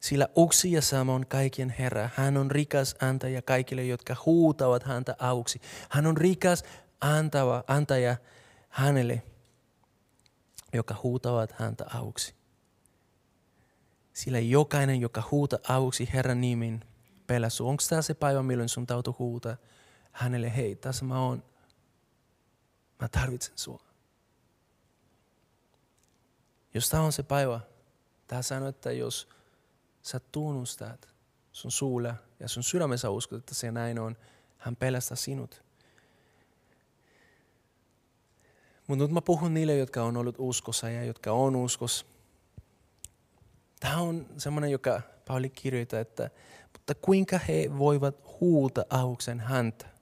sillä 0.00 0.28
uksi 0.36 0.72
ja 0.72 0.82
sama 0.82 1.14
on 1.14 1.26
kaikkien 1.26 1.74
Herra. 1.78 2.10
Hän 2.14 2.36
on 2.36 2.50
rikas 2.50 2.96
antaja 3.00 3.42
kaikille, 3.42 3.84
jotka 3.84 4.16
huutavat 4.26 4.82
häntä 4.82 5.16
auksi. 5.18 5.60
Hän 5.88 6.06
on 6.06 6.16
rikas 6.16 6.64
antava, 7.00 7.64
antaja 7.66 8.16
hänelle, 8.68 9.22
joka 10.72 10.94
huutavat 11.02 11.52
häntä 11.52 11.84
auksi. 11.94 12.34
Sillä 14.12 14.38
jokainen, 14.38 15.00
joka 15.00 15.22
huutaa 15.30 15.58
auksi 15.68 16.08
Herran 16.12 16.40
nimin, 16.40 16.80
pelastuu. 17.26 17.68
Onko 17.68 17.82
tämä 17.88 18.02
se 18.02 18.14
päivä, 18.14 18.42
milloin 18.42 18.68
sun 18.68 18.86
täytyy 18.86 19.12
huutaa 19.18 19.56
hänelle, 20.18 20.56
hei, 20.56 20.76
tässä 20.76 21.04
mä 21.04 21.22
oon. 21.22 21.42
Mä 23.02 23.08
tarvitsen 23.08 23.58
sua. 23.58 23.82
Jos 26.74 26.88
tämä 26.88 27.02
on 27.02 27.12
se 27.12 27.22
päivä, 27.22 27.60
tämä 28.26 28.42
sanoo, 28.42 28.68
että 28.68 28.92
jos 28.92 29.28
sä 30.02 30.20
tunnustat 30.32 31.08
sun 31.52 31.70
suulla 31.70 32.14
ja 32.40 32.48
sun 32.48 32.62
sydämessä 32.62 33.10
uskot, 33.10 33.38
että 33.38 33.54
se 33.54 33.70
näin 33.70 33.98
on, 33.98 34.16
hän 34.58 34.76
pelastaa 34.76 35.16
sinut. 35.16 35.62
Mutta 38.86 39.04
nyt 39.04 39.12
mä 39.12 39.20
puhun 39.20 39.54
niille, 39.54 39.76
jotka 39.76 40.02
on 40.02 40.16
ollut 40.16 40.36
uskossa 40.38 40.90
ja 40.90 41.04
jotka 41.04 41.32
on 41.32 41.56
uskossa. 41.56 42.06
Tämä 43.80 43.96
on 43.96 44.26
semmoinen, 44.38 44.70
joka 44.70 45.02
Pauli 45.26 45.50
kirjoittaa, 45.50 46.00
että 46.00 46.30
mutta 46.72 46.94
kuinka 46.94 47.38
he 47.38 47.70
voivat 47.78 48.40
huuta 48.40 48.86
auksen 48.90 49.40
häntä, 49.40 49.97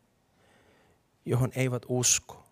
johon 1.26 1.52
eivät 1.56 1.82
usko. 1.88 2.46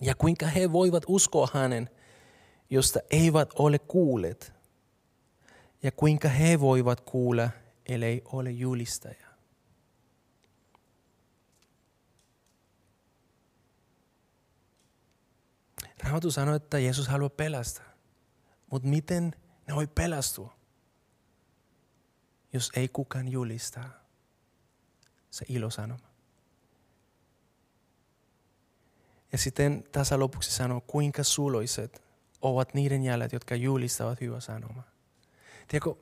Ja 0.00 0.14
kuinka 0.14 0.46
he 0.46 0.72
voivat 0.72 1.02
uskoa 1.06 1.48
hänen, 1.52 1.90
josta 2.70 3.00
eivät 3.10 3.50
ole 3.58 3.78
kuulleet. 3.78 4.52
Ja 5.82 5.92
kuinka 5.92 6.28
he 6.28 6.60
voivat 6.60 7.00
kuulla, 7.00 7.50
ellei 7.86 8.22
ole 8.24 8.50
julistaja. 8.50 9.26
Raamattu 16.02 16.30
sanoo, 16.30 16.54
että 16.54 16.78
Jeesus 16.78 17.08
haluaa 17.08 17.30
pelastaa. 17.30 17.86
Mutta 18.70 18.88
miten 18.88 19.34
ne 19.66 19.74
voi 19.74 19.86
pelastua, 19.86 20.56
jos 22.52 22.72
ei 22.76 22.88
kukaan 22.88 23.28
julista 23.28 23.80
se 25.30 25.44
ilosanoma? 25.48 26.15
Ja 29.36 29.40
sitten 29.40 29.84
tässä 29.92 30.18
lopuksi 30.18 30.52
sanoo, 30.52 30.80
kuinka 30.80 31.22
suloiset 31.22 32.02
ovat 32.42 32.74
niiden 32.74 33.02
jäljet, 33.02 33.32
jotka 33.32 33.54
julistavat 33.54 34.20
hyvä 34.20 34.40
sanoma. 34.40 34.82
Tiedätkö, 35.68 35.94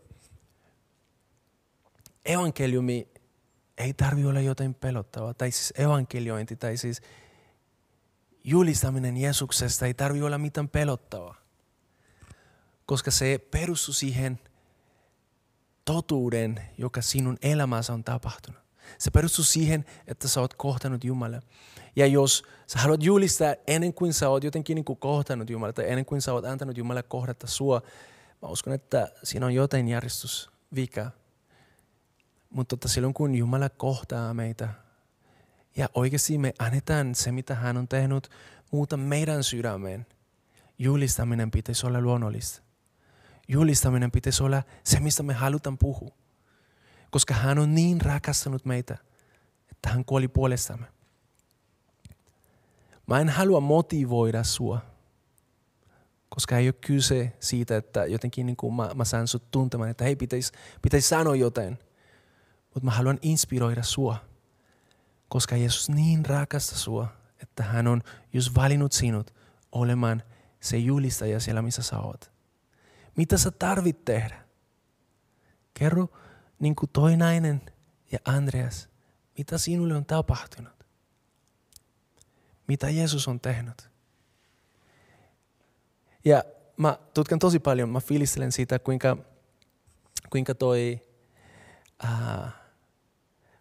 evankeliumi 2.25 3.09
ei 3.79 3.95
tarvi 3.95 4.25
olla 4.25 4.41
jotain 4.41 4.75
pelottavaa, 4.75 5.35
tai 5.35 5.51
siis 5.51 5.73
evankeliointi, 5.79 6.57
tai 6.57 6.77
siis 6.77 7.03
julistaminen 8.45 9.17
Jeesuksesta 9.17 9.87
ei 9.87 9.95
tarvi 9.95 10.23
olla 10.23 10.39
mitään 10.39 10.69
pelottavaa. 10.69 11.35
Koska 12.87 13.11
se 13.11 13.39
perustuu 13.51 13.95
siihen 13.95 14.41
totuuden, 15.85 16.61
joka 16.79 17.03
sinun 17.03 17.37
elämässä 17.43 17.93
on 17.93 18.05
tapahtunut. 18.05 18.64
Se 18.99 19.11
perustuu 19.11 19.45
siihen, 19.45 19.85
että 20.07 20.29
sä 20.29 20.41
oot 20.41 20.55
kohtanut 20.55 21.05
Jumalan. 21.05 21.43
Ja 21.97 22.07
jos 22.07 22.45
sä 22.67 22.79
haluat 22.79 23.03
julistaa 23.03 23.55
ennen 23.67 23.95
kuin 23.95 24.13
sä 24.13 24.29
oot 24.29 24.45
jotenkin 24.45 24.75
niin 24.75 24.85
kuin 24.85 24.99
kohtanut 24.99 25.51
Jumala 25.51 25.73
tai 25.73 25.91
ennen 25.91 26.05
kuin 26.05 26.23
sä 26.23 26.33
oot 26.33 26.45
antanut 26.45 26.77
Jumala 26.77 27.03
kohdata 27.03 27.47
sua, 27.47 27.83
mä 28.43 28.49
uskon, 28.49 28.73
että 28.73 29.09
siinä 29.23 29.47
on 29.47 29.55
jotain 29.55 29.89
järjestysvika. 29.89 31.11
Mutta 32.51 32.77
tota, 32.77 32.89
silloin 32.89 33.15
kun 33.15 33.35
Jumala 33.35 33.69
kohtaa 33.69 34.35
meitä 34.35 34.69
ja 35.77 35.89
oikeasti 35.95 36.39
me 36.39 36.55
annetaan 36.59 37.15
se, 37.15 37.33
mitä 37.33 37.55
hän 37.55 37.77
on 37.77 37.89
tehnyt, 37.89 38.31
muuta 38.73 38.97
meidän 38.97 39.45
sydämeen, 39.45 40.07
julistaminen 40.79 41.51
pitäisi 41.51 41.87
olla 41.87 42.01
luonnollista. 42.01 42.63
Julistaminen 43.49 44.11
pitäisi 44.11 44.43
olla 44.43 44.63
se, 44.85 45.01
mistä 45.01 45.23
me 45.23 45.33
halutaan 45.33 45.79
puhua. 45.79 46.17
Koska 47.15 47.35
hän 47.35 47.59
on 47.59 47.75
niin 47.75 48.01
rakastanut 48.01 48.65
meitä, 48.65 48.99
että 49.71 49.89
hän 49.89 50.05
kuoli 50.05 50.29
puolestamme. 50.29 50.87
Mä 53.07 53.21
en 53.21 53.29
halua 53.29 53.61
motivoida 53.61 54.45
sua, 54.45 54.79
koska 56.29 56.59
ei 56.59 56.69
ole 56.69 56.73
kyse 56.73 57.33
siitä, 57.41 57.77
että 57.77 58.07
jotenkin 58.07 58.47
niin 58.47 58.57
kuin 58.57 58.75
mä, 58.75 58.91
mä 58.95 59.05
saan 59.05 59.29
sut 59.29 59.51
tuntemaan, 59.51 59.91
että 59.91 60.05
hei, 60.05 60.17
pitäisi, 60.17 60.53
pitäisi 60.83 61.09
sanoa 61.09 61.37
jotain. 61.37 61.79
Mutta 62.65 62.85
mä 62.85 62.91
haluan 62.91 63.19
inspiroida 63.23 63.83
sua, 63.83 64.17
koska 65.29 65.57
Jeesus 65.57 65.91
niin 65.91 66.27
rakastaa 66.27 66.79
sua, 66.79 67.09
että 67.43 67.63
hän 67.63 67.87
on 67.87 68.03
just 68.33 68.55
valinnut 68.55 68.93
sinut 68.93 69.35
olemaan 69.73 70.23
se 70.61 70.77
julistaja 70.77 71.41
siellä, 71.41 71.63
missä 71.63 71.83
sä 71.83 71.99
oot. 71.99 72.33
Mitä 73.17 73.39
sä 73.39 73.51
tarvit 73.51 74.05
tehdä? 74.05 74.45
Kerro 75.75 76.09
niin 76.65 76.77
kuin 76.77 76.91
toi 76.93 77.17
nainen 77.17 77.63
ja 78.13 78.19
Andreas, 78.25 78.89
mitä 79.39 79.59
sinulle 79.59 79.95
on 79.95 80.05
tapahtunut? 80.05 80.75
mitä 82.67 82.91
Jeesus 82.91 83.29
on 83.29 83.41
tehnyt. 83.41 83.91
Ja 86.25 86.45
mä 86.77 86.99
tutkan 87.15 87.39
tosi 87.39 87.59
paljon, 87.59 87.89
mä 87.89 88.01
fiilistelen 88.01 88.53
siitä, 88.53 88.79
kuinka, 88.79 89.17
kuinka 90.31 90.55
toi, 90.55 91.01
äh, 92.05 92.55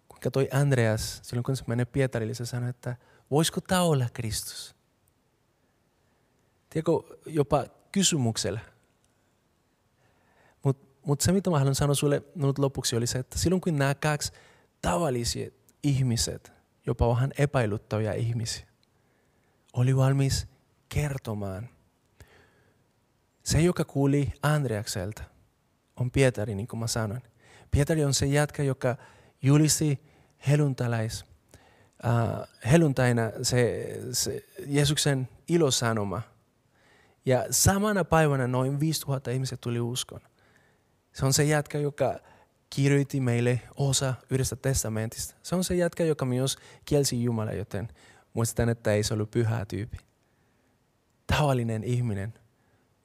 kuinka 0.07 0.31
toi 0.31 0.49
Andreas, 0.51 1.19
silloin 1.23 1.43
kun 1.43 1.57
se 1.57 1.63
menee 1.67 1.85
Pietarille, 1.85 2.33
se 2.33 2.45
sanoi, 2.45 2.69
että 2.69 2.95
voisiko 3.31 3.61
tämä 3.61 3.81
olla 3.81 4.09
Kristus? 4.13 4.75
Tiedätkö, 6.69 6.91
jopa 7.25 7.65
kysymyksellä. 7.91 8.59
Mutta 11.03 11.07
mut 11.07 11.21
se, 11.21 11.31
mitä 11.31 11.49
mä 11.49 11.59
haluan 11.59 11.75
sanoa 11.75 11.95
sulle 11.95 12.23
nyt 12.35 12.59
lopuksi, 12.59 12.95
oli 12.95 13.07
se, 13.07 13.19
että 13.19 13.39
silloin 13.39 13.61
kun 13.61 13.77
nämä 13.77 13.95
kaksi 13.95 14.31
tavalliset 14.81 15.53
ihmiset, 15.83 16.51
jopa 16.85 17.09
vähän 17.09 17.31
epäilyttäviä 17.37 18.13
ihmisiä, 18.13 18.67
oli 19.73 19.95
valmis 19.95 20.47
kertomaan. 20.89 21.69
Se, 23.43 23.61
joka 23.61 23.85
kuuli 23.85 24.33
Andreakselta, 24.41 25.23
on 25.95 26.11
Pietari, 26.11 26.55
niin 26.55 26.67
kuin 26.67 26.79
mä 26.79 26.87
sanoin. 26.87 27.21
Pietari 27.71 28.05
on 28.05 28.13
se 28.13 28.25
jätkä, 28.25 28.63
joka 28.63 28.95
julisti 29.41 30.03
heluntalais, 30.47 31.25
uh, 32.03 32.47
heluntaina 32.71 33.31
se, 33.41 33.87
se 34.11 34.45
Jeesuksen 34.65 35.29
ilosanoma. 35.47 36.21
Ja 37.25 37.45
samana 37.49 38.03
päivänä 38.03 38.47
noin 38.47 38.79
5000 38.79 39.31
ihmiset 39.31 39.61
tuli 39.61 39.79
uskon. 39.79 40.19
Se 41.13 41.25
on 41.25 41.33
se 41.33 41.43
jätkä, 41.43 41.77
joka 41.77 42.19
kirjoitti 42.69 43.19
meille 43.19 43.61
osa 43.75 44.13
yhdestä 44.29 44.55
testamentista. 44.55 45.35
Se 45.43 45.55
on 45.55 45.63
se 45.63 45.75
jätkä, 45.75 46.03
joka 46.03 46.25
myös 46.25 46.57
kielsi 46.85 47.23
Jumala, 47.23 47.51
joten 47.51 47.89
Muistan, 48.33 48.69
että 48.69 48.93
ei 48.93 49.03
se 49.03 49.13
ollut 49.13 49.31
pyhä 49.31 49.65
tyyppi. 49.65 49.97
Tavallinen 51.27 51.83
ihminen. 51.83 52.33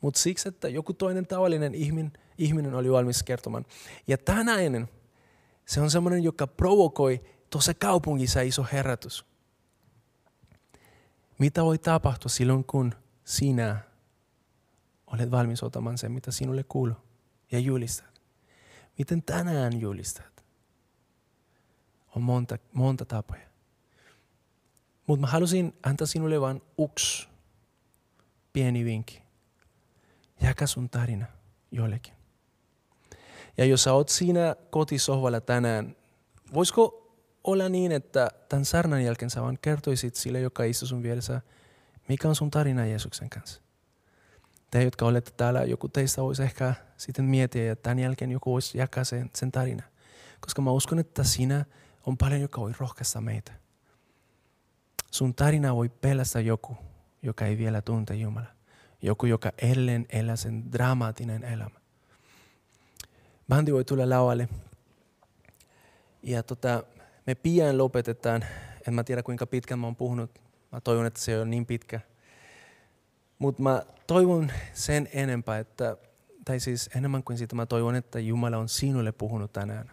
Mutta 0.01 0.21
siksi, 0.21 0.49
että 0.49 0.69
joku 0.69 0.93
toinen 0.93 1.27
tavallinen 1.27 1.75
ihminen, 1.75 2.13
ihminen 2.39 2.75
oli 2.75 2.93
valmis 2.93 3.23
kertomaan. 3.23 3.67
Ja 4.07 4.19
tänäinen, 4.19 4.89
se 5.67 5.81
on 5.81 5.91
semmoinen, 5.91 6.23
joka 6.23 6.47
provokoi 6.47 7.21
tuossa 7.51 7.75
kaupungissa 7.75 8.41
iso 8.41 8.67
herätys. 8.73 9.25
Mitä 11.39 11.65
voi 11.65 11.79
tapahtua 11.79 12.29
silloin, 12.29 12.65
kun 12.65 12.95
sinä 13.25 13.77
olet 15.07 15.31
valmis 15.31 15.63
ottamaan 15.63 15.99
sen, 15.99 16.13
mitä 16.13 16.31
sinulle 16.31 16.65
kuuluu 16.65 17.08
ja 17.53 17.59
julistat? 17.59 18.23
Miten 18.99 19.23
tänään 19.23 19.81
julistat? 19.81 20.45
On 22.17 22.23
monta, 22.23 22.59
monta 22.73 23.05
tapoja. 23.05 23.49
Mutta 25.07 25.21
mä 25.21 25.27
halusin 25.27 25.75
antaa 25.83 26.07
sinulle 26.07 26.41
vain 26.41 26.63
yksi 26.79 27.29
pieni 28.53 28.85
vinkki. 28.85 29.23
Jaka 30.41 30.67
sun 30.67 30.91
tarina 30.91 31.27
jollekin. 31.71 32.15
Ja 33.59 33.65
jos 33.65 33.83
sä 33.83 33.93
oot 33.93 34.09
siinä 34.09 34.57
kotisohvalla 34.71 35.41
tänään, 35.41 35.97
voisiko 36.55 37.15
olla 37.45 37.69
niin, 37.69 37.93
että 37.93 38.31
tämän 38.49 38.65
sarnan 38.65 39.05
jälkeen 39.05 39.31
sä 39.31 39.43
vaan 39.43 39.59
kertoisit 39.63 40.15
sille, 40.15 40.41
joka 40.41 40.65
istuu 40.65 40.89
sun 40.89 41.03
vieressä, 41.03 41.41
mikä 42.09 42.29
on 42.29 42.35
sun 42.35 42.51
tarina 42.51 42.87
Jeesuksen 42.87 43.31
kanssa. 43.31 43.63
Te, 44.71 44.83
jotka 44.83 45.07
olette 45.07 45.31
täällä, 45.31 45.65
joku 45.65 45.89
teistä 45.89 46.23
voisi 46.23 46.43
ehkä 46.43 46.75
sitten 46.99 47.25
miettiä 47.25 47.65
ja 47.65 47.77
tämän 47.77 47.99
jälkeen 47.99 48.31
joku 48.31 48.53
voisi 48.53 48.79
jakaa 48.79 49.05
sen, 49.05 49.31
sen 49.35 49.53
tarina. 49.53 49.83
Koska 50.41 50.63
mä 50.63 50.71
uskon, 50.71 50.99
että 50.99 51.25
siinä 51.25 51.65
on 52.07 52.17
paljon, 52.17 52.41
joka 52.41 52.61
voi 52.61 52.73
rohkaista 52.79 53.21
meitä. 53.21 53.53
Sun 55.11 55.35
tarina 55.35 55.77
voi 55.77 55.89
pelastaa 55.89 56.43
joku, 56.43 56.77
joka 57.23 57.47
ei 57.47 57.59
vielä 57.59 57.83
tunte 57.83 58.15
Jumala. 58.15 58.47
Joku, 59.03 59.27
joka 59.27 59.53
ellen 59.59 60.07
elää 60.09 60.37
sen 60.37 60.73
dramaattinen 60.73 61.45
elämä. 61.45 61.81
Bandi 63.49 63.73
voi 63.73 63.85
tulla 63.85 64.09
laualle. 64.09 64.49
Ja 66.23 66.43
tota, 66.43 66.85
me 67.27 67.35
pian 67.35 67.79
lopetetaan. 67.79 68.45
En 68.89 68.95
mä 68.95 69.05
tiedä 69.05 69.23
kuinka 69.23 69.47
pitkään 69.47 69.79
mä 69.79 69.87
oon 69.87 69.97
puhunut. 69.97 70.41
Mä 70.73 70.81
toivon, 70.81 71.07
että 71.07 71.21
se 71.21 71.41
on 71.41 71.51
niin 71.51 71.67
pitkä. 71.67 72.01
Mutta 73.39 73.63
mä 73.63 73.83
toivon 74.07 74.53
sen 74.73 75.09
enempää, 75.13 75.59
että, 75.59 75.97
tai 76.49 76.61
siis 76.61 76.91
enemmän 76.95 77.23
kuin 77.23 77.39
sitä, 77.39 77.57
mä 77.57 77.67
toivon, 77.67 77.95
että 77.95 78.21
Jumala 78.21 78.57
on 78.57 78.69
sinulle 78.69 79.13
puhunut 79.13 79.53
tänään. 79.53 79.91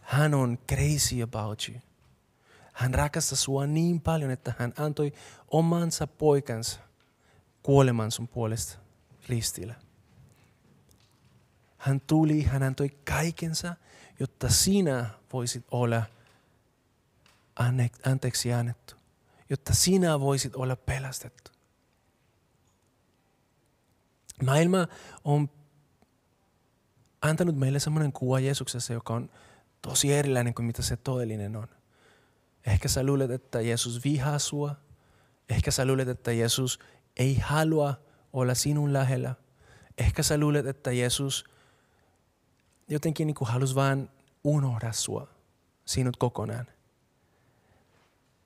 Hän 0.00 0.34
on 0.34 0.58
crazy 0.68 1.22
about 1.22 1.62
you. 1.68 1.80
Hän 2.72 2.94
rakastaa 2.94 3.36
sua 3.36 3.66
niin 3.66 4.00
paljon, 4.00 4.30
että 4.30 4.54
hän 4.58 4.74
antoi 4.78 5.12
omansa 5.48 6.06
poikansa 6.06 6.80
kuoleman 7.62 8.10
sun 8.10 8.28
puolesta 8.28 8.78
ristillä. 9.28 9.74
Hän 11.78 12.00
tuli, 12.00 12.42
hän 12.42 12.62
antoi 12.62 12.88
kaikensa, 12.88 13.74
jotta 14.20 14.48
sinä 14.48 15.10
voisit 15.32 15.64
olla 15.70 16.02
anteeksi 18.04 18.52
annettu. 18.52 18.94
Jotta 19.50 19.74
sinä 19.74 20.20
voisit 20.20 20.56
olla 20.56 20.76
pelastettu. 20.76 21.50
Maailma 24.42 24.86
on 25.24 25.50
antanut 27.22 27.56
meille 27.56 27.80
semmoinen 27.80 28.12
kuva 28.12 28.40
Jeesuksessa, 28.40 28.92
joka 28.92 29.14
on 29.14 29.30
tosi 29.82 30.12
erilainen 30.12 30.54
kuin 30.54 30.66
mitä 30.66 30.82
se 30.82 30.96
todellinen 30.96 31.56
on. 31.56 31.68
Ehkä 32.66 32.88
sä 32.88 33.02
luulet, 33.02 33.30
että 33.30 33.60
Jeesus 33.60 34.04
vihaa 34.04 34.38
sua. 34.38 34.74
Ehkä 35.48 35.70
sä 35.70 35.84
luulet, 35.84 36.08
että 36.08 36.32
Jeesus 36.32 36.78
ei 37.16 37.38
halua 37.38 37.94
olla 38.32 38.54
sinun 38.54 38.92
lähellä. 38.92 39.34
Ehkä 39.98 40.22
sä 40.22 40.38
luulet, 40.38 40.66
että 40.66 40.92
Jeesus 40.92 41.44
jotenkin 42.88 43.26
niin 43.26 43.36
halusi 43.40 43.74
vain 43.74 44.08
unohda 44.44 44.92
sua, 44.92 45.28
sinut 45.84 46.16
kokonaan. 46.16 46.66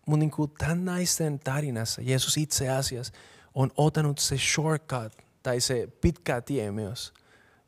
Mutta 0.07 0.18
niin 0.18 0.51
tämän 0.59 0.84
naisten 0.84 1.39
tarinassa 1.39 2.03
Jeesus 2.03 2.36
itse 2.36 2.68
asiassa 2.68 3.12
on 3.55 3.70
ottanut 3.76 4.18
se 4.18 4.39
shortcut 4.39 5.28
tai 5.43 5.61
se 5.61 5.89
pitkä 6.01 6.41
tie 6.41 6.70
myös, 6.70 7.12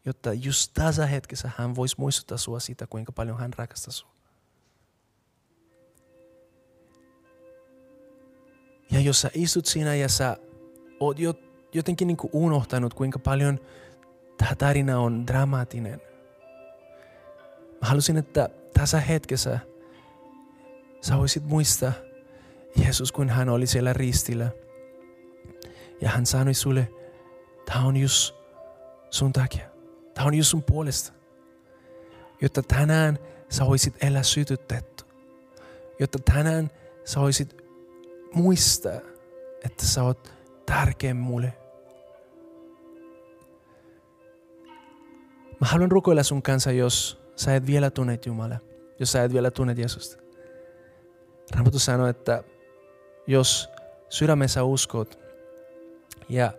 jotta 0.05 0.33
just 0.33 0.71
tässä 0.75 1.07
hetkessä 1.07 1.51
hän 1.57 1.77
voisi 1.77 1.95
muistuttaa 1.99 2.39
sua 2.39 2.61
siitä, 2.61 2.87
kuinka 2.87 3.13
paljon 3.13 3.39
hän 3.39 3.53
rakastaa 3.53 3.93
sua. 3.93 4.11
Ja 8.91 9.01
jos 9.01 9.21
sä 9.21 9.31
istut 9.35 9.67
siinä 9.67 9.95
ja 9.95 10.09
sä 10.09 10.37
oot 11.01 11.17
jotenkin 11.73 12.07
niin 12.07 12.17
kuin 12.17 12.31
unohtanut, 12.33 12.95
kuinka 12.95 13.19
paljon 13.19 13.61
tämä 14.39 14.55
tarina 14.55 14.99
on 14.99 15.27
dramaattinen. 15.27 16.01
Mä 17.81 17.89
halusin, 17.89 18.17
että 18.17 18.49
tässä 18.75 19.01
hetkessä 19.01 19.59
sä 21.01 21.19
voisit 21.19 21.45
muistaa 21.45 21.93
Jeesus, 22.77 23.13
kun 23.13 23.29
hän 23.29 23.49
oli 23.49 23.67
siellä 23.67 23.93
ristillä. 23.93 24.51
Ja 26.01 26.09
hän 26.09 26.27
sanoi 26.27 26.55
sulle, 26.55 26.89
tämä 27.73 27.85
on 27.85 27.97
just 27.97 28.35
sun 29.11 29.33
takia. 29.33 29.67
Tämä 30.15 30.27
on 30.27 30.35
just 30.35 30.51
sun 30.51 30.63
puolesta. 30.63 31.13
Jotta 32.41 32.63
tänään 32.63 33.19
sä 33.49 33.67
voisit 33.67 34.05
elää 34.05 34.23
sytytetty. 34.23 35.05
Jotta 35.99 36.19
tänään 36.35 36.71
sä 37.05 37.21
voisit 37.21 37.57
muistaa, 38.35 39.01
että 39.65 39.87
sä 39.87 40.03
oot 40.03 40.33
tärkeä 40.67 41.15
mulle. 41.15 41.53
Mä 45.61 45.67
haluan 45.67 45.91
rukoilla 45.91 46.23
sun 46.23 46.43
kanssa, 46.43 46.73
jos 46.73 47.23
sä 47.37 47.55
et 47.55 47.67
vielä 47.67 47.91
tunne 47.91 48.19
Jumala, 48.27 48.57
jos 48.99 49.13
sä 49.13 49.25
et 49.25 49.33
vielä 49.33 49.51
tunne 49.51 49.75
Jeesusta. 49.79 50.23
Raamattu 51.55 51.79
sanoo, 51.79 52.07
että 52.07 52.45
jos 53.27 53.69
sydämessä 54.09 54.65
uskot 54.65 55.19
ja 56.29 56.53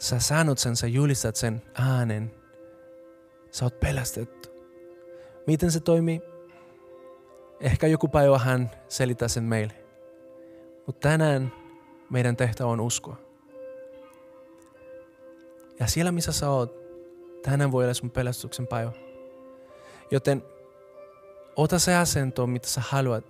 sä 0.00 0.18
sanot 0.18 0.58
sen, 0.58 0.76
sä 0.76 0.86
julistat 0.86 1.36
sen 1.36 1.62
äänen, 1.74 2.34
sä 3.50 3.64
oot 3.64 3.80
pelastettu. 3.80 4.48
Miten 5.46 5.70
se 5.70 5.80
toimii? 5.80 6.22
Ehkä 7.60 7.86
joku 7.86 8.08
päivä 8.08 8.38
hän 8.38 8.70
selittää 8.88 9.28
sen 9.28 9.44
meille. 9.44 9.72
Mutta 10.86 11.08
tänään 11.08 11.52
meidän 12.10 12.36
tehtävä 12.36 12.68
on 12.68 12.80
uskoa. 12.80 13.16
Ja 15.80 15.86
siellä 15.86 16.12
missä 16.12 16.32
sä 16.32 16.50
oot, 16.50 16.74
tänään 17.42 17.72
voi 17.72 17.84
olla 17.84 17.94
sun 17.94 18.10
pelastuksen 18.10 18.66
päivä. 18.66 18.92
Joten 20.10 20.42
ota 21.56 21.78
se 21.78 21.94
asento, 21.94 22.46
mitä 22.46 22.68
sä 22.68 22.82
haluat. 22.88 23.24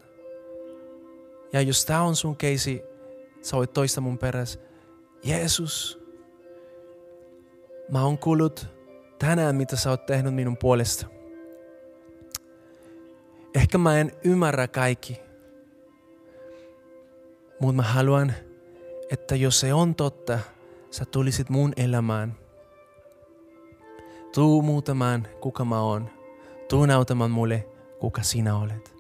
Ja 1.53 1.61
jos 1.61 1.85
tää 1.85 2.03
on 2.03 2.17
sun 2.17 2.37
keisi, 2.37 2.83
sä 3.43 3.57
voit 3.57 3.73
toista 3.73 4.01
mun 4.01 4.19
perässä. 4.19 4.61
Jeesus, 5.23 6.00
mä 7.91 8.05
oon 8.05 8.19
kuullut 8.19 8.69
tänään, 9.19 9.57
mitä 9.57 9.77
sä 9.77 9.91
oot 9.91 10.07
tehnyt 10.07 10.35
minun 10.35 10.57
puolesta. 10.57 11.07
Ehkä 13.55 13.79
mä 13.79 13.99
en 13.99 14.13
ymmärrä 14.25 14.69
kaikki, 14.69 15.21
mutta 17.61 17.77
mä 17.77 17.83
haluan, 17.83 18.33
että 19.11 19.37
jos 19.37 19.61
se 19.61 19.75
on 19.75 19.95
totta, 19.95 20.39
sä 20.91 21.05
tulisit 21.05 21.49
mun 21.49 21.73
elämään. 21.77 22.35
Tuu 24.35 24.63
muutamaan, 24.63 25.29
kuka 25.41 25.65
mä 25.65 25.81
oon. 25.81 26.11
Tuu 26.69 26.87
näytämään 26.87 27.31
mulle, 27.31 27.69
kuka 27.99 28.23
sinä 28.23 28.57
olet. 28.57 28.95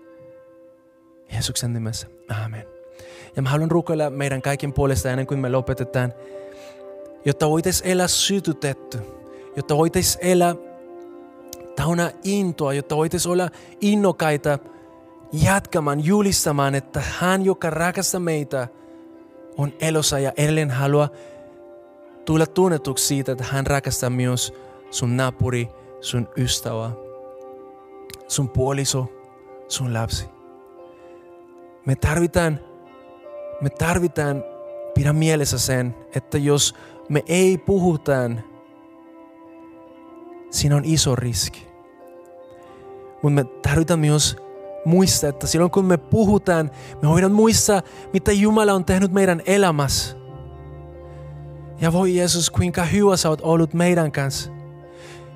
Jeesuksen 1.32 1.72
nimessä. 1.72 2.06
Amen. 2.44 2.64
Ja 3.36 3.42
mä 3.42 3.50
haluan 3.50 3.70
rukoilla 3.70 4.10
meidän 4.10 4.42
kaiken 4.42 4.72
puolesta 4.72 5.10
ennen 5.10 5.26
kuin 5.26 5.40
me 5.40 5.48
lopetetaan, 5.48 6.12
jotta 7.24 7.48
voitais 7.48 7.82
elää 7.86 8.08
sytytetty, 8.08 8.98
jotta 9.56 9.76
voitais 9.76 10.18
elää 10.20 10.54
täynnä 11.76 12.12
intoa, 12.24 12.72
jotta 12.72 12.96
voitais 12.96 13.26
olla 13.26 13.48
innokaita 13.80 14.58
jatkamaan, 15.32 16.04
julistamaan, 16.04 16.74
että 16.74 17.02
hän, 17.18 17.44
joka 17.44 17.70
rakastaa 17.70 18.20
meitä, 18.20 18.68
on 19.56 19.72
elossa 19.80 20.18
ja 20.18 20.32
edelleen 20.36 20.70
haluaa 20.70 21.08
tulla 22.24 22.46
tunnetuksi 22.46 23.06
siitä, 23.06 23.32
että 23.32 23.44
hän 23.50 23.66
rakastaa 23.66 24.10
myös 24.10 24.52
sun 24.90 25.16
naapuri, 25.16 25.68
sun 26.00 26.28
ystävä, 26.36 26.90
sun 28.28 28.48
puoliso, 28.48 29.06
sun 29.68 29.94
lapsi. 29.94 30.26
Me 31.86 31.96
tarvitaan, 31.96 32.60
me 33.60 33.70
tarvitaan, 33.70 34.44
pidä 34.94 35.12
mielessä 35.12 35.58
sen, 35.58 35.94
että 36.14 36.38
jos 36.38 36.74
me 37.10 37.22
ei 37.26 37.58
puhutaan, 37.58 38.42
siinä 40.50 40.76
on 40.76 40.84
iso 40.84 41.16
riski. 41.16 41.66
Mutta 43.22 43.34
me 43.34 43.44
tarvitaan 43.44 44.00
myös 44.00 44.36
muistaa, 44.84 45.30
että 45.30 45.46
silloin 45.46 45.70
kun 45.70 45.84
me 45.84 45.96
puhutaan, 45.96 46.70
me 47.02 47.08
voidaan 47.08 47.32
muistaa, 47.32 47.82
mitä 48.12 48.32
Jumala 48.32 48.72
on 48.72 48.84
tehnyt 48.84 49.12
meidän 49.12 49.42
elämässä. 49.46 50.16
Ja 51.80 51.92
voi 51.92 52.16
Jeesus, 52.16 52.50
kuinka 52.50 52.84
hyvä 52.84 53.16
sä 53.16 53.28
oot 53.28 53.40
ollut 53.40 53.74
meidän 53.74 54.12
kanssa. 54.12 54.50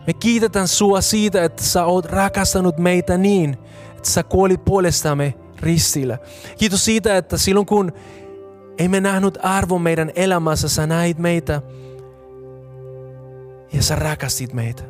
Me 0.06 0.12
kiitetään 0.12 0.68
sua 0.68 1.00
siitä, 1.00 1.44
että 1.44 1.62
sä 1.62 1.84
oot 1.84 2.06
rakastanut 2.06 2.78
meitä 2.78 3.18
niin, 3.18 3.56
että 3.96 4.10
sä 4.10 4.22
kuolit 4.22 4.64
puolestamme 4.64 5.34
ristillä. 5.60 6.18
Kiitos 6.58 6.84
siitä, 6.84 7.16
että 7.16 7.38
silloin 7.38 7.66
kun 7.66 7.92
ei 8.78 8.88
me 8.88 9.00
nähnyt 9.00 9.38
arvo 9.42 9.78
meidän 9.78 10.12
elämässä, 10.16 10.68
sä 10.68 10.86
näit 10.86 11.18
meitä 11.18 11.62
ja 13.72 13.82
sä 13.82 13.96
rakastit 13.96 14.52
meitä. 14.52 14.82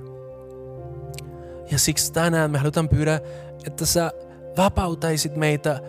Ja 1.70 1.78
siksi 1.78 2.12
tänään 2.12 2.51
me 2.51 2.59
halutaan 2.59 2.89
pyydä, 2.89 3.20
että 3.66 3.87
sä 3.87 4.12
vapautaisit 4.57 5.37
meitä 5.37 5.80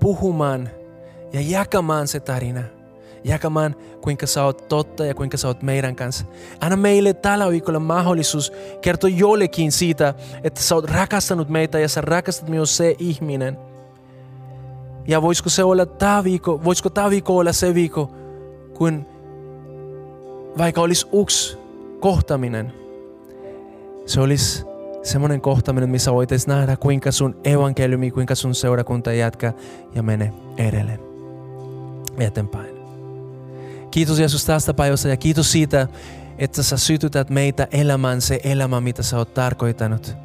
puhumaan 0.00 0.70
ja 1.32 1.40
jakamaan 1.40 2.08
se 2.08 2.20
tarina. 2.20 2.62
Jakamaan, 3.24 3.76
kuinka 4.00 4.26
sä 4.26 4.44
oot 4.44 4.68
totta 4.68 5.04
ja 5.04 5.14
kuinka 5.14 5.36
sä 5.36 5.48
oot 5.48 5.62
meidän 5.62 5.96
kanssa. 5.96 6.24
Anna 6.60 6.76
meille 6.76 7.14
tällä 7.14 7.50
viikolla 7.50 7.78
mahdollisuus 7.78 8.52
kertoa 8.80 9.10
jollekin 9.10 9.72
siitä, 9.72 10.14
että 10.44 10.62
sä 10.62 10.74
oot 10.74 10.90
rakastanut 10.90 11.48
meitä 11.48 11.78
ja 11.78 11.88
sä 11.88 12.00
rakastat 12.00 12.48
myös 12.48 12.76
se 12.76 12.94
ihminen. 12.98 13.58
Ja 15.10 15.22
voisiko 15.22 15.48
se 15.48 15.64
olla 15.64 15.86
tämä 15.86 16.24
viikko, 16.24 16.64
voisiko 16.64 16.90
tämä 16.90 17.10
viikko 17.10 17.36
olla 17.36 17.52
se 17.52 17.74
viikko, 17.74 18.10
kun 18.74 19.06
vaikka 20.58 20.80
olisi 20.80 21.06
yksi 21.22 21.58
kohtaminen, 22.00 22.72
se 24.06 24.20
olisi 24.20 24.64
semmoinen 25.02 25.40
kohtaminen, 25.40 25.90
missä 25.90 26.12
voitaisiin 26.12 26.48
nähdä, 26.48 26.76
kuinka 26.76 27.12
sun 27.12 27.36
evankeliumi, 27.44 28.10
kuinka 28.10 28.34
sun 28.34 28.54
seurakunta 28.54 29.12
jatkaa 29.12 29.52
ja 29.94 30.02
menee 30.02 30.32
edelleen 30.56 31.00
eteenpäin. 32.18 32.74
Kiitos 33.90 34.18
Jeesus 34.18 34.44
tästä 34.44 34.74
päivästä 34.74 35.08
ja 35.08 35.16
kiitos 35.16 35.52
siitä, 35.52 35.88
että 36.38 36.62
sä 36.62 36.76
sytytät 36.76 37.30
meitä 37.30 37.68
elämään 37.72 38.20
se 38.20 38.40
elämä, 38.44 38.80
mitä 38.80 39.02
sä 39.02 39.18
oot 39.18 39.34
tarkoittanut. 39.34 40.16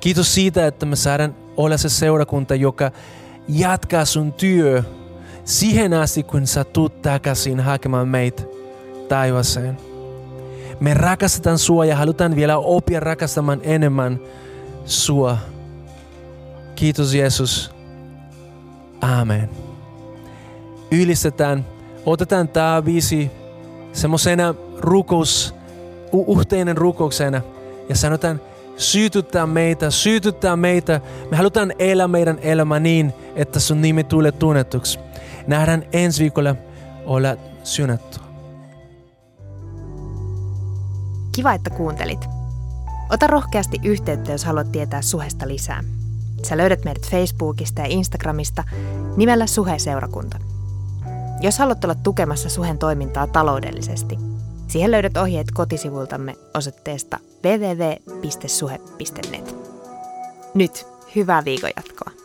Kiitos 0.00 0.34
siitä, 0.34 0.66
että 0.66 0.86
me 0.86 0.96
saadaan 0.96 1.34
olla 1.56 1.76
se 1.76 1.88
seurakunta, 1.88 2.54
joka 2.54 2.90
jatkaa 3.48 4.04
sun 4.04 4.32
työ 4.32 4.82
siihen 5.44 5.92
asti, 5.92 6.22
kun 6.22 6.46
sä 6.46 6.64
tuut 6.64 7.02
takaisin 7.02 7.60
hakemaan 7.60 8.08
meitä 8.08 8.42
taivaseen. 9.08 9.76
Me 10.80 10.94
rakastetaan 10.94 11.58
sua 11.58 11.84
ja 11.84 11.96
halutaan 11.96 12.36
vielä 12.36 12.58
oppia 12.58 13.00
rakastamaan 13.00 13.60
enemmän 13.62 14.20
sua. 14.84 15.38
Kiitos 16.74 17.14
Jeesus. 17.14 17.70
Amen. 19.00 19.50
Ylistetään, 20.90 21.66
otetaan 22.06 22.48
tämä 22.48 22.84
viisi 22.84 23.30
semmoisena 23.92 24.54
rukous, 24.78 25.54
yhteinen 26.38 26.76
rukouksena. 26.76 27.40
ja 27.88 27.96
sanotaan, 27.96 28.40
syytyttää 28.76 29.46
meitä, 29.46 29.90
syytyttää 29.90 30.56
meitä. 30.56 31.00
Me 31.30 31.36
halutaan 31.36 31.72
elää 31.78 32.08
meidän 32.08 32.38
elämä 32.42 32.80
niin, 32.80 33.12
että 33.36 33.60
sun 33.60 33.82
nimi 33.82 34.04
tulee 34.04 34.32
tunnetuksi. 34.32 34.98
Nähdään 35.46 35.82
ensi 35.92 36.22
viikolla 36.22 36.54
olla 37.06 37.28
synätty. 37.64 38.20
Kiva, 41.32 41.52
että 41.52 41.70
kuuntelit. 41.70 42.24
Ota 43.10 43.26
rohkeasti 43.26 43.80
yhteyttä, 43.84 44.32
jos 44.32 44.44
haluat 44.44 44.72
tietää 44.72 45.02
suhesta 45.02 45.48
lisää. 45.48 45.84
Sä 46.42 46.56
löydät 46.56 46.84
meidät 46.84 47.10
Facebookista 47.10 47.80
ja 47.80 47.86
Instagramista 47.88 48.64
nimellä 49.16 49.46
Suhe-seurakunta. 49.46 50.38
Jos 51.40 51.58
haluat 51.58 51.84
olla 51.84 51.94
tukemassa 51.94 52.48
Suhen 52.48 52.78
toimintaa 52.78 53.26
taloudellisesti, 53.26 54.18
siihen 54.74 54.90
löydät 54.90 55.16
ohjeet 55.16 55.46
kotisivultamme 55.54 56.34
osoitteesta 56.54 57.18
www.suhe.net. 57.44 58.74
Nyt 60.54 60.86
hyvää 61.16 61.44
viikonjatkoa! 61.44 62.23